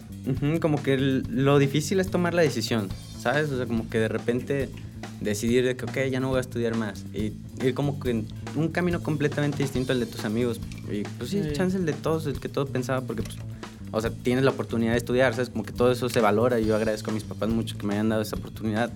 Ujú, 0.50 0.60
como 0.60 0.82
que 0.82 0.94
el- 0.94 1.24
lo 1.30 1.58
difícil 1.58 2.00
es 2.00 2.10
tomar 2.10 2.34
la 2.34 2.42
decisión, 2.42 2.88
¿sabes? 3.20 3.50
O 3.50 3.56
sea, 3.56 3.66
como 3.66 3.88
que 3.88 3.98
de 4.00 4.08
repente 4.08 4.68
decidir 5.20 5.64
de 5.64 5.76
que, 5.76 5.84
ok, 5.84 6.10
ya 6.10 6.18
no 6.20 6.28
voy 6.30 6.38
a 6.38 6.40
estudiar 6.40 6.74
más. 6.76 7.04
Y 7.14 7.32
ir 7.64 7.74
como 7.74 8.00
que 8.00 8.10
en 8.10 8.26
un 8.56 8.68
camino 8.68 9.02
completamente 9.02 9.62
distinto 9.62 9.92
al 9.92 10.00
de 10.00 10.06
tus 10.06 10.24
amigos. 10.24 10.60
Y 10.92 11.02
pues 11.18 11.30
sí, 11.30 11.42
Sí. 11.44 11.50
chance 11.52 11.76
el 11.76 11.86
de 11.86 11.92
todos, 11.92 12.26
el 12.26 12.40
que 12.40 12.48
todos 12.48 12.68
pensaba, 12.70 13.02
porque 13.02 13.22
pues, 13.22 13.36
o 13.92 14.00
sea, 14.00 14.10
tienes 14.10 14.44
la 14.44 14.50
oportunidad 14.50 14.92
de 14.92 14.98
estudiar, 14.98 15.32
¿sabes? 15.32 15.48
Como 15.50 15.62
que 15.64 15.72
todo 15.72 15.92
eso 15.92 16.08
se 16.08 16.20
valora 16.20 16.58
y 16.58 16.66
yo 16.66 16.74
agradezco 16.74 17.12
a 17.12 17.14
mis 17.14 17.22
papás 17.24 17.48
mucho 17.48 17.78
que 17.78 17.86
me 17.86 17.94
hayan 17.94 18.08
dado 18.08 18.22
esa 18.22 18.34
oportunidad. 18.36 18.90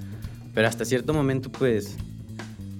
Pero 0.52 0.66
hasta 0.66 0.84
cierto 0.84 1.14
momento, 1.14 1.48
pues, 1.50 1.94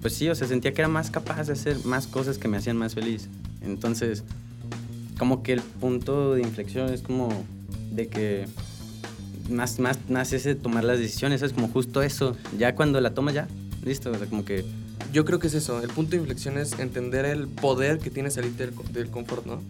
pues 0.03 0.15
sí, 0.15 0.29
o 0.29 0.35
sea, 0.35 0.49
sentía 0.49 0.73
que 0.75 0.81
era 0.83 0.89
más 0.89 1.11
capaz 1.11 1.47
de 1.47 1.53
hacer 1.53 1.77
más 1.85 2.09
cosas 2.09 2.37
que 2.37 2.49
me 2.49 2.57
hacían 2.57 2.77
más 2.77 2.95
feliz. 2.95 3.29
Entonces, 3.63 4.25
como 5.19 5.43
que 5.43 5.53
el 5.53 5.61
punto 5.61 6.35
de 6.35 6.43
inflexión 6.43 6.93
es 6.93 7.03
como 7.03 7.29
de 7.93 8.09
que 8.09 8.47
más, 9.51 9.79
más, 9.79 9.99
más 10.09 10.33
ese 10.33 10.55
tomar 10.55 10.85
las 10.85 10.99
decisiones, 10.99 11.43
es 11.43 11.53
como 11.53 11.69
justo 11.69 12.03
eso. 12.03 12.37
Ya 12.59 12.75
cuando 12.75 13.01
la 13.01 13.13
tomas 13.13 13.35
ya, 13.35 13.49
listo, 13.85 14.11
o 14.11 14.15
sea, 14.17 14.27
como 14.27 14.45
que... 14.45 14.65
yo 15.13 15.25
creo 15.25 15.39
que 15.39 15.49
es 15.49 15.55
eso, 15.55 15.83
el 15.83 15.91
punto 15.91 16.13
de 16.13 16.19
inflexión 16.19 16.57
es 16.57 16.79
entender 16.79 17.25
el 17.25 17.49
poder 17.49 17.99
que 17.99 18.11
tiene 18.11 18.31
salir 18.31 18.53
del, 18.53 18.73
del 18.93 19.11
confort, 19.11 19.45
¿no? 19.47 19.61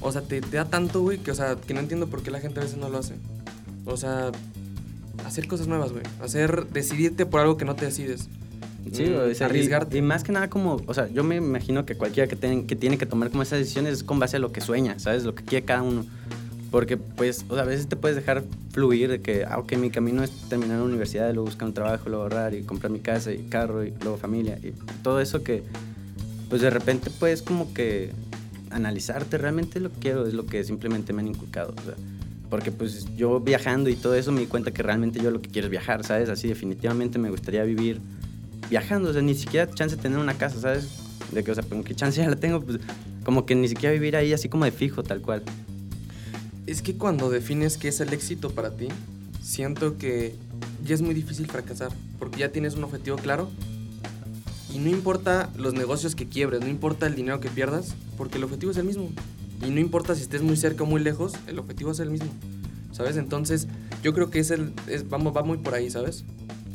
O 0.00 0.12
sea, 0.12 0.22
te, 0.22 0.40
te 0.40 0.56
da 0.56 0.66
tanto, 0.66 1.00
güey, 1.00 1.18
que, 1.18 1.30
o 1.30 1.34
sea, 1.34 1.56
que 1.56 1.74
no 1.74 1.80
entiendo 1.80 2.08
por 2.08 2.22
qué 2.22 2.30
la 2.30 2.40
gente 2.40 2.60
a 2.60 2.62
veces 2.62 2.76
no 2.76 2.88
lo 2.88 2.98
hace. 2.98 3.14
O 3.84 3.96
sea, 3.96 4.30
hacer 5.26 5.48
cosas 5.48 5.66
nuevas, 5.66 5.92
güey. 5.92 6.04
Hacer, 6.20 6.66
decidirte 6.68 7.26
por 7.26 7.40
algo 7.40 7.56
que 7.56 7.64
no 7.64 7.74
te 7.74 7.86
decides. 7.86 8.28
Sí, 8.90 9.04
o 9.04 9.34
sea, 9.34 9.46
y- 9.46 9.50
arriesgarte. 9.50 9.98
Y, 9.98 10.02
más 10.02 10.24
que 10.24 10.32
nada 10.32 10.48
como, 10.50 10.80
o 10.86 10.94
sea, 10.94 11.08
yo 11.08 11.22
me 11.24 11.36
imagino 11.36 11.84
que 11.86 11.94
cualquiera 11.94 12.28
que, 12.28 12.36
ten- 12.36 12.66
que 12.66 12.76
tiene 12.76 12.98
que 12.98 13.06
tomar 13.06 13.30
como 13.30 13.42
esas 13.42 13.58
decisiones 13.60 13.92
es 13.94 14.02
con 14.04 14.18
base 14.18 14.36
a 14.36 14.40
lo 14.40 14.52
que 14.52 14.60
sueña, 14.60 14.98
¿sabes? 14.98 15.24
Lo 15.24 15.34
que 15.34 15.44
quiere 15.44 15.64
cada 15.64 15.82
uno. 15.82 16.04
Porque, 16.70 16.96
pues, 16.96 17.44
o 17.48 17.54
sea, 17.54 17.64
a 17.64 17.66
veces 17.66 17.86
te 17.86 17.96
puedes 17.96 18.16
dejar 18.16 18.42
fluir 18.72 19.10
de 19.10 19.20
que, 19.20 19.44
ah, 19.44 19.58
ok, 19.58 19.76
mi 19.76 19.90
camino 19.90 20.22
es 20.22 20.30
terminar 20.48 20.78
la 20.78 20.84
universidad, 20.84 21.28
y 21.28 21.34
luego 21.34 21.46
buscar 21.46 21.68
un 21.68 21.74
trabajo, 21.74 22.08
luego 22.08 22.22
ahorrar 22.22 22.54
y 22.54 22.62
comprar 22.62 22.90
mi 22.90 23.00
casa 23.00 23.30
y 23.32 23.38
carro 23.44 23.84
y 23.84 23.92
luego 24.00 24.16
familia 24.16 24.58
y 24.62 24.72
todo 25.02 25.20
eso 25.20 25.42
que, 25.44 25.62
pues, 26.48 26.62
de 26.62 26.70
repente 26.70 27.10
puedes 27.10 27.42
como 27.42 27.72
que 27.74 28.10
analizarte, 28.70 29.36
realmente 29.36 29.80
lo 29.80 29.90
que 29.92 29.98
quiero 29.98 30.26
es 30.26 30.32
lo 30.32 30.46
que 30.46 30.64
simplemente 30.64 31.12
me 31.12 31.20
han 31.20 31.28
inculcado, 31.28 31.74
o 31.78 31.82
sea, 31.84 31.94
porque 32.48 32.70
pues 32.72 33.06
yo 33.16 33.40
viajando 33.40 33.90
y 33.90 33.96
todo 33.96 34.14
eso 34.14 34.32
me 34.32 34.40
di 34.40 34.46
cuenta 34.46 34.70
que 34.70 34.82
realmente 34.82 35.20
yo 35.22 35.30
lo 35.30 35.40
que 35.42 35.50
quiero 35.50 35.66
es 35.66 35.70
viajar, 35.70 36.04
¿sabes? 36.04 36.28
Así 36.30 36.48
definitivamente 36.48 37.18
me 37.18 37.30
gustaría 37.30 37.64
vivir 37.64 38.00
viajando, 38.72 39.10
o 39.10 39.12
sea, 39.12 39.20
ni 39.20 39.34
siquiera 39.34 39.70
chance 39.70 39.96
de 39.96 40.00
tener 40.00 40.18
una 40.18 40.32
casa, 40.32 40.58
¿sabes? 40.58 40.88
De 41.30 41.44
que, 41.44 41.50
o 41.50 41.54
sea, 41.54 41.62
aunque 41.70 41.94
chance 41.94 42.18
ya 42.18 42.30
la 42.30 42.36
tengo, 42.36 42.58
pues 42.62 42.78
como 43.22 43.44
que 43.44 43.54
ni 43.54 43.68
siquiera 43.68 43.92
vivir 43.92 44.16
ahí 44.16 44.32
así 44.32 44.48
como 44.48 44.64
de 44.64 44.72
fijo, 44.72 45.02
tal 45.02 45.20
cual. 45.20 45.42
Es 46.66 46.80
que 46.80 46.96
cuando 46.96 47.28
defines 47.28 47.76
qué 47.76 47.88
es 47.88 48.00
el 48.00 48.14
éxito 48.14 48.48
para 48.48 48.70
ti, 48.70 48.88
siento 49.42 49.98
que 49.98 50.34
ya 50.86 50.94
es 50.94 51.02
muy 51.02 51.12
difícil 51.12 51.48
fracasar, 51.48 51.92
porque 52.18 52.40
ya 52.40 52.48
tienes 52.48 52.74
un 52.74 52.84
objetivo 52.84 53.18
claro 53.18 53.50
y 54.74 54.78
no 54.78 54.88
importa 54.88 55.50
los 55.54 55.74
negocios 55.74 56.14
que 56.14 56.26
quiebres, 56.26 56.62
no 56.62 56.68
importa 56.68 57.06
el 57.06 57.14
dinero 57.14 57.40
que 57.40 57.50
pierdas, 57.50 57.94
porque 58.16 58.38
el 58.38 58.44
objetivo 58.44 58.72
es 58.72 58.78
el 58.78 58.84
mismo. 58.84 59.10
Y 59.66 59.70
no 59.70 59.80
importa 59.80 60.14
si 60.14 60.22
estés 60.22 60.40
muy 60.40 60.56
cerca 60.56 60.84
o 60.84 60.86
muy 60.86 61.02
lejos, 61.02 61.34
el 61.46 61.58
objetivo 61.58 61.90
es 61.90 62.00
el 62.00 62.08
mismo. 62.08 62.30
¿Sabes? 62.92 63.18
Entonces, 63.18 63.68
yo 64.02 64.14
creo 64.14 64.30
que 64.30 64.38
es 64.38 64.50
el, 64.50 64.72
es, 64.86 65.10
vamos, 65.10 65.36
va 65.36 65.42
muy 65.42 65.58
por 65.58 65.74
ahí, 65.74 65.90
¿sabes? 65.90 66.24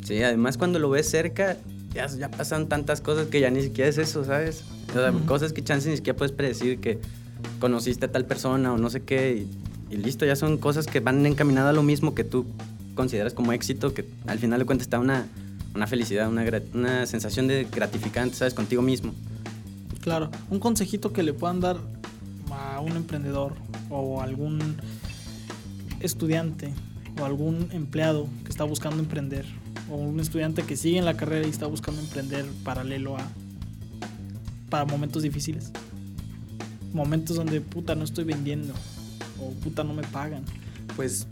Sí, 0.04 0.22
además 0.22 0.56
cuando 0.56 0.78
lo 0.78 0.90
ves 0.90 1.10
cerca, 1.10 1.56
ya, 1.98 2.06
ya 2.06 2.30
pasan 2.30 2.68
tantas 2.68 3.00
cosas 3.00 3.26
que 3.26 3.40
ya 3.40 3.50
ni 3.50 3.60
siquiera 3.62 3.90
es 3.90 3.98
eso, 3.98 4.24
¿sabes? 4.24 4.62
O 4.90 4.92
sea, 4.92 5.10
Ujú. 5.10 5.24
cosas 5.26 5.52
que 5.52 5.62
chance 5.64 5.88
ni 5.90 5.96
siquiera 5.96 6.16
puedes 6.16 6.32
predecir 6.32 6.78
que 6.80 7.00
conociste 7.60 8.06
a 8.06 8.12
tal 8.12 8.24
persona 8.24 8.72
o 8.72 8.78
no 8.78 8.88
sé 8.88 9.02
qué 9.02 9.44
y, 9.90 9.94
y 9.94 9.96
listo, 9.96 10.24
ya 10.24 10.36
son 10.36 10.58
cosas 10.58 10.86
que 10.86 11.00
van 11.00 11.26
encaminadas 11.26 11.70
a 11.70 11.72
lo 11.72 11.82
mismo 11.82 12.14
que 12.14 12.22
tú 12.24 12.46
consideras 12.94 13.34
como 13.34 13.52
éxito, 13.52 13.94
que 13.94 14.04
al 14.26 14.38
final 14.38 14.60
de 14.60 14.64
cuentas 14.66 14.86
está 14.86 14.98
una, 14.98 15.26
una 15.74 15.86
felicidad, 15.86 16.28
una, 16.28 16.44
una 16.74 17.06
sensación 17.06 17.48
de 17.48 17.64
gratificante, 17.70 18.36
¿sabes? 18.36 18.54
Contigo 18.54 18.82
mismo. 18.82 19.12
Claro, 20.00 20.30
un 20.50 20.58
consejito 20.60 21.12
que 21.12 21.22
le 21.22 21.32
puedan 21.32 21.60
dar 21.60 21.78
a 22.50 22.80
un 22.80 22.92
emprendedor 22.96 23.54
o 23.90 24.22
algún 24.22 24.76
estudiante 26.00 26.72
o 27.20 27.24
algún 27.24 27.68
empleado 27.72 28.28
que 28.44 28.50
está 28.50 28.64
buscando 28.64 29.00
emprender 29.00 29.44
o 29.90 29.96
un 29.96 30.20
estudiante 30.20 30.62
que 30.62 30.76
sigue 30.76 30.98
en 30.98 31.04
la 31.04 31.16
carrera 31.16 31.46
y 31.46 31.50
está 31.50 31.66
buscando 31.66 32.00
emprender 32.00 32.46
paralelo 32.64 33.16
a 33.16 33.20
para 34.70 34.84
momentos 34.84 35.22
difíciles. 35.22 35.70
Momentos 36.92 37.36
donde 37.36 37.60
puta 37.60 37.94
no 37.94 38.04
estoy 38.04 38.24
vendiendo 38.24 38.74
o 39.40 39.50
puta 39.62 39.84
no 39.84 39.94
me 39.94 40.02
pagan. 40.02 40.42
Pues, 40.96 41.26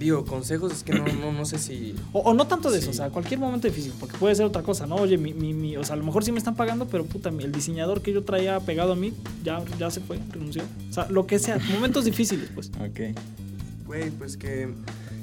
digo, 0.00 0.24
consejos 0.24 0.72
es 0.72 0.82
que 0.82 0.92
no, 0.92 1.04
no, 1.06 1.32
no 1.32 1.44
sé 1.44 1.58
si... 1.58 1.94
O, 2.12 2.20
o 2.20 2.34
no 2.34 2.46
tanto 2.46 2.70
de 2.70 2.78
eso, 2.78 2.90
o 2.90 2.92
sea, 2.92 3.10
cualquier 3.10 3.38
momento 3.40 3.68
difícil, 3.68 3.92
porque 4.00 4.16
puede 4.18 4.34
ser 4.34 4.44
otra 4.46 4.62
cosa, 4.62 4.86
¿no? 4.86 4.96
Oye, 4.96 5.16
mi, 5.16 5.32
mi, 5.32 5.54
mi- 5.54 5.76
o 5.76 5.84
sea, 5.84 5.94
a 5.94 5.96
lo 5.96 6.04
mejor 6.04 6.24
sí 6.24 6.32
me 6.32 6.38
están 6.38 6.54
pagando, 6.56 6.86
pero 6.88 7.04
puta, 7.04 7.30
mi- 7.30 7.44
el 7.44 7.52
diseñador 7.52 8.02
que 8.02 8.12
yo 8.12 8.24
traía 8.24 8.58
pegado 8.60 8.92
a 8.92 8.96
mí 8.96 9.12
ya, 9.44 9.62
ya 9.78 9.90
se 9.90 10.00
fue, 10.00 10.18
renunció. 10.32 10.62
O 10.90 10.92
sea, 10.92 11.08
lo 11.10 11.26
que 11.26 11.38
sea, 11.38 11.58
momentos 11.72 12.04
difíciles, 12.04 12.50
pues. 12.54 12.70
Ok. 12.80 13.16
Güey, 13.86 14.10
pues 14.10 14.36
que, 14.36 14.74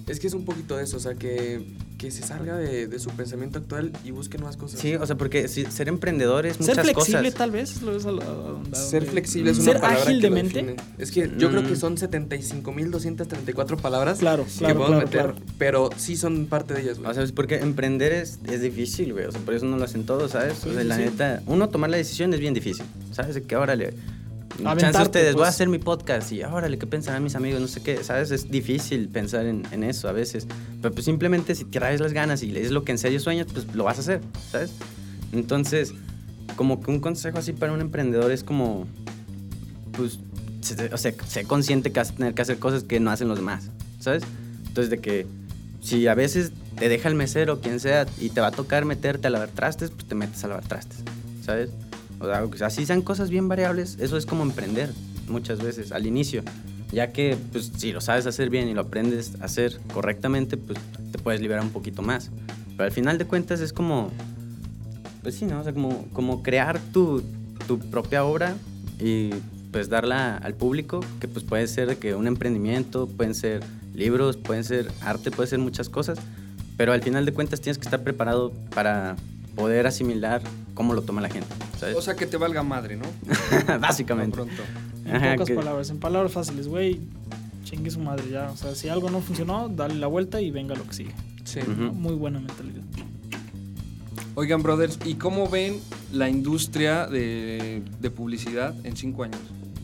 Es 0.07 0.19
que 0.19 0.27
es 0.27 0.33
un 0.33 0.43
poquito 0.43 0.75
de 0.75 0.83
eso, 0.83 0.97
o 0.97 0.99
sea, 0.99 1.15
que, 1.15 1.61
que 1.97 2.11
se 2.11 2.23
salga 2.23 2.57
de, 2.57 2.87
de 2.87 2.99
su 2.99 3.09
pensamiento 3.11 3.59
actual 3.59 3.93
y 4.03 4.11
busque 4.11 4.37
nuevas 4.37 4.57
cosas. 4.57 4.79
Sí, 4.79 4.95
o 4.95 5.05
sea, 5.05 5.15
porque 5.15 5.47
si- 5.47 5.63
ser 5.65 5.87
emprendedor 5.87 6.45
es 6.45 6.57
Ser 6.57 6.67
muchas 6.75 6.83
flexible, 6.91 7.19
cosas. 7.21 7.33
tal 7.35 7.51
vez. 7.51 7.81
lo 7.81 7.95
es 7.95 8.05
a 8.05 8.11
la- 8.11 8.23
a 8.23 8.27
donde- 8.27 8.77
a 8.77 8.81
Ser 8.81 9.05
flexible 9.05 9.51
es 9.51 9.57
una 9.59 9.65
Ser 9.71 9.79
palabra 9.81 10.03
ágil 10.03 10.17
que 10.17 10.23
de 10.23 10.29
lo 10.29 10.35
mente. 10.35 10.61
define. 10.61 10.75
Es 10.97 11.11
que 11.11 11.31
yo 11.37 11.49
creo 11.49 11.63
que 11.63 11.71
Mm. 11.73 11.75
son 11.77 11.97
75.234 11.97 13.77
palabras 13.77 14.19
Claro, 14.19 14.45
que 14.45 14.51
claro, 14.59 14.79
podemos 14.79 15.09
claro, 15.09 15.27
meter, 15.29 15.41
claro. 15.41 15.55
pero 15.57 15.89
sí 15.97 16.17
son 16.17 16.45
parte 16.47 16.73
de 16.73 16.81
ellas, 16.81 16.99
güey. 16.99 17.09
O 17.09 17.13
sea, 17.13 17.23
es 17.23 17.31
porque 17.31 17.55
emprender 17.59 18.11
es, 18.11 18.39
es 18.51 18.61
difícil, 18.61 19.13
güey. 19.13 19.25
O 19.25 19.31
sea, 19.31 19.41
por 19.41 19.53
eso 19.53 19.65
no 19.65 19.77
lo 19.77 19.85
hacen 19.85 20.05
todos, 20.05 20.31
¿sabes? 20.31 20.57
Sí, 20.61 20.69
o 20.69 20.73
sea, 20.73 20.81
sí, 20.81 20.87
la 20.87 20.95
sí. 20.97 21.01
neta, 21.03 21.41
uno 21.47 21.69
tomar 21.69 21.89
la 21.89 21.97
decisión 21.97 22.33
es 22.33 22.39
bien 22.39 22.53
difícil. 22.53 22.85
¿Sabes? 23.11 23.39
Que 23.47 23.55
órale. 23.55 23.93
Chance 24.77 25.01
ustedes, 25.01 25.33
voy 25.33 25.41
pues. 25.41 25.47
a 25.47 25.49
hacer 25.49 25.67
mi 25.67 25.79
podcast 25.79 26.31
y 26.31 26.43
órale, 26.43 26.77
¿qué 26.77 26.85
pensarán 26.85 27.23
mis 27.23 27.35
amigos? 27.35 27.59
No 27.59 27.67
sé 27.67 27.81
qué, 27.81 28.03
¿sabes? 28.03 28.31
Es 28.31 28.51
difícil 28.51 29.09
pensar 29.09 29.45
en, 29.45 29.63
en 29.71 29.83
eso 29.83 30.07
a 30.07 30.11
veces. 30.11 30.47
Pero 30.81 30.93
pues 30.93 31.05
simplemente 31.05 31.55
si 31.55 31.65
traes 31.65 31.99
las 31.99 32.13
ganas 32.13 32.43
y 32.43 32.55
es 32.55 32.71
lo 32.71 32.83
que 32.83 32.91
en 32.91 32.97
serio 32.97 33.19
sueñas, 33.19 33.47
pues 33.51 33.73
lo 33.73 33.83
vas 33.83 33.97
a 33.97 34.01
hacer, 34.01 34.21
¿sabes? 34.51 34.71
Entonces, 35.31 35.93
como 36.55 36.81
que 36.81 36.91
un 36.91 36.99
consejo 36.99 37.39
así 37.39 37.53
para 37.53 37.73
un 37.73 37.81
emprendedor 37.81 38.31
es 38.31 38.43
como, 38.43 38.87
pues, 39.93 40.19
o 40.91 40.97
sea, 40.97 41.13
sé 41.27 41.43
consciente 41.45 41.91
que 41.91 41.99
vas 41.99 42.11
a 42.11 42.15
tener 42.15 42.33
que 42.33 42.41
hacer 42.41 42.59
cosas 42.59 42.83
que 42.83 42.99
no 42.99 43.11
hacen 43.11 43.27
los 43.27 43.37
demás, 43.37 43.69
¿sabes? 43.99 44.23
Entonces, 44.67 44.89
de 44.89 44.99
que 44.99 45.25
si 45.81 46.07
a 46.07 46.15
veces 46.15 46.51
te 46.77 46.89
deja 46.89 47.09
el 47.09 47.15
mesero, 47.15 47.59
quien 47.59 47.79
sea, 47.79 48.05
y 48.19 48.29
te 48.29 48.41
va 48.41 48.47
a 48.47 48.51
tocar 48.51 48.85
meterte 48.85 49.27
a 49.27 49.29
lavar 49.29 49.49
trastes, 49.49 49.91
pues 49.91 50.05
te 50.05 50.15
metes 50.15 50.43
a 50.43 50.47
lavar 50.47 50.65
trastes, 50.67 50.99
¿sabes? 51.43 51.71
O 52.23 52.57
sea, 52.57 52.67
así 52.67 52.85
sean 52.85 53.01
cosas 53.01 53.29
bien 53.29 53.47
variables, 53.49 53.97
eso 53.99 54.15
es 54.17 54.25
como 54.25 54.43
emprender 54.43 54.89
muchas 55.27 55.59
veces 55.61 55.91
al 55.91 56.07
inicio. 56.07 56.43
Ya 56.91 57.11
que, 57.11 57.37
pues, 57.51 57.71
si 57.75 57.91
lo 57.91 58.01
sabes 58.01 58.25
hacer 58.27 58.49
bien 58.49 58.69
y 58.69 58.73
lo 58.73 58.81
aprendes 58.81 59.33
a 59.41 59.45
hacer 59.45 59.79
correctamente, 59.93 60.57
pues 60.57 60.79
te 61.11 61.17
puedes 61.17 61.41
liberar 61.41 61.63
un 61.63 61.71
poquito 61.71 62.01
más. 62.01 62.29
Pero 62.71 62.83
al 62.83 62.91
final 62.91 63.17
de 63.17 63.25
cuentas 63.25 63.59
es 63.59 63.73
como, 63.73 64.11
pues 65.21 65.35
sí, 65.35 65.45
¿no? 65.45 65.59
O 65.59 65.63
sea, 65.63 65.73
como, 65.73 66.05
como 66.13 66.43
crear 66.43 66.79
tu, 66.91 67.23
tu 67.67 67.79
propia 67.79 68.23
obra 68.23 68.55
y 68.99 69.31
pues 69.71 69.89
darla 69.89 70.37
al 70.37 70.53
público, 70.53 71.01
que 71.19 71.27
pues 71.27 71.43
puede 71.43 71.67
ser 71.67 71.97
que 71.97 72.13
un 72.13 72.27
emprendimiento, 72.27 73.07
pueden 73.07 73.33
ser 73.33 73.63
libros, 73.93 74.37
pueden 74.37 74.63
ser 74.63 74.89
arte, 75.01 75.31
puede 75.31 75.49
ser 75.49 75.59
muchas 75.59 75.89
cosas, 75.89 76.19
pero 76.77 76.93
al 76.93 77.01
final 77.01 77.25
de 77.25 77.33
cuentas 77.33 77.59
tienes 77.59 77.79
que 77.79 77.85
estar 77.85 78.03
preparado 78.03 78.51
para 78.73 79.15
poder 79.55 79.87
asimilar 79.87 80.41
cómo 80.73 80.93
lo 80.93 81.01
toma 81.03 81.21
la 81.21 81.29
gente, 81.29 81.47
¿sabes? 81.79 81.95
O 81.95 82.01
sea, 82.01 82.15
que 82.15 82.25
te 82.25 82.37
valga 82.37 82.63
madre, 82.63 82.97
¿no? 82.97 83.05
Básicamente. 83.79 84.35
Pronto. 84.35 84.61
En 85.05 85.15
Ajá, 85.15 85.33
pocas 85.33 85.47
que- 85.47 85.55
palabras, 85.55 85.89
en 85.89 85.99
palabras 85.99 86.31
fáciles, 86.31 86.67
güey. 86.67 86.99
Chingue 87.63 87.89
su 87.91 87.99
madre 87.99 88.23
ya. 88.29 88.49
O 88.51 88.57
sea, 88.57 88.75
si 88.75 88.89
algo 88.89 89.09
no 89.09 89.21
funcionó, 89.21 89.69
dale 89.69 89.95
la 89.95 90.07
vuelta 90.07 90.41
y 90.41 90.51
venga 90.51 90.75
lo 90.75 90.85
que 90.87 90.93
sigue. 90.93 91.11
Sí. 91.43 91.59
Muy 91.67 92.13
buena 92.15 92.39
mentalidad. 92.39 92.81
Oigan, 94.35 94.63
brothers, 94.63 94.97
¿y 95.05 95.15
cómo 95.15 95.47
ven 95.47 95.79
la 96.11 96.27
industria 96.27 97.05
de, 97.05 97.83
de 97.99 98.09
publicidad 98.09 98.73
en 98.83 98.97
cinco 98.97 99.23
años? 99.23 99.39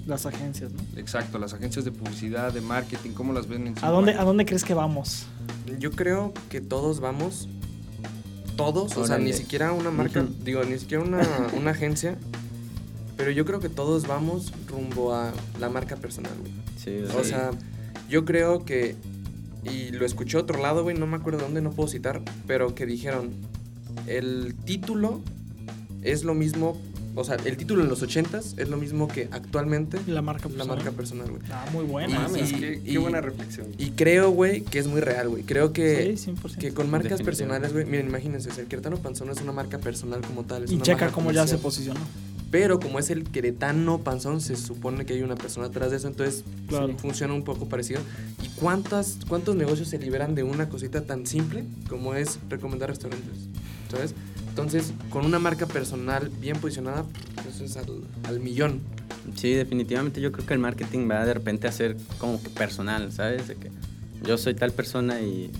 Las 0.07 0.25
agencias, 0.25 0.71
¿no? 0.71 0.79
Exacto, 0.99 1.37
las 1.37 1.53
agencias 1.53 1.85
de 1.85 1.91
publicidad, 1.91 2.51
de 2.51 2.61
marketing, 2.61 3.11
¿cómo 3.11 3.31
las 3.31 3.47
ven 3.47 3.67
en 3.67 3.75
cinco 3.75 3.85
¿A 3.85 3.91
dónde, 3.91 4.11
años? 4.11 4.21
¿A 4.23 4.25
dónde 4.25 4.45
crees 4.45 4.63
que 4.63 4.73
vamos? 4.73 5.27
Yo 5.79 5.91
creo 5.91 6.33
que 6.49 6.61
todos 6.61 6.99
vamos, 6.99 7.47
todos, 8.59 8.97
o 8.97 9.07
sea, 9.07 9.17
ni 9.17 9.33
siquiera 9.33 9.71
una 9.73 9.89
marca, 9.91 10.25
digo, 10.43 10.63
ni 10.63 10.77
siquiera 10.77 11.03
una, 11.03 11.21
una 11.57 11.71
agencia, 11.71 12.17
pero 13.17 13.31
yo 13.31 13.45
creo 13.45 13.59
que 13.59 13.69
todos 13.69 14.05
vamos 14.07 14.51
rumbo 14.67 15.13
a 15.13 15.31
la 15.59 15.69
marca 15.69 15.95
personal, 15.95 16.33
güey. 16.39 16.51
Sí, 16.77 17.03
O 17.17 17.23
sí. 17.23 17.29
sea, 17.29 17.51
yo 18.09 18.25
creo 18.25 18.65
que, 18.65 18.95
y 19.63 19.91
lo 19.91 20.05
escuché 20.05 20.37
a 20.37 20.41
otro 20.41 20.61
lado, 20.61 20.83
güey, 20.83 20.97
no 20.97 21.07
me 21.07 21.17
acuerdo 21.17 21.39
dónde, 21.39 21.61
no 21.61 21.71
puedo 21.71 21.89
citar, 21.89 22.21
pero 22.47 22.75
que 22.75 22.85
dijeron, 22.85 23.31
el 24.07 24.55
título 24.65 25.21
es 26.01 26.23
lo 26.23 26.33
mismo, 26.33 26.79
o 27.19 27.23
sea, 27.23 27.35
el 27.35 27.57
título 27.57 27.83
en 27.83 27.89
los 27.89 28.01
ochentas 28.01 28.55
es 28.57 28.69
lo 28.69 28.77
mismo 28.77 29.07
que 29.07 29.27
actualmente 29.31 29.99
La 30.07 30.21
marca 30.21 30.43
la 30.49 30.49
personal. 30.55 30.77
marca 30.77 30.91
personal, 30.91 31.29
güey. 31.29 31.41
Ah, 31.51 31.65
muy 31.73 31.85
buena. 31.85 32.15
Y- 32.15 32.17
Mames, 32.17 32.51
y- 32.51 32.55
qué, 32.55 32.81
qué 32.83 32.91
y- 32.91 32.97
buena 32.97 33.21
reflexión. 33.21 33.67
Y 33.77 33.91
creo, 33.91 34.31
güey, 34.31 34.61
que 34.61 34.79
es 34.79 34.87
muy 34.87 35.01
real, 35.01 35.29
güey. 35.29 35.43
Creo 35.43 35.73
que, 35.73 36.15
sí, 36.17 36.31
100%. 36.31 36.59
que 36.59 36.73
con 36.73 36.89
marcas 36.89 37.21
personales, 37.21 37.73
güey, 37.73 37.85
miren, 37.85 38.07
imagínense, 38.07 38.49
el 38.59 38.67
Queretano 38.67 38.97
Panzón 38.97 39.27
no 39.27 39.33
es 39.33 39.41
una 39.41 39.51
marca 39.51 39.77
personal 39.79 40.21
como 40.21 40.43
tal. 40.45 40.63
Es 40.63 40.71
y 40.71 40.75
una 40.75 40.83
checa 40.83 40.99
marca 41.05 41.13
cómo 41.13 41.31
ya 41.31 41.45
se 41.47 41.57
posicionó. 41.57 41.99
Pero 42.51 42.79
como 42.79 42.97
es 42.97 43.11
el 43.11 43.25
Queretano 43.25 43.99
Panzón, 43.99 44.41
se 44.41 44.55
supone 44.55 45.05
que 45.05 45.13
hay 45.13 45.21
una 45.21 45.35
persona 45.35 45.67
atrás 45.67 45.91
de 45.91 45.97
eso, 45.97 46.07
entonces 46.07 46.43
Claro. 46.67 46.87
sí, 46.87 46.95
funciona 46.97 47.33
un 47.35 47.43
poco 47.43 47.69
parecido. 47.69 48.01
¿Y 48.43 48.47
cuántas, 48.59 49.17
cuántos 49.27 49.55
negocios 49.55 49.87
se 49.89 49.99
liberan 49.99 50.33
de 50.33 50.41
una 50.41 50.67
cosita 50.67 51.01
tan 51.01 51.27
simple 51.27 51.63
como 51.87 52.15
es 52.15 52.39
recomendar 52.49 52.89
restaurantes? 52.89 53.29
¿Sabes? 53.91 54.13
Entonces, 54.63 54.93
con 55.09 55.25
una 55.25 55.39
marca 55.39 55.65
personal 55.65 56.29
bien 56.29 56.57
posicionada, 56.59 57.05
eso 57.49 57.63
es 57.63 57.77
al, 57.77 58.01
al 58.23 58.39
millón. 58.39 58.81
Sí, 59.35 59.53
definitivamente 59.53 60.21
yo 60.21 60.31
creo 60.31 60.45
que 60.45 60.53
el 60.53 60.59
marketing 60.59 61.09
va 61.09 61.25
de 61.25 61.33
repente 61.33 61.67
a 61.67 61.71
ser 61.71 61.97
como 62.17 62.41
que 62.41 62.49
personal, 62.49 63.11
¿sabes? 63.11 63.47
De 63.47 63.55
que 63.55 63.69
yo 64.25 64.37
soy 64.37 64.55
tal 64.55 64.71
persona 64.71 65.21
y, 65.21 65.51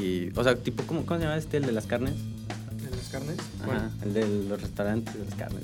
y 0.00 0.30
o 0.36 0.44
sea, 0.44 0.54
tipo, 0.56 0.82
¿cómo, 0.84 1.04
¿cómo 1.04 1.18
se 1.20 1.26
llama 1.26 1.36
este, 1.38 1.56
el 1.58 1.66
de 1.66 1.72
las 1.72 1.86
carnes? 1.86 2.14
¿En 2.14 2.90
las 2.96 3.08
carnes? 3.10 3.36
Ajá, 3.62 3.90
el 4.04 4.14
de 4.14 4.28
los 4.48 4.60
restaurantes 4.62 5.14
de 5.14 5.24
las 5.24 5.34
carnes. 5.34 5.62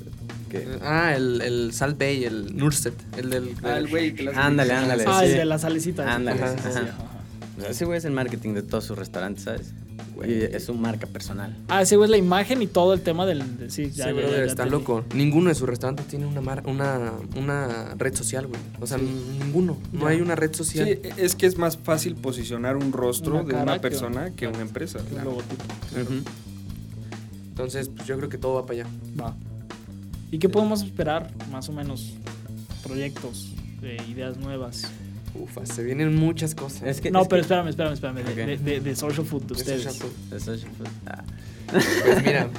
Que, 0.49 0.67
Ah, 0.81 1.15
el, 1.15 1.41
el 1.41 1.73
Salt 1.73 1.97
Bay, 1.97 2.25
el 2.25 2.55
Nurset, 2.55 2.93
el 3.17 3.29
del... 3.29 3.55
Ah, 3.63 3.77
el 3.77 3.87
güey 3.87 4.13
que 4.13 4.23
las 4.23 4.37
Ándale, 4.37 4.73
ándale. 4.73 5.05
Ah, 5.07 5.21
sí. 5.21 5.31
el 5.31 5.37
de 5.37 5.45
la 5.45 5.57
salecita. 5.57 6.13
Ándale, 6.13 6.39
Sí, 6.39 6.45
sí, 6.57 6.61
sí, 6.63 6.69
ajá. 6.69 6.79
ajá. 6.79 7.03
o 7.57 7.61
sea, 7.61 7.69
ese 7.69 7.85
güey 7.85 7.97
es 7.97 8.05
el 8.05 8.11
marketing 8.11 8.53
de 8.53 8.61
todos 8.63 8.83
sus 8.85 8.97
restaurantes, 8.97 9.45
¿sabes? 9.45 9.73
Y 10.25 10.31
es 10.55 10.65
su 10.65 10.73
marca 10.73 11.05
personal. 11.07 11.55
Ah, 11.67 11.81
ese 11.81 11.97
güey 11.97 12.05
es 12.07 12.11
la 12.11 12.17
imagen 12.17 12.61
y 12.61 12.67
todo 12.67 12.93
el 12.93 13.01
tema 13.01 13.25
del. 13.25 13.57
de- 13.57 13.69
sí, 13.69 13.85
ya, 13.87 13.91
sí, 13.91 13.97
ya, 13.97 14.05
brother, 14.13 14.29
ya, 14.31 14.37
ya 14.37 14.43
está 14.45 14.63
entendí. 14.63 14.69
loco. 14.85 15.03
Ninguno 15.13 15.49
de 15.49 15.55
sus 15.55 15.67
restaurantes 15.67 16.07
tiene 16.07 16.25
una, 16.25 16.39
mar- 16.39 16.63
una, 16.65 17.11
una 17.35 17.93
red 17.97 18.15
social, 18.15 18.47
güey. 18.47 18.59
O 18.79 18.87
sea, 18.87 18.97
ninguno. 18.99 19.77
No 19.91 20.01
Ya. 20.01 20.07
hay 20.09 20.21
una 20.21 20.35
red 20.35 20.51
Sí, 20.51 20.57
social. 20.59 20.87
es 21.17 21.35
que 21.35 21.45
es 21.45 21.57
más 21.57 21.77
fácil 21.77 22.15
posicionar 22.15 22.77
un 22.77 22.93
rostro 22.93 23.33
Una 23.33 23.43
de 23.43 23.51
cara 23.51 23.63
una 23.63 23.73
que- 23.73 23.79
persona 23.81 24.31
que 24.31 24.47
una 24.47 24.61
empresa. 24.61 24.99
Un 25.17 25.23
logotipo. 25.25 25.63
Ujú. 26.01 26.13
Entonces, 27.49 27.89
pues 27.89 28.07
yo 28.07 28.17
creo 28.17 28.29
que 28.29 28.37
todo 28.37 28.55
va 28.55 28.65
para 28.65 28.81
allá. 28.81 28.89
Va. 29.19 29.35
¿Y 30.31 30.39
qué 30.39 30.49
podemos 30.49 30.81
esperar, 30.83 31.31
más 31.51 31.69
o 31.69 31.73
menos? 31.73 32.13
Proyectos, 32.83 33.53
eh, 33.83 33.97
ideas 34.09 34.37
nuevas. 34.37 34.83
Ufa, 35.35 35.65
se 35.65 35.83
vienen 35.83 36.15
muchas 36.15 36.53
cosas. 36.55 36.83
Es 36.83 37.01
que, 37.01 37.09
no, 37.11 37.21
es 37.23 37.27
pero 37.27 37.37
que- 37.37 37.41
espérame, 37.41 37.67
espérame, 37.69 37.93
espérame. 37.93 38.15
de- 38.23 38.31
Ok. 38.31 38.35
De, 38.47 38.57
de- 38.57 38.79
de 38.81 38.95
Social 38.95 39.25
Food 39.25 39.43
de 39.43 39.53
ustedes. 39.53 39.85
Eso 40.31 40.53
es- 40.53 40.65
ah. 41.07 41.23
Pues 41.71 42.23
mira, 42.23 42.49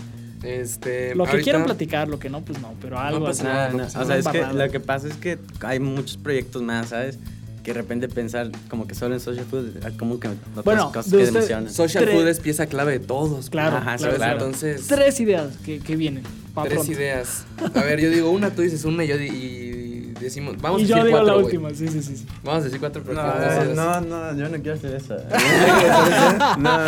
este. 0.42 1.14
Lo 1.14 1.24
que 1.24 1.30
ahorita- 1.30 1.44
quieran 1.44 1.64
platicar, 1.64 2.08
lo 2.08 2.18
que 2.18 2.28
no, 2.30 2.40
pues 2.42 2.60
no. 2.60 2.74
Pero 2.80 2.98
algo 2.98 3.26
pasa 3.26 3.42
así. 3.42 3.44
nada, 3.44 3.68
No, 3.68 3.72
no 3.72 3.78
no, 3.78 3.84
pasa 3.84 4.00
O 4.02 4.06
sea, 4.06 4.18
es 4.18 4.28
que 4.28 4.42
lo 4.58 4.70
que 4.70 4.80
pasa 4.80 5.08
es 5.08 5.14
que 5.16 5.38
hay 5.60 5.78
muchos 5.80 6.16
proyectos 6.16 6.62
más, 6.62 6.88
¿sabes? 6.88 7.18
Que 7.62 7.72
de 7.72 7.80
repente 7.80 8.08
pensar 8.08 8.50
como 8.68 8.87
que 8.87 8.94
solo 8.94 9.14
en 9.14 9.20
social 9.20 9.46
food, 9.46 9.82
hay 9.84 9.96
como 9.96 10.20
que 10.20 10.28
otras 10.28 10.64
Bueno, 10.64 10.92
cosas 10.92 11.10
que 11.12 11.24
emocionan. 11.24 11.70
Social 11.72 12.04
Tres- 12.04 12.14
food 12.16 12.28
es 12.28 12.40
pieza 12.40 12.66
clave 12.66 12.92
de 12.92 13.00
todos. 13.00 13.48
Claro, 13.48 13.76
Ajá, 13.78 13.96
claro, 13.96 14.16
claro. 14.16 14.32
Entonces, 14.34 14.87
Tres 14.87 15.18
ideas 15.20 15.56
que, 15.64 15.78
que 15.78 15.96
vienen. 15.96 16.24
tres 16.24 16.74
pronto. 16.74 16.92
ideas. 16.92 17.44
A 17.74 17.82
ver, 17.84 18.00
yo 18.00 18.10
digo 18.10 18.30
una, 18.30 18.50
tú 18.50 18.60
dices 18.62 18.84
una 18.84 19.04
y 19.04 19.08
yo 19.08 19.16
y 19.18 19.84
decimos. 20.24 20.56
Vamos 20.60 20.82
y 20.82 20.84
a 20.84 20.87
yo 20.88 20.94
decir 20.96 21.06
digo 21.06 21.18
cuatro. 21.18 21.26
la 21.37 21.42
güey. 21.42 21.44
última, 21.56 21.70
sí, 21.70 21.88
sí, 21.88 22.02
sí. 22.16 22.26
Vamos 22.42 22.60
a 22.62 22.64
decir 22.64 22.80
cuatro, 22.80 23.02
pero 23.04 23.22
No, 23.22 23.32
¿qué 23.32 23.38
decides? 23.40 23.76
no, 23.76 24.00
no, 24.00 24.37
yo 24.37 24.48
no 24.48 24.56
quiero 24.62 24.74
hacer 24.74 24.94
eso. 24.94 25.16
no, 26.58 26.58
no, 26.58 26.78
no. 26.78 26.87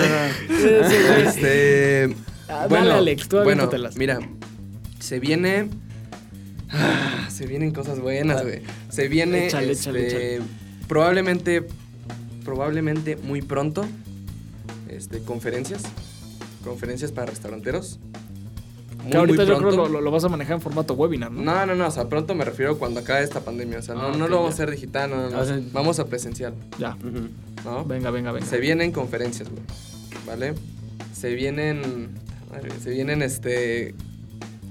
Sí, 0.49 0.57
sí, 0.59 0.88
sí. 0.88 0.96
Este. 1.27 2.16
Ah, 2.49 2.66
dale, 2.68 2.92
Alex, 2.92 3.29
tú 3.29 3.42
bueno, 3.42 3.68
mira, 3.96 4.18
se 5.01 5.18
viene. 5.20 5.68
ah, 6.70 7.27
se 7.31 7.46
vienen 7.46 7.72
cosas 7.72 7.99
buenas, 8.01 8.42
güey. 8.42 8.62
Se 8.88 9.09
viene. 9.09 9.46
Échale, 9.46 9.72
este, 9.72 10.35
échale, 10.37 10.42
Probablemente. 10.88 11.66
Probablemente 12.44 13.16
muy 13.16 13.42
pronto. 13.42 13.85
Este, 14.88 15.20
conferencias. 15.22 15.83
Conferencias 16.64 17.11
para 17.12 17.27
restauranteros. 17.31 17.99
Muy, 19.07 19.12
Que 19.12 19.19
ahorita 19.19 19.42
muy 19.45 19.47
yo 19.53 19.59
creo 19.59 19.71
lo, 19.73 19.88
lo, 19.88 20.01
lo 20.01 20.11
vas 20.11 20.25
a 20.25 20.29
manejar 20.29 20.55
en 20.57 20.61
formato 20.61 20.95
webinar, 20.95 21.31
¿no? 21.33 21.42
No, 21.42 21.66
no, 21.66 21.75
no, 21.75 21.87
o 21.87 21.90
sea, 21.90 22.09
pronto 22.09 22.35
me 22.35 22.45
refiero 22.45 22.79
cuando 22.79 23.01
acabe 23.01 23.23
esta 23.25 23.40
pandemia. 23.40 23.79
O 23.79 23.83
sea, 23.83 23.95
no, 23.95 24.03
Ah, 24.09 24.14
no 24.16 24.29
lo 24.29 24.37
vamos 24.37 24.57
ya. 24.57 24.62
a 24.62 24.64
hacer 24.64 24.71
digital, 24.71 25.11
no, 25.11 25.16
no, 25.16 25.31
no. 25.31 25.45
Sea- 25.45 25.61
vamos 25.73 25.99
a 25.99 26.07
presencial, 26.07 26.55
Ya. 26.79 26.97
¿no? 27.64 27.85
Venga, 27.85 28.11
venga, 28.11 28.33
venga. 28.33 28.47
Se 28.47 28.59
vienen 28.59 28.92
conferencias, 28.92 29.49
güey. 29.49 29.62
¿Vale? 30.27 30.55
Se 31.14 31.35
vienen. 31.35 32.11
madre, 32.51 32.71
Se 32.83 32.90
vienen 32.90 33.23
este. 33.23 33.95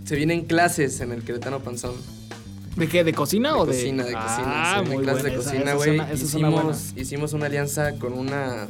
Se 0.06 0.16
vienen 0.16 0.46
clases 0.46 1.00
en 1.02 1.12
el 1.12 1.24
Queretano 1.24 1.60
Panzón. 1.62 1.94
¿De 2.76 2.88
qué? 2.90 3.04
¿De 3.06 3.14
cocina 3.14 3.54
De 3.54 3.56
o 3.56 3.66
de...? 3.66 3.74
cocina, 3.74 4.04
de 4.04 4.12
cocina. 4.14 4.44
Ah, 4.48 4.76
se 4.76 4.82
vienen 4.82 4.96
muy 4.98 5.04
clases 5.06 5.24
buena. 5.24 5.38
de 5.38 5.44
cocina, 5.44 5.74
güey. 5.74 6.14
Hicimos, 6.14 6.94
hicimos 6.98 7.34
una 7.34 7.46
alianza 7.46 7.94
con 7.98 8.14
una. 8.14 8.68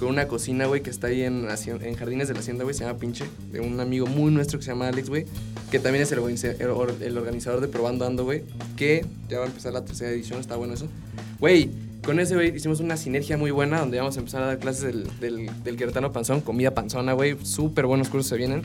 Con 0.00 0.08
una 0.08 0.26
cocina, 0.26 0.64
güey, 0.66 0.82
que 0.82 0.88
está 0.90 1.08
ahí 1.08 1.20
en, 1.22 1.46
Jardines 1.46 2.26
de 2.26 2.34
la 2.34 2.40
Hacienda, 2.40 2.64
güey, 2.64 2.74
se 2.74 2.84
llama 2.84 2.98
Pinche, 2.98 3.26
de 3.52 3.60
un 3.60 3.78
amigo 3.80 4.06
muy 4.06 4.32
nuestro 4.32 4.58
que 4.58 4.64
se 4.64 4.70
llama 4.70 4.88
Alex, 4.88 5.10
güey, 5.10 5.26
que 5.70 5.78
también 5.78 6.02
es 6.02 6.10
el, 6.10 6.18
organiza- 6.20 6.56
el 6.58 6.68
or- 6.70 6.96
el 7.02 7.18
organizador 7.18 7.60
de 7.60 7.68
Probando 7.68 8.06
Ando, 8.06 8.24
güey, 8.24 8.42
que 8.78 9.04
ya 9.28 9.38
va 9.38 9.44
a 9.44 9.48
empezar 9.48 9.74
la 9.74 9.84
tercera 9.84 10.10
edición, 10.10 10.40
está 10.40 10.56
bueno 10.56 10.72
eso. 10.72 10.88
Güey, 11.38 11.68
con 12.02 12.18
ese, 12.18 12.34
güey, 12.34 12.56
hicimos 12.56 12.80
una 12.80 12.96
sinergia 12.96 13.36
muy 13.36 13.50
buena 13.50 13.78
donde 13.78 13.98
vamos 13.98 14.16
a 14.16 14.20
empezar 14.20 14.42
a 14.42 14.46
dar 14.46 14.58
clases 14.58 14.82
del, 14.84 15.06
del, 15.20 15.50
del 15.62 15.76
queretano 15.76 16.10
panzón, 16.12 16.40
comida 16.40 16.72
panzona, 16.72 17.12
güey. 17.12 17.36
Súper 17.44 17.84
buenos 17.84 18.08
cursos 18.08 18.28
se 18.30 18.36
vienen. 18.38 18.62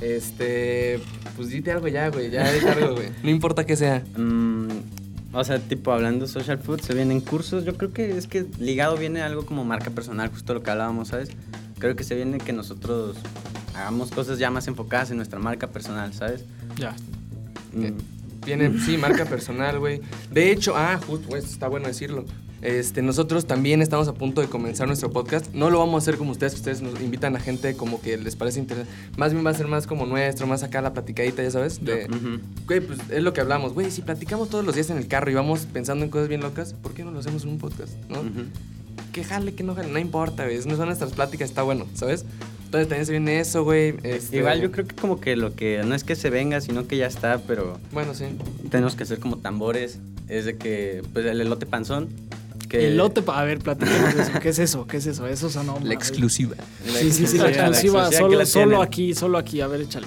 Este, 0.00 0.98
pues 1.36 1.48
dite 1.48 1.70
algo 1.72 1.88
ya, 1.88 2.08
güey, 2.10 2.30
ya 2.30 2.52
dite 2.52 2.68
algo, 2.68 2.96
güey. 2.96 3.08
No 3.22 3.30
importa 3.30 3.64
que 3.64 3.76
sea. 3.76 4.02
Mm, 4.16 4.68
o 5.36 5.44
sea, 5.44 5.58
tipo 5.58 5.92
hablando 5.92 6.26
social 6.26 6.58
food, 6.58 6.80
se 6.80 6.94
vienen 6.94 7.20
cursos. 7.20 7.64
Yo 7.64 7.76
creo 7.76 7.92
que 7.92 8.16
es 8.16 8.26
que 8.26 8.46
ligado 8.58 8.96
viene 8.96 9.22
algo 9.22 9.44
como 9.44 9.64
marca 9.64 9.90
personal, 9.90 10.30
justo 10.30 10.54
lo 10.54 10.62
que 10.62 10.70
hablábamos, 10.70 11.08
¿sabes? 11.08 11.30
Creo 11.78 11.94
que 11.94 12.04
se 12.04 12.14
viene 12.14 12.38
que 12.38 12.52
nosotros 12.52 13.16
hagamos 13.74 14.10
cosas 14.10 14.38
ya 14.38 14.50
más 14.50 14.66
enfocadas 14.66 15.10
en 15.10 15.18
nuestra 15.18 15.38
marca 15.38 15.68
personal, 15.68 16.14
¿sabes? 16.14 16.44
Ya. 16.78 16.94
Mm, 17.72 17.92
Viene, 18.46 18.78
sí, 18.78 18.96
marca 18.96 19.24
personal, 19.24 19.78
güey. 19.80 20.00
De 20.30 20.52
hecho, 20.52 20.76
ah, 20.76 20.98
justo, 21.04 21.28
güey, 21.28 21.42
está 21.42 21.66
bueno 21.68 21.88
decirlo. 21.88 22.24
Este, 22.62 23.02
nosotros 23.02 23.46
también 23.46 23.82
estamos 23.82 24.08
a 24.08 24.14
punto 24.14 24.40
de 24.40 24.48
comenzar 24.48 24.86
nuestro 24.86 25.10
podcast. 25.12 25.52
No 25.54 25.70
lo 25.70 25.78
vamos 25.78 25.94
a 25.94 25.98
hacer 25.98 26.16
como 26.16 26.32
ustedes, 26.32 26.52
que 26.54 26.58
ustedes 26.60 26.80
nos 26.82 27.00
invitan 27.00 27.36
a 27.36 27.40
gente 27.40 27.76
como 27.76 28.00
que 28.00 28.16
les 28.16 28.34
parece 28.34 28.58
interesante. 28.60 28.92
Más 29.16 29.32
bien 29.32 29.44
va 29.44 29.50
a 29.50 29.54
ser 29.54 29.66
más 29.68 29.86
como 29.86 30.06
nuestro, 30.06 30.46
más 30.46 30.62
acá 30.62 30.80
la 30.80 30.92
platicadita, 30.94 31.42
ya 31.42 31.50
sabes. 31.50 31.84
De, 31.84 32.08
güey, 32.66 32.80
pues 32.80 32.98
es 33.10 33.22
lo 33.22 33.32
que 33.32 33.40
hablamos. 33.42 33.74
Güey, 33.74 33.90
si 33.90 34.02
platicamos 34.02 34.48
todos 34.48 34.64
los 34.64 34.74
días 34.74 34.90
en 34.90 34.96
el 34.96 35.06
carro 35.06 35.30
y 35.30 35.34
vamos 35.34 35.66
pensando 35.72 36.04
en 36.04 36.10
cosas 36.10 36.28
bien 36.28 36.40
locas, 36.40 36.72
¿por 36.74 36.92
qué 36.94 37.04
no 37.04 37.10
lo 37.10 37.20
hacemos 37.20 37.44
en 37.44 37.50
un 37.50 37.58
podcast? 37.58 37.92
¿No? 38.08 38.20
Ujú. 38.20 38.44
Que 39.12 39.22
jale, 39.24 39.54
que 39.54 39.62
no 39.62 39.74
jale, 39.74 39.90
no 39.92 39.98
importa, 39.98 40.44
güey. 40.44 40.56
No 40.66 40.76
son 40.76 40.86
nuestras 40.86 41.12
pláticas, 41.12 41.50
está 41.50 41.62
bueno, 41.62 41.86
¿sabes? 41.94 42.24
Entonces 42.64 42.88
también 42.88 43.06
se 43.06 43.12
viene 43.12 43.38
eso, 43.38 43.64
güey. 43.64 43.94
este- 44.02 44.38
Igual 44.38 44.60
yo 44.60 44.72
creo 44.72 44.86
que 44.86 44.94
como 44.96 45.20
que 45.20 45.36
lo 45.36 45.54
que 45.54 45.82
no 45.84 45.94
es 45.94 46.04
que 46.04 46.16
se 46.16 46.30
venga, 46.30 46.60
sino 46.60 46.86
que 46.88 46.96
ya 46.96 47.06
está, 47.06 47.38
pero 47.46 47.78
Bueno, 47.92 48.12
sí. 48.14 48.24
tenemos 48.70 48.96
que 48.96 49.04
hacer 49.04 49.18
como 49.20 49.36
tambores. 49.36 49.98
Es 50.28 50.44
de 50.46 50.56
que, 50.56 51.02
pues 51.12 51.24
el 51.26 51.40
elote 51.40 51.66
panzón. 51.66 52.08
Que 52.68 52.88
Elote, 52.88 53.22
a 53.26 53.44
ver, 53.44 53.58
platícanos 53.58 54.14
de 54.14 54.22
eso. 54.22 54.32
¿Qué 54.40 54.48
es 54.48 54.58
eso? 54.58 54.86
¿Qué 54.86 54.96
es 54.96 55.06
eso? 55.06 55.26
Eso 55.26 55.50
sonó. 55.50 55.78
La 55.82 55.94
exclusiva. 55.94 56.56
Sí, 56.84 57.12
sí, 57.12 57.26
sí, 57.26 57.38
la 57.38 57.50
exclusiva, 57.50 58.10
Solo, 58.10 58.38
la 58.38 58.46
solo 58.46 58.82
aquí, 58.82 59.14
solo 59.14 59.38
aquí. 59.38 59.60
A 59.60 59.66
ver, 59.66 59.82
échale. 59.82 60.06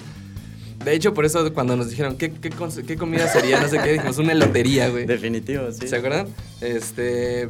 De 0.84 0.94
hecho, 0.94 1.14
por 1.14 1.26
eso 1.26 1.54
cuando 1.54 1.76
nos 1.76 1.90
dijeron 1.90 2.18
qué, 2.18 2.32
qué, 2.32 2.50
comida 2.50 3.28
sería, 3.28 3.60
no 3.60 3.68
sé 3.68 3.80
qué, 3.84 3.94
dijimos 3.94 4.18
una 4.18 4.32
elotería, 4.32 4.90
güey. 4.90 5.06
Definitivo, 5.06 5.72
sí. 5.72 5.88
¿Se 5.88 5.98
acuerdan? 5.98 6.28
Este. 6.62 7.50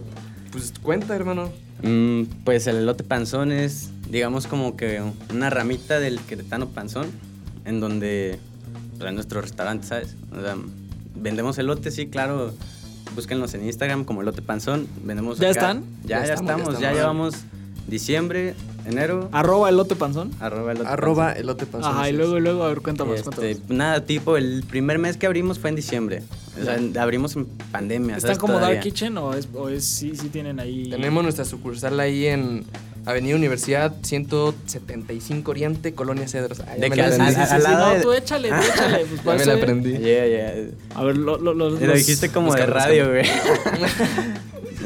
Pues 0.51 0.74
cuenta, 0.82 1.16
hermano. 1.16 1.51
Mm, 1.84 2.24
pues 2.43 2.68
el 2.68 2.78
elote 2.78 3.03
panzón 3.03 3.51
es, 3.51 3.89
digamos, 4.10 4.47
como 4.47 4.76
que 4.76 5.01
una 5.32 5.49
ramita 5.49 5.99
del 5.99 6.20
queretano 6.20 6.70
panzón, 6.70 7.07
en 7.66 7.80
donde, 7.80 8.39
pues, 8.97 9.10
en 9.10 9.16
nuestro 9.16 9.41
restaurante, 9.41 9.88
¿sabes? 9.88 10.16
O 10.32 10.41
sea, 10.41 10.57
vendemos 11.16 11.57
elote, 11.57 11.91
sí, 11.91 12.07
claro. 12.07 12.53
Búsquenlos 13.16 13.53
en 13.53 13.66
Instagram 13.66 14.05
como 14.05 14.22
elote 14.22 14.41
panzón. 14.41 14.88
Vendemos 15.03 15.39
¿Ya 15.39 15.49
acá- 15.49 15.60
están? 15.60 15.84
Ya, 16.03 16.22
Ya 16.22 16.28
ya, 16.28 16.34
estamos, 16.36 16.47
ya 16.47 16.55
estamos, 16.55 16.68
ya, 16.68 16.91
estamos. 16.91 16.97
llevamos 16.97 17.36
diciembre, 17.88 18.53
enero, 18.86 19.30
Arroba 19.32 19.70
elote 19.70 19.95
panzón. 19.95 20.32
arroba 20.39 20.72
elote 20.74 20.88
Arroba 20.88 21.24
panzón. 21.26 21.41
elote 21.41 21.66
panzón. 21.66 21.91
Ajá, 21.91 22.10
y 22.10 22.14
luego, 22.14 22.39
luego, 22.39 22.64
a 22.64 22.68
ver, 22.70 22.82
cuéntanos, 22.82 23.16
Este, 23.16 23.32
cuéntanos. 23.36 23.70
nada, 23.70 24.05
tipo, 24.05 24.38
el 24.38 24.64
primer 24.70 24.99
mes 24.99 25.18
que 25.18 25.26
abrimos 25.26 25.57
fue 25.60 25.72
en 25.72 25.76
diciembre. 25.76 26.22
O 26.62 26.64
sea, 26.64 26.78
abrimos 27.01 27.36
en 27.36 27.45
pandemia. 27.72 28.18
¿Están 28.18 28.38
como 28.38 28.53
Todavía. 28.55 28.76
Dark 28.76 28.84
Kitchen 28.84 29.18
o 29.18 29.34
es, 29.34 29.47
o 29.53 29.70
es 29.70 29.86
sí, 29.86 30.14
sí 30.16 30.30
tienen 30.30 30.60
ahí? 30.60 30.89
Tenemos 30.89 31.24
nuestra 31.24 31.45
sucursal 31.45 31.99
ahí 31.99 32.26
en 32.28 32.64
Avenida 33.06 33.36
Universidad 33.36 33.95
175 34.04 35.52
Oriente, 35.52 35.93
Colonia 35.93 36.28
Cedros. 36.28 36.60
Ah, 36.62 36.76
ya 36.76 36.82
De 36.82 36.89
que 36.91 36.95
la. 36.97 37.12
Sí, 37.12 37.64
no, 37.68 37.93
de- 37.95 38.02
tú 38.02 38.14
échale, 38.14 38.50
tú 38.50 38.56
échale. 38.74 39.06
Pues 39.24 39.26
Ya 39.26 39.36
me 39.36 39.45
la 39.45 39.54
aprendí. 39.62 39.91
Ya, 39.93 40.26
ya. 40.28 40.54
A 40.95 41.04
ver, 41.04 41.18
lo, 41.18 41.38
lo, 41.38 41.54
lo- 41.54 41.70
Lo 41.72 41.93
dijiste 41.93 42.30
como 42.30 42.54
de 42.54 42.66
radio, 42.66 43.10
güey. 43.10 43.26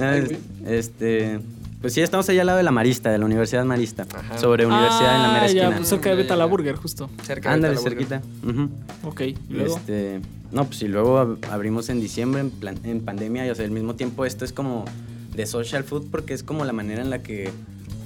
Este. 0.65 1.39
Pues 1.81 1.93
sí, 1.93 1.99
estamos 2.01 2.29
allá 2.29 2.41
al 2.41 2.47
lado 2.47 2.57
de 2.57 2.63
la 2.63 2.71
Marista, 2.71 3.11
de 3.11 3.17
la 3.17 3.25
Universidad 3.25 3.65
Marista. 3.65 4.07
Ajá. 4.13 4.37
Sobre 4.37 4.65
Universidad 4.65 5.15
en 5.17 5.21
la 5.21 5.27
mera 5.33 5.43
Ah, 5.43 5.47
ya, 5.47 5.53
esquina. 5.63 5.75
pues 5.75 5.89
cerca 5.89 6.09
de 6.09 6.15
Ya, 6.15 6.17
ya, 6.17 6.23
Beta 6.23 6.35
la 6.37 6.45
ya. 6.45 6.49
Burger, 6.49 6.75
justo. 6.77 7.09
Cerca 7.25 7.49
de 7.49 7.55
Ándale, 7.55 7.77
cerquita. 7.77 8.21
Ujú. 8.47 8.69
Ok, 9.09 9.21
y 9.21 9.35
luego. 9.49 9.75
Este, 9.75 10.21
no, 10.53 10.63
pues 10.65 10.81
y 10.81 10.87
luego 10.87 11.19
ab- 11.19 11.37
abrimos 11.51 11.89
en 11.89 11.99
diciembre 11.99 12.39
en, 12.39 12.51
plan- 12.51 12.79
en 12.85 13.01
pandemia 13.01 13.45
y 13.45 13.49
o 13.49 13.55
sea, 13.55 13.65
al 13.65 13.71
mismo 13.71 13.95
tiempo 13.95 14.25
esto 14.25 14.45
es 14.45 14.53
como 14.53 14.85
de 15.35 15.45
social 15.45 15.83
food 15.83 16.05
porque 16.09 16.33
es 16.33 16.41
como 16.43 16.63
la 16.63 16.71
manera 16.71 17.01
en 17.01 17.09
la 17.09 17.21
que 17.21 17.49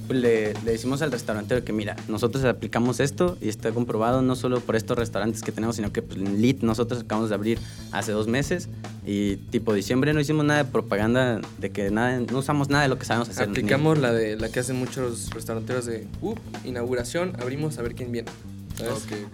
le, 0.09 0.53
le 0.53 0.71
decimos 0.71 1.01
al 1.01 1.11
restaurante 1.11 1.63
que 1.63 1.73
mira, 1.73 1.95
nosotros 2.07 2.43
aplicamos 2.45 2.99
esto 2.99 3.37
y 3.41 3.49
está 3.49 3.71
comprobado 3.71 4.21
no 4.21 4.35
solo 4.35 4.59
por 4.61 4.75
estos 4.75 4.97
restaurantes 4.97 5.41
que 5.41 5.51
tenemos, 5.51 5.75
sino 5.75 5.91
que 5.91 6.01
pues, 6.01 6.17
en 6.19 6.41
Lit 6.41 6.61
nosotros 6.61 7.01
acabamos 7.01 7.29
de 7.29 7.35
abrir 7.35 7.59
hace 7.91 8.11
dos 8.11 8.27
meses 8.27 8.69
y 9.05 9.37
tipo 9.37 9.73
diciembre 9.73 10.13
no 10.13 10.19
hicimos 10.19 10.45
nada 10.45 10.63
de 10.63 10.69
propaganda 10.71 11.41
de 11.59 11.69
que 11.71 11.91
nada, 11.91 12.19
no 12.19 12.39
usamos 12.39 12.69
nada 12.69 12.83
de 12.83 12.89
lo 12.89 12.97
que 12.97 13.05
sabemos 13.05 13.29
hacer. 13.29 13.49
Aplicamos 13.49 13.97
la 13.97 14.11
de 14.13 14.35
la 14.37 14.49
que 14.49 14.59
hacen 14.59 14.77
muchos 14.77 15.29
restauranteros 15.31 15.85
de 15.85 16.07
uh, 16.21 16.35
inauguración, 16.65 17.33
abrimos 17.39 17.77
a 17.77 17.81
ver 17.81 17.95
quién 17.95 18.11
viene. 18.11 18.29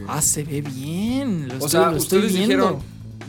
Ah, 0.07 0.21
se 0.21 0.43
ve 0.43 0.61
bien. 0.61 1.47
Lo 1.49 1.53
O 1.55 1.57
estoy, 1.57 1.69
sea, 1.69 1.91
lo 1.91 1.97
estoy 1.97 2.19
ustedes 2.19 2.33
viendo. 2.33 2.55
dijeron, 2.55 2.79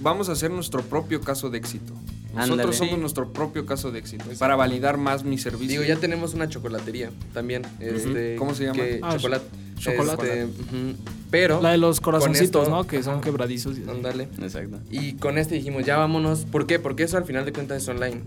vamos 0.05 0.29
a 0.29 0.33
hacer 0.33 0.53
nuestro 0.53 0.83
propio 0.83 1.21
caso 1.21 1.51
de 1.51 1.59
éxito. 1.59 1.93
Nosotros 2.35 2.51
Ándale. 2.61 2.73
somos 2.77 2.99
nuestro 2.99 3.33
propio 3.33 3.65
caso 3.65 3.91
de 3.93 3.99
éxito. 4.01 4.25
Para 4.39 4.55
validar 4.57 4.97
más 4.99 5.25
mi 5.25 5.39
servicio. 5.39 5.69
Digo, 5.69 5.83
ya 5.85 5.97
tenemos 5.97 6.35
una 6.35 6.49
chocolatería 6.49 7.11
también. 7.33 7.63
este, 7.81 8.37
¿Cómo 8.37 8.55
se 8.55 8.65
llama? 8.65 8.75
que- 8.83 9.01
Ah, 9.03 9.17
chocolate. 9.17 9.45
chocolate. 9.79 10.43
Este, 10.45 10.63
ujú, 10.63 10.97
pero. 11.31 11.61
La 11.63 11.71
de 11.71 11.79
los 11.79 12.01
corazoncitos, 12.01 12.63
esto- 12.65 12.71
¿no? 12.77 12.87
Que 12.87 13.03
son 13.03 13.21
quebradizos. 13.21 13.77
Ándale. 13.89 14.29
Exacto. 14.43 14.79
Y 14.91 15.15
con 15.15 15.39
este 15.39 15.55
dijimos, 15.57 15.85
ya 15.87 15.97
vámonos. 15.97 16.41
¿Por 16.45 16.67
qué? 16.67 16.79
Porque 16.79 17.05
eso 17.05 17.17
al 17.17 17.25
final 17.25 17.45
de 17.45 17.53
cuentas 17.53 17.83
es 17.83 17.89
online. 17.89 18.21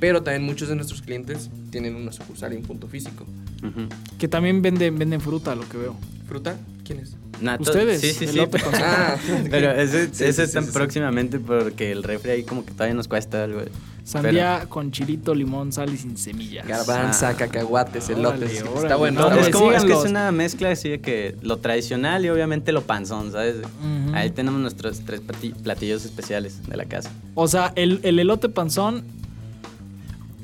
Pero 0.00 0.22
también 0.22 0.42
muchos 0.44 0.68
de 0.68 0.76
nuestros 0.76 1.00
clientes 1.00 1.48
tienen 1.70 1.94
una 1.96 2.12
sucursal 2.12 2.52
y 2.52 2.56
un 2.56 2.62
punto 2.62 2.86
físico. 2.88 3.24
Ujú. 3.62 3.88
Que 4.18 4.28
también 4.28 4.60
venden, 4.60 4.98
venden 4.98 5.22
fruta, 5.22 5.54
lo 5.54 5.66
que 5.66 5.78
veo. 5.78 5.96
¿Fruta? 6.28 6.58
¿Quién 6.84 6.98
es? 7.00 7.16
Nah, 7.40 7.56
Ustedes, 7.60 8.00
Sí, 8.00 8.12
sí, 8.12 8.26
sí. 8.26 8.40
Ah, 8.74 9.16
Pero 9.50 9.72
ese, 9.72 10.08
Sí, 10.12 10.24
ese 10.24 10.46
sí, 10.46 10.52
tan 10.54 10.62
sí, 10.64 10.70
sí. 10.70 10.74
próximamente 10.74 11.38
porque 11.38 11.92
el 11.92 12.02
refri 12.02 12.30
ahí 12.30 12.42
como 12.44 12.64
que 12.64 12.72
todavía 12.72 12.94
nos 12.94 13.08
cuesta 13.08 13.44
algo. 13.44 13.60
Sandía 14.04 14.66
con 14.68 14.92
chilito, 14.92 15.34
limón, 15.34 15.72
sal 15.72 15.92
y 15.92 15.96
sin 15.98 16.16
semillas. 16.16 16.66
garbanza, 16.66 17.30
Ah. 17.30 17.34
cacahuates, 17.36 18.08
elotes. 18.08 18.62
órale. 18.62 18.80
Está 18.82 18.96
bueno. 18.96 19.20
No, 19.20 19.26
está 19.28 19.40
es, 19.40 19.46
bueno. 19.50 19.58
como, 19.58 19.72
es 19.72 19.84
que 19.84 19.92
es 19.92 20.10
una 20.10 20.30
mezcla 20.32 20.70
así 20.70 20.88
de 20.88 21.00
que 21.00 21.34
lo 21.42 21.58
tradicional 21.58 22.24
y 22.24 22.28
obviamente 22.28 22.70
lo 22.72 22.82
panzón, 22.82 23.32
¿sabes? 23.32 23.56
Ahí 24.14 24.30
tenemos 24.30 24.60
nuestros 24.60 25.00
tres 25.00 25.20
plati- 25.22 25.54
platillos 25.54 26.04
especiales 26.04 26.66
de 26.68 26.76
la 26.76 26.84
casa. 26.84 27.10
O 27.34 27.48
sea, 27.48 27.72
el, 27.74 27.98
el 28.04 28.18
elote 28.20 28.48
panzón 28.48 29.02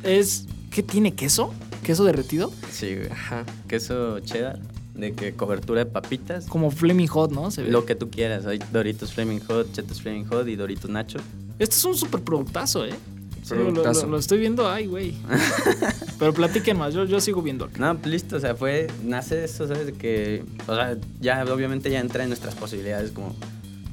es. 0.02 0.46
¿Qué 0.70 0.82
tiene 0.82 1.12
queso? 1.14 1.52
¿Queso 1.84 2.04
derretido? 2.04 2.50
Sí, 2.70 2.94
güey. 2.96 3.10
Ajá. 3.10 3.44
Queso 3.68 4.20
cheddar, 4.20 4.58
de 4.94 5.12
que 5.14 5.32
cobertura 5.34 5.84
de 5.84 5.90
papitas. 5.90 6.46
Como 6.46 6.70
Flaming 6.70 7.06
Hot, 7.08 7.30
¿no? 7.32 7.50
Se 7.50 7.62
ve. 7.62 7.70
Lo 7.70 7.84
que 7.86 7.94
tú 7.94 8.10
quieras. 8.10 8.46
Hay 8.46 8.58
Doritos 8.72 9.12
Flaming 9.12 9.40
Hot, 9.46 9.72
Chetos 9.72 10.00
Flaming 10.02 10.26
Hot 10.26 10.46
y 10.48 10.56
Doritos 10.56 10.90
Nacho. 10.90 11.18
Este 11.58 11.74
es 11.76 11.84
un 11.84 11.94
super 11.96 12.20
productazo, 12.20 12.84
¿eh? 12.86 12.94
Sí, 13.42 13.54
lo- 13.54 13.64
lo, 13.64 13.72
Productazo. 13.72 14.06
lo 14.06 14.18
estoy 14.18 14.38
viendo, 14.38 14.68
ay, 14.70 14.86
güey. 14.86 15.14
Pero 16.18 16.32
platiquen 16.32 16.78
más, 16.78 16.94
yo, 16.94 17.04
yo 17.04 17.20
sigo 17.20 17.42
viendo 17.42 17.64
acá. 17.64 17.78
No, 17.78 17.98
pues 17.98 18.06
listo, 18.12 18.36
o 18.36 18.40
sea, 18.40 18.54
fue, 18.54 18.86
nace 19.04 19.44
eso, 19.44 19.66
¿sabes? 19.66 19.86
De 19.86 19.92
que, 19.94 20.44
o 20.68 20.74
sea, 20.74 20.96
ya 21.20 21.42
obviamente 21.52 21.90
ya 21.90 21.98
entra 22.00 22.22
en 22.22 22.28
nuestras 22.30 22.54
posibilidades, 22.54 23.10
como 23.10 23.34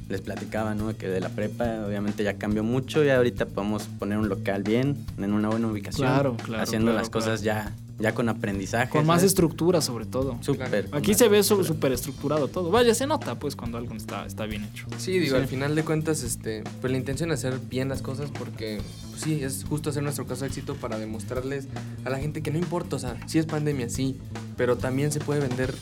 les 0.08 0.20
platicaba, 0.20 0.74
¿no? 0.76 0.96
Que 0.96 1.08
de 1.08 1.20
la 1.20 1.28
prepa 1.30 1.84
obviamente 1.86 2.22
ya 2.22 2.34
cambió 2.34 2.62
mucho 2.62 3.04
y 3.04 3.10
ahorita 3.10 3.46
podemos 3.46 3.84
poner 3.98 4.18
un 4.18 4.28
local 4.28 4.62
bien, 4.62 4.96
en 5.18 5.32
una 5.32 5.48
buena 5.48 5.66
ubicación. 5.68 6.06
Claro, 6.08 6.36
claro, 6.36 6.62
Haciendo 6.62 6.86
claro, 6.92 6.98
las 6.98 7.10
cosas 7.10 7.42
ya, 7.42 7.72
ya 8.00 8.14
con 8.14 8.28
aprendizaje. 8.28 8.90
Con 8.90 9.06
más 9.06 9.18
¿sabes? 9.20 9.32
estructura, 9.32 9.80
sobre 9.80 10.06
todo. 10.06 10.38
Súper. 10.40 10.88
Aquí 10.92 11.14
se 11.14 11.28
ve 11.28 11.42
súper 11.42 11.92
estructurado 11.92 12.48
todo. 12.48 12.70
Vaya, 12.70 12.94
se 12.94 13.06
nota, 13.06 13.38
pues, 13.38 13.56
cuando 13.56 13.78
algo 13.78 13.94
está, 13.94 14.26
está 14.26 14.46
bien 14.46 14.64
hecho. 14.64 14.86
Sí, 14.98 15.18
digo, 15.18 15.36
Sí. 15.36 15.42
al 15.42 15.48
final 15.48 15.74
de 15.74 15.84
cuentas, 15.84 16.22
este, 16.22 16.64
pues 16.80 16.90
la 16.90 16.98
intención 16.98 17.30
es 17.30 17.40
hacer 17.44 17.60
bien 17.68 17.88
las 17.88 18.02
cosas 18.02 18.30
porque, 18.36 18.80
pues, 19.10 19.22
sí, 19.22 19.42
es 19.42 19.64
justo 19.68 19.90
hacer 19.90 20.02
nuestro 20.02 20.26
caso 20.26 20.42
de 20.42 20.48
éxito 20.48 20.74
para 20.74 20.98
demostrarles 20.98 21.68
a 22.04 22.10
la 22.10 22.18
gente 22.18 22.42
que 22.42 22.50
no 22.50 22.58
importa, 22.58 22.96
o 22.96 22.98
sea, 22.98 23.16
sí 23.26 23.38
es 23.38 23.46
pandemia, 23.46 23.88
sí, 23.90 24.16
pero 24.56 24.76
también 24.76 25.12
se 25.12 25.20
puede 25.20 25.40
vender, 25.40 25.74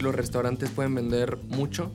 los 0.00 0.14
restaurantes 0.14 0.70
pueden 0.70 0.94
vender 0.94 1.38
mucho 1.48 1.90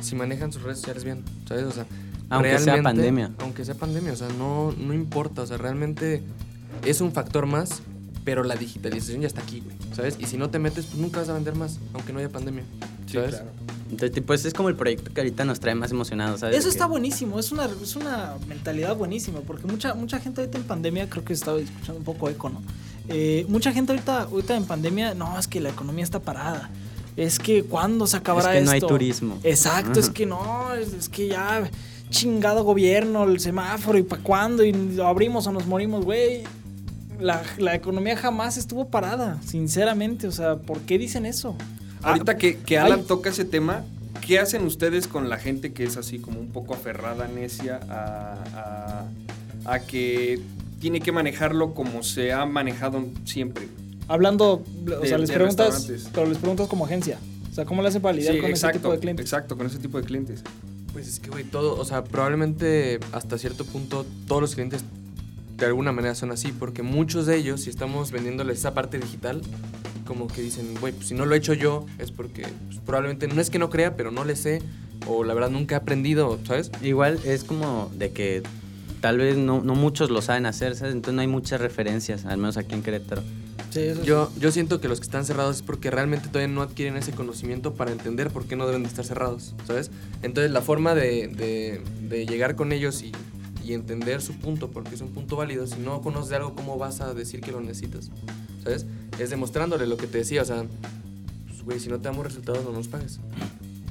si 0.00 0.14
manejan 0.16 0.52
sus 0.52 0.62
redes 0.62 0.78
sociales 0.78 1.04
bien, 1.04 1.22
¿sabes? 1.48 1.64
O 1.64 1.70
sea, 1.72 1.86
Aunque 2.28 2.58
sea 2.58 2.82
pandemia. 2.82 3.30
Aunque 3.40 3.64
sea 3.64 3.74
pandemia, 3.74 4.12
o 4.12 4.16
sea, 4.16 4.28
no, 4.38 4.72
no 4.76 4.94
importa, 4.94 5.42
o 5.42 5.46
sea, 5.46 5.58
realmente 5.58 6.22
es 6.84 7.00
un 7.00 7.12
factor 7.12 7.46
más, 7.46 7.82
pero 8.24 8.44
la 8.44 8.54
digitalización 8.56 9.20
ya 9.22 9.26
está 9.26 9.40
aquí, 9.42 9.60
güey, 9.60 9.76
¿sabes? 9.94 10.16
Y 10.20 10.26
si 10.26 10.36
no 10.36 10.50
te 10.50 10.58
metes, 10.58 10.86
pues 10.86 10.98
nunca 10.98 11.20
vas 11.20 11.28
a 11.28 11.34
vender 11.34 11.54
más, 11.56 11.78
aunque 11.94 12.12
no 12.12 12.18
haya 12.20 12.28
pandemia, 12.28 12.62
Sí, 13.06 13.14
¿sabes? 13.14 13.30
claro. 13.30 13.50
Entonces, 13.90 14.12
tipo, 14.12 14.32
ese 14.32 14.48
es 14.48 14.54
como 14.54 14.70
el 14.70 14.76
proyecto 14.76 15.12
que 15.12 15.20
ahorita 15.20 15.44
nos 15.44 15.60
trae 15.60 15.74
más 15.74 15.90
emocionados, 15.90 16.40
¿sabes? 16.40 16.56
Eso 16.56 16.68
está 16.70 16.86
buenísimo, 16.86 17.38
es 17.38 17.52
una, 17.52 17.68
es 17.82 17.94
una 17.94 18.36
mentalidad 18.48 18.96
buenísima, 18.96 19.40
porque 19.40 19.66
mucha, 19.66 19.92
mucha 19.94 20.18
gente 20.18 20.40
ahorita 20.40 20.56
en 20.56 20.64
pandemia, 20.64 21.10
creo 21.10 21.24
que 21.24 21.34
estaba 21.34 21.58
escuchando 21.60 21.98
un 21.98 22.04
poco 22.04 22.30
eco, 22.30 22.48
¿no? 22.48 22.62
Eh, 23.08 23.44
mucha 23.48 23.70
gente 23.72 23.92
ahorita, 23.92 24.22
ahorita 24.22 24.56
en 24.56 24.64
pandemia, 24.64 25.12
no, 25.14 25.38
es 25.38 25.46
que 25.46 25.60
la 25.60 25.68
economía 25.68 26.04
está 26.04 26.20
parada. 26.20 26.70
Es 27.16 27.38
que 27.38 27.64
cuándo 27.64 28.06
se 28.06 28.16
acabará 28.16 28.54
Es 28.54 28.60
que 28.60 28.64
no 28.64 28.70
hay 28.70 28.78
esto? 28.78 28.86
turismo. 28.86 29.38
Exacto, 29.42 30.00
es 30.00 30.08
que 30.08 30.24
no, 30.24 30.72
es, 30.72 30.94
es 30.94 31.08
que 31.10 31.28
ya 31.28 31.68
chingado 32.08 32.62
gobierno, 32.64 33.24
el 33.24 33.40
semáforo 33.40 33.98
y 33.98 34.02
para 34.02 34.22
cuándo 34.22 34.64
y 34.64 34.72
lo 34.72 35.06
abrimos 35.06 35.46
o 35.46 35.52
nos 35.52 35.66
morimos, 35.66 36.04
güey. 36.04 36.44
La, 37.22 37.42
la 37.58 37.74
economía 37.74 38.16
jamás 38.16 38.56
estuvo 38.56 38.88
parada, 38.88 39.38
sinceramente. 39.46 40.26
O 40.26 40.32
sea, 40.32 40.56
¿por 40.56 40.80
qué 40.80 40.98
dicen 40.98 41.24
eso? 41.26 41.56
Ahorita 42.02 42.32
Ah, 42.32 42.36
que, 42.36 42.58
que 42.58 42.78
Alan 42.78 43.00
ay. 43.00 43.04
toca 43.06 43.30
ese 43.30 43.44
tema, 43.44 43.84
¿qué 44.26 44.38
hacen 44.38 44.64
ustedes 44.66 45.06
con 45.06 45.28
la 45.28 45.38
gente 45.38 45.72
que 45.72 45.84
es 45.84 45.96
así 45.96 46.18
como 46.18 46.40
un 46.40 46.48
poco 46.48 46.74
aferrada, 46.74 47.28
necia, 47.28 47.80
a, 47.88 49.04
a- 49.64 49.72
a 49.74 49.78
que 49.80 50.40
tiene 50.80 51.00
que 51.00 51.12
manejarlo 51.12 51.74
como 51.74 52.02
se 52.02 52.32
ha 52.32 52.44
manejado 52.44 53.04
siempre? 53.24 53.68
Hablando, 54.08 54.54
o 54.84 55.00
De- 55.00 55.06
sea, 55.08 55.16
les 55.18 55.30
preguntas, 55.30 55.88
pero 56.12 56.26
les 56.26 56.38
preguntas 56.38 56.66
como 56.68 56.84
agencia. 56.84 57.18
O 57.50 57.54
sea, 57.54 57.64
¿cómo 57.64 57.82
le 57.82 57.88
hacen 57.88 58.02
para 58.02 58.14
lidiar 58.14 58.34
Sí, 58.34 58.40
con 58.40 58.50
ese 58.50 58.68
tipo 58.72 58.90
de 58.92 58.98
clientes? 58.98 59.24
exacto, 59.26 59.56
con 59.56 59.66
ese 59.66 59.78
tipo 59.78 59.98
de 59.98 60.04
clientes. 60.04 60.42
Pues 60.92 61.06
es 61.06 61.20
que, 61.20 61.30
güey, 61.30 61.44
todo, 61.44 61.78
o 61.78 61.84
sea, 61.84 62.02
probablemente 62.04 62.98
hasta 63.12 63.38
cierto 63.38 63.64
punto 63.64 64.04
todos 64.26 64.40
los 64.42 64.54
clientes 64.54 64.84
de 65.56 65.66
alguna 65.66 65.92
manera 65.92 66.14
son 66.14 66.30
así, 66.32 66.52
porque 66.52 66.82
muchos 66.82 67.26
de 67.26 67.36
ellos, 67.36 67.62
si 67.62 67.70
estamos 67.70 68.10
vendiéndoles 68.10 68.58
esa 68.58 68.74
parte 68.74 68.98
digital, 68.98 69.42
como 70.06 70.26
que 70.26 70.42
dicen, 70.42 70.74
güey, 70.80 70.92
pues 70.92 71.08
si 71.08 71.14
no 71.14 71.24
lo 71.26 71.34
he 71.34 71.38
hecho 71.38 71.54
yo, 71.54 71.86
es 71.98 72.10
porque 72.10 72.42
pues, 72.66 72.80
probablemente 72.84 73.28
no 73.28 73.40
es 73.40 73.50
que 73.50 73.58
no 73.58 73.70
crea, 73.70 73.96
pero 73.96 74.10
no 74.10 74.24
le 74.24 74.34
sé, 74.36 74.60
o 75.06 75.24
la 75.24 75.34
verdad 75.34 75.50
nunca 75.50 75.74
he 75.76 75.78
aprendido, 75.78 76.38
¿sabes? 76.46 76.70
Igual 76.82 77.18
es 77.24 77.44
como 77.44 77.90
de 77.96 78.10
que 78.12 78.42
tal 79.00 79.18
vez 79.18 79.36
no, 79.36 79.62
no 79.62 79.74
muchos 79.74 80.10
lo 80.10 80.22
saben 80.22 80.46
hacer, 80.46 80.74
¿sabes? 80.76 80.94
Entonces 80.94 81.14
no 81.14 81.20
hay 81.22 81.28
muchas 81.28 81.60
referencias, 81.60 82.24
al 82.24 82.38
menos 82.38 82.56
aquí 82.56 82.74
en 82.74 82.82
Querétaro. 82.82 83.22
Sí, 83.70 83.80
eso 83.80 84.02
sí. 84.02 84.06
Yo, 84.06 84.30
yo 84.38 84.50
siento 84.52 84.80
que 84.80 84.88
los 84.88 85.00
que 85.00 85.04
están 85.04 85.24
cerrados 85.24 85.56
es 85.56 85.62
porque 85.62 85.90
realmente 85.90 86.28
todavía 86.28 86.52
no 86.54 86.60
adquieren 86.62 86.96
ese 86.96 87.12
conocimiento 87.12 87.72
para 87.74 87.90
entender 87.90 88.28
por 88.30 88.44
qué 88.44 88.54
no 88.54 88.66
deben 88.66 88.82
de 88.82 88.88
estar 88.88 89.04
cerrados, 89.04 89.54
¿sabes? 89.66 89.90
Entonces 90.22 90.50
la 90.52 90.60
forma 90.60 90.94
de, 90.94 91.28
de- 91.28 91.80
de 92.08 92.26
llegar 92.26 92.54
con 92.54 92.70
ellos 92.72 93.02
y, 93.02 93.12
y 93.64 93.74
entender 93.74 94.20
su 94.22 94.34
punto, 94.34 94.70
porque 94.70 94.94
es 94.94 95.00
un 95.00 95.10
punto 95.10 95.36
válido, 95.36 95.66
si 95.66 95.78
no 95.78 96.00
conoces 96.02 96.32
algo, 96.32 96.54
¿cómo 96.54 96.78
vas 96.78 97.00
a 97.00 97.14
decir 97.14 97.40
que 97.40 97.52
lo 97.52 97.60
necesitas? 97.60 98.10
¿Sabes? 98.62 98.86
Es 99.18 99.30
demostrándole 99.30 99.86
lo 99.86 99.96
que 99.96 100.06
te 100.06 100.18
decía, 100.18 100.42
o 100.42 100.44
sea, 100.44 100.64
pues, 101.46 101.62
güey, 101.62 101.80
si 101.80 101.88
no 101.88 101.98
te 101.98 102.04
damos 102.04 102.24
resultados, 102.24 102.64
no 102.64 102.72
nos 102.72 102.88
pagues. 102.88 103.20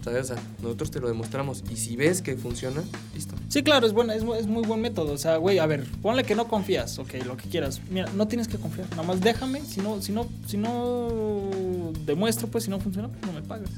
¿Sabes? 0.04 0.32
O 0.32 0.34
sea, 0.34 0.44
nosotros 0.64 0.90
te 0.92 1.00
lo 1.00 1.08
demostramos 1.08 1.64
y 1.72 1.76
si 1.78 1.96
ves 1.96 2.22
que 2.24 2.36
funciona, 2.36 2.82
listo. 3.14 3.36
Sí, 3.50 3.62
claro, 3.62 3.86
es, 3.86 3.94
buena, 3.94 4.16
es, 4.16 4.24
es 4.24 4.48
muy 4.48 4.64
buen 4.64 4.82
método. 4.82 5.14
O 5.14 5.18
sea, 5.18 5.38
güey, 5.38 5.60
a 5.60 5.66
ver, 5.68 5.86
ponle 6.02 6.24
que 6.24 6.34
no 6.36 6.48
confías, 6.48 6.98
ok, 6.98 7.14
lo 7.26 7.38
que 7.38 7.48
quieras. 7.50 7.82
Mira, 7.92 8.08
no 8.16 8.28
tienes 8.28 8.48
que 8.48 8.58
confiar, 8.58 8.90
nada 8.92 9.04
más 9.04 9.22
déjame. 9.22 9.62
Si 9.62 9.80
no, 9.80 10.02
si 10.02 10.12
no, 10.12 10.28
si 10.48 10.58
no 10.58 11.92
demuestro, 12.06 12.48
pues 12.48 12.64
si 12.66 12.70
no 12.70 12.80
funciona, 12.80 13.10
pues 13.10 13.22
no 13.26 13.34
me 13.34 13.42
pagas. 13.46 13.70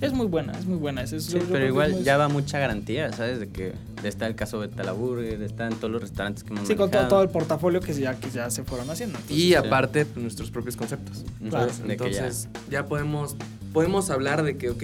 Es 0.00 0.12
muy 0.12 0.26
buena, 0.26 0.52
es 0.58 0.64
muy 0.66 0.78
buena. 0.78 1.02
Es, 1.02 1.12
es- 1.12 1.24
Sí, 1.26 1.34
yo- 1.38 1.46
pero 1.52 1.66
igual 1.66 1.90
es 1.90 1.96
muy- 1.96 2.04
ya 2.04 2.16
va 2.16 2.28
mucha 2.28 2.58
garantía, 2.58 3.12
¿sabes? 3.12 3.38
De 3.38 3.48
que 3.48 3.74
está 4.02 4.26
el 4.26 4.34
caso 4.34 4.60
de 4.60 4.68
Talaburger, 4.68 5.40
está 5.42 5.66
en 5.68 5.74
todos 5.76 5.90
los 5.92 6.00
restaurantes 6.02 6.42
que 6.42 6.52
hemos 6.52 6.66
Sí, 6.66 6.74
con 6.74 6.90
todo, 6.90 7.06
todo 7.08 7.22
el 7.22 7.28
portafolio 7.28 7.80
que 7.80 7.92
ya, 7.94 8.18
que 8.18 8.30
ya 8.30 8.50
se 8.50 8.64
fueron 8.64 8.90
haciendo. 8.90 9.18
Entonces, 9.18 9.38
Y 9.44 9.54
aparte, 9.54 10.04
pues, 10.06 10.20
nuestros 10.22 10.50
propios 10.50 10.76
conceptos. 10.76 11.24
Claro, 11.48 11.70
Entonces, 11.86 12.48
ya. 12.70 12.84
podemos, 12.86 13.36
podemos 13.72 14.10
hablar 14.10 14.42
de 14.42 14.56
que, 14.56 14.70
ok, 14.70 14.82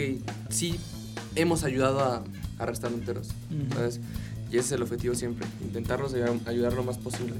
sí 0.50 0.76
hemos 1.34 1.64
ayudado 1.64 2.00
a, 2.00 2.24
a 2.58 2.66
restauranteros, 2.66 3.28
Ujú. 3.28 3.74
¿sabes? 3.74 4.00
Y 4.50 4.56
ese 4.56 4.66
es 4.66 4.72
el 4.72 4.82
objetivo 4.82 5.14
siempre, 5.14 5.46
intentarlos 5.62 6.14
ayudar, 6.14 6.34
ayudar 6.46 6.72
lo 6.72 6.82
más 6.84 6.96
posible. 6.98 7.34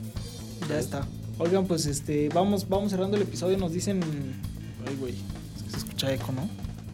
Ya 0.69 0.79
está. 0.79 1.07
Oigan, 1.39 1.67
pues 1.67 1.87
este, 1.87 2.29
vamos, 2.31 2.69
vamos 2.69 2.91
cerrando 2.91 3.17
el 3.17 3.23
episodio. 3.23 3.57
Nos 3.57 3.73
dicen. 3.73 4.01
Ay, 4.87 4.97
güey. 5.01 5.15
Es 5.57 5.63
que 5.63 5.71
se 5.71 5.77
escucha 5.79 6.13
eco, 6.13 6.33
¿no? 6.33 6.43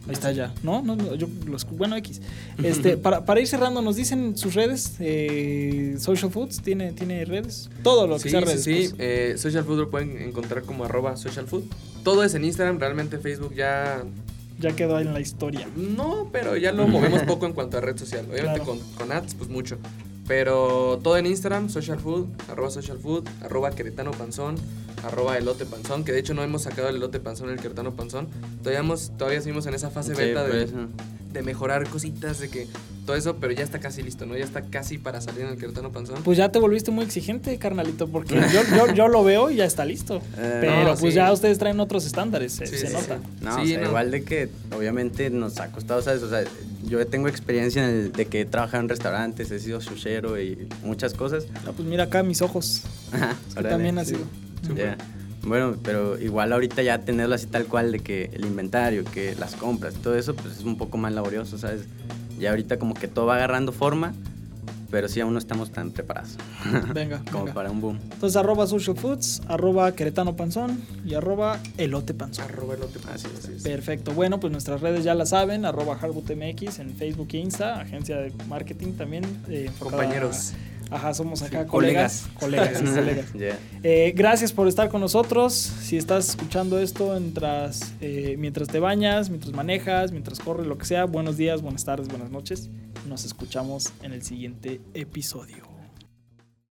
Ahí 0.07 0.13
está 0.13 0.31
ya. 0.31 0.53
No, 0.61 0.83
no, 0.83 0.95
no, 0.95 1.15
yo 1.15 1.27
lo 1.47 1.57
escu- 1.57 1.75
Bueno, 1.75 1.97
X. 1.97 2.21
Este, 2.63 2.95
para, 2.95 3.25
para 3.25 3.41
ir 3.41 3.47
cerrando, 3.47 3.81
nos 3.81 3.95
dicen 3.95 4.37
sus 4.37 4.53
redes. 4.53 4.93
eh, 4.99 5.95
Social 5.99 6.31
Foods, 6.31 6.61
¿tiene, 6.61 6.91
tiene 6.93 7.25
redes. 7.25 7.69
Todo 7.83 8.05
lo 8.07 8.15
que 8.17 8.21
Sí, 8.23 8.29
sea 8.29 8.39
sí, 8.41 8.45
redes. 8.45 8.63
sí. 8.63 8.73
pues. 8.89 8.93
eh, 8.99 9.35
social 9.37 9.63
Food 9.65 9.79
lo 9.79 9.89
pueden 9.89 10.21
encontrar 10.21 10.61
como 10.63 10.85
arroba 10.85 11.17
social 11.17 11.47
food. 11.47 11.63
Todo 12.03 12.23
es 12.23 12.35
en 12.35 12.45
Instagram, 12.45 12.77
realmente 12.79 13.17
Facebook 13.17 13.53
ya... 13.55 14.03
Ya 14.59 14.75
quedó 14.75 14.99
en 14.99 15.13
la 15.13 15.19
historia. 15.19 15.67
No, 15.75 16.29
pero 16.31 16.55
ya 16.57 16.71
lo 16.71 16.87
movemos 16.87 17.23
poco 17.23 17.45
en 17.45 17.53
cuanto 17.53 17.77
a 17.77 17.81
red 17.81 17.97
social. 17.97 18.25
Obviamente 18.31 18.61
Claro. 18.61 18.65
con, 18.65 18.79
con 18.97 19.11
ads, 19.11 19.35
pues 19.35 19.49
mucho. 19.49 19.77
Pero 20.27 20.99
todo 21.03 21.17
en 21.17 21.25
Instagram, 21.27 21.69
social 21.69 21.99
food, 21.99 22.27
arroba 22.49 22.71
social 22.71 22.97
food, 22.97 23.27
arroba 23.43 23.71
queretano 23.71 24.11
panzón, 24.11 24.55
arroba 25.03 25.37
elote 25.37 25.65
panzón, 25.65 26.03
que 26.03 26.11
de 26.13 26.19
hecho 26.19 26.33
no 26.33 26.41
hemos 26.43 26.63
sacado 26.63 26.89
el 26.89 26.95
elote 26.95 27.19
panzón, 27.19 27.49
el 27.51 27.59
queretano 27.59 27.95
panzón. 27.95 28.27
Todavía, 28.63 28.79
hemos- 28.79 29.11
todavía 29.17 29.39
seguimos 29.41 29.67
en 29.67 29.75
esa 29.75 29.91
fase 29.91 30.15
Sí, 30.15 30.21
beta 30.21 30.43
de. 30.43 30.67
De 31.35 31.43
mejorar 31.43 31.87
cositas, 31.89 32.39
de 32.39 32.49
que 32.49 32.67
todo 33.05 33.15
eso, 33.15 33.35
pero 33.35 33.53
ya 33.53 33.63
está 33.63 33.79
casi 33.79 34.01
listo, 34.01 34.25
¿no? 34.25 34.35
Ya 34.35 34.43
está 34.43 34.63
casi 34.63 34.97
para 34.97 35.21
salir 35.21 35.41
en 35.41 35.49
el 35.49 35.57
queretano 35.57 35.91
panzón. 35.91 36.23
Pues 36.23 36.37
ya 36.39 36.51
te 36.51 36.57
volviste 36.57 36.89
muy 36.89 37.05
exigente, 37.05 37.55
carnalito, 37.59 38.07
porque 38.07 38.33
yo, 38.51 38.61
yo, 38.75 38.93
yo 38.95 39.07
lo 39.07 39.23
veo 39.23 39.51
y 39.51 39.57
ya 39.57 39.65
está 39.65 39.85
listo. 39.85 40.17
Eh, 40.37 40.57
Pero 40.61 40.83
no, 40.83 40.95
pues 40.95 41.13
sí. 41.13 41.17
ya 41.17 41.31
ustedes 41.31 41.59
traen 41.59 41.79
otros 41.79 42.05
estándares, 42.07 42.53
se, 42.53 42.65
Sí, 42.65 42.77
se 42.77 42.87
sí, 42.87 42.93
nota. 42.93 43.17
sí. 43.19 43.23
No, 43.45 43.55
Sí, 43.57 43.61
o 43.61 43.65
sea, 43.67 43.81
no. 43.81 43.87
igual 43.89 44.09
de 44.11 44.23
que 44.23 44.49
obviamente 44.75 45.29
nos 45.29 45.59
ha 45.59 45.71
costado, 45.71 46.01
¿sabes? 46.01 46.23
O 46.23 46.29
sea, 46.29 46.43
yo 46.87 47.05
tengo 47.05 47.27
experiencia 47.27 47.87
en 47.87 47.95
el 47.95 48.11
de 48.11 48.25
que 48.25 48.41
he 48.41 48.45
trabajado 48.45 48.81
en 48.81 48.89
restaurantes, 48.89 49.51
he 49.51 49.59
sido 49.59 49.81
sushero 49.81 50.41
y 50.41 50.67
muchas 50.83 51.13
cosas. 51.13 51.45
No, 51.63 51.73
pues 51.73 51.87
mira 51.87 52.05
acá 52.05 52.23
mis 52.23 52.41
ojos. 52.41 52.81
Ajá, 53.11 53.35
que 53.53 53.59
órale. 53.59 53.69
también 53.69 53.97
ha 53.99 54.05
sí. 54.05 54.15
sido. 54.15 54.75
Ya. 54.75 54.97
Bueno, 55.45 55.75
pero 55.83 56.19
igual 56.19 56.51
ahorita 56.53 56.81
ya 56.81 56.99
tenerlo 56.99 57.35
así 57.35 57.45
tal 57.47 57.65
cual 57.65 57.91
de 57.91 57.99
que 57.99 58.29
el 58.33 58.45
inventario, 58.45 59.03
que 59.05 59.35
las 59.35 59.55
compras, 59.55 59.93
todo 59.95 60.15
eso, 60.17 60.35
pues 60.35 60.57
es 60.57 60.63
un 60.63 60.77
poco 60.77 60.97
más 60.97 61.13
laborioso, 61.13 61.57
¿sabes? 61.57 61.81
Ya 62.39 62.49
ahorita 62.49 62.77
como 62.79 62.93
que 62.95 63.07
todo 63.07 63.27
va 63.27 63.35
agarrando 63.35 63.71
forma, 63.71 64.13
pero 64.91 65.07
sí 65.07 65.19
aún 65.19 65.33
no 65.33 65.39
estamos 65.39 65.71
tan 65.71 65.91
preparados 65.91 66.37
Venga, 66.93 67.21
como 67.31 67.43
venga. 67.45 67.53
para 67.53 67.71
un 67.71 67.81
boom. 67.81 67.99
Entonces, 68.13 68.35
arroba 68.37 68.65
Social 68.67 68.95
Foods, 68.97 69.41
arroba 69.47 69.91
Queretano 69.93 70.35
Panzón 70.35 70.81
y 71.05 71.13
arroba 71.15 71.59
Elote 71.77 72.13
Panzón. 72.13 72.45
Arroba 72.45 72.75
elote 72.75 72.99
panzón, 72.99 73.31
Así 73.31 73.37
es. 73.37 73.45
así 73.45 73.53
es. 73.57 73.63
Perfecto. 73.63 74.13
Bueno, 74.13 74.39
pues 74.39 74.51
nuestras 74.51 74.81
redes 74.81 75.03
ya 75.03 75.13
la 75.15 75.25
saben, 75.25 75.65
arroba 75.65 75.95
HardbootMX 76.01 76.79
en 76.79 76.95
Facebook 76.95 77.27
e 77.33 77.37
Insta, 77.37 77.79
agencia 77.81 78.17
de 78.17 78.31
marketing 78.49 78.93
también. 78.93 79.23
eh, 79.49 79.69
Compañeros. 79.79 80.53
Ajá, 80.91 81.13
somos 81.13 81.41
acá 81.41 81.63
Sí, 81.63 81.69
colegas. 81.69 82.27
Colegas, 82.39 82.81
colegas. 82.81 83.25
Eh, 83.83 84.13
gracias 84.15 84.51
por 84.51 84.67
estar 84.67 84.89
con 84.89 85.01
nosotros. 85.01 85.53
Si 85.53 85.97
estás 85.97 86.29
escuchando 86.29 86.79
esto 86.79 87.11
mientras, 87.19 87.93
eh, 88.01 88.35
mientras 88.39 88.67
te 88.67 88.79
bañas, 88.79 89.29
mientras 89.29 89.53
manejas, 89.53 90.11
mientras 90.11 90.39
corres, 90.39 90.65
lo 90.65 90.77
que 90.77 90.85
sea, 90.85 91.05
buenos 91.05 91.37
días, 91.37 91.61
buenas 91.61 91.85
tardes, 91.85 92.07
buenas 92.07 92.31
noches. 92.31 92.69
Nos 93.07 93.25
escuchamos 93.25 93.93
en 94.01 94.13
el 94.13 94.23
siguiente 94.23 94.81
episodio. 94.95 95.64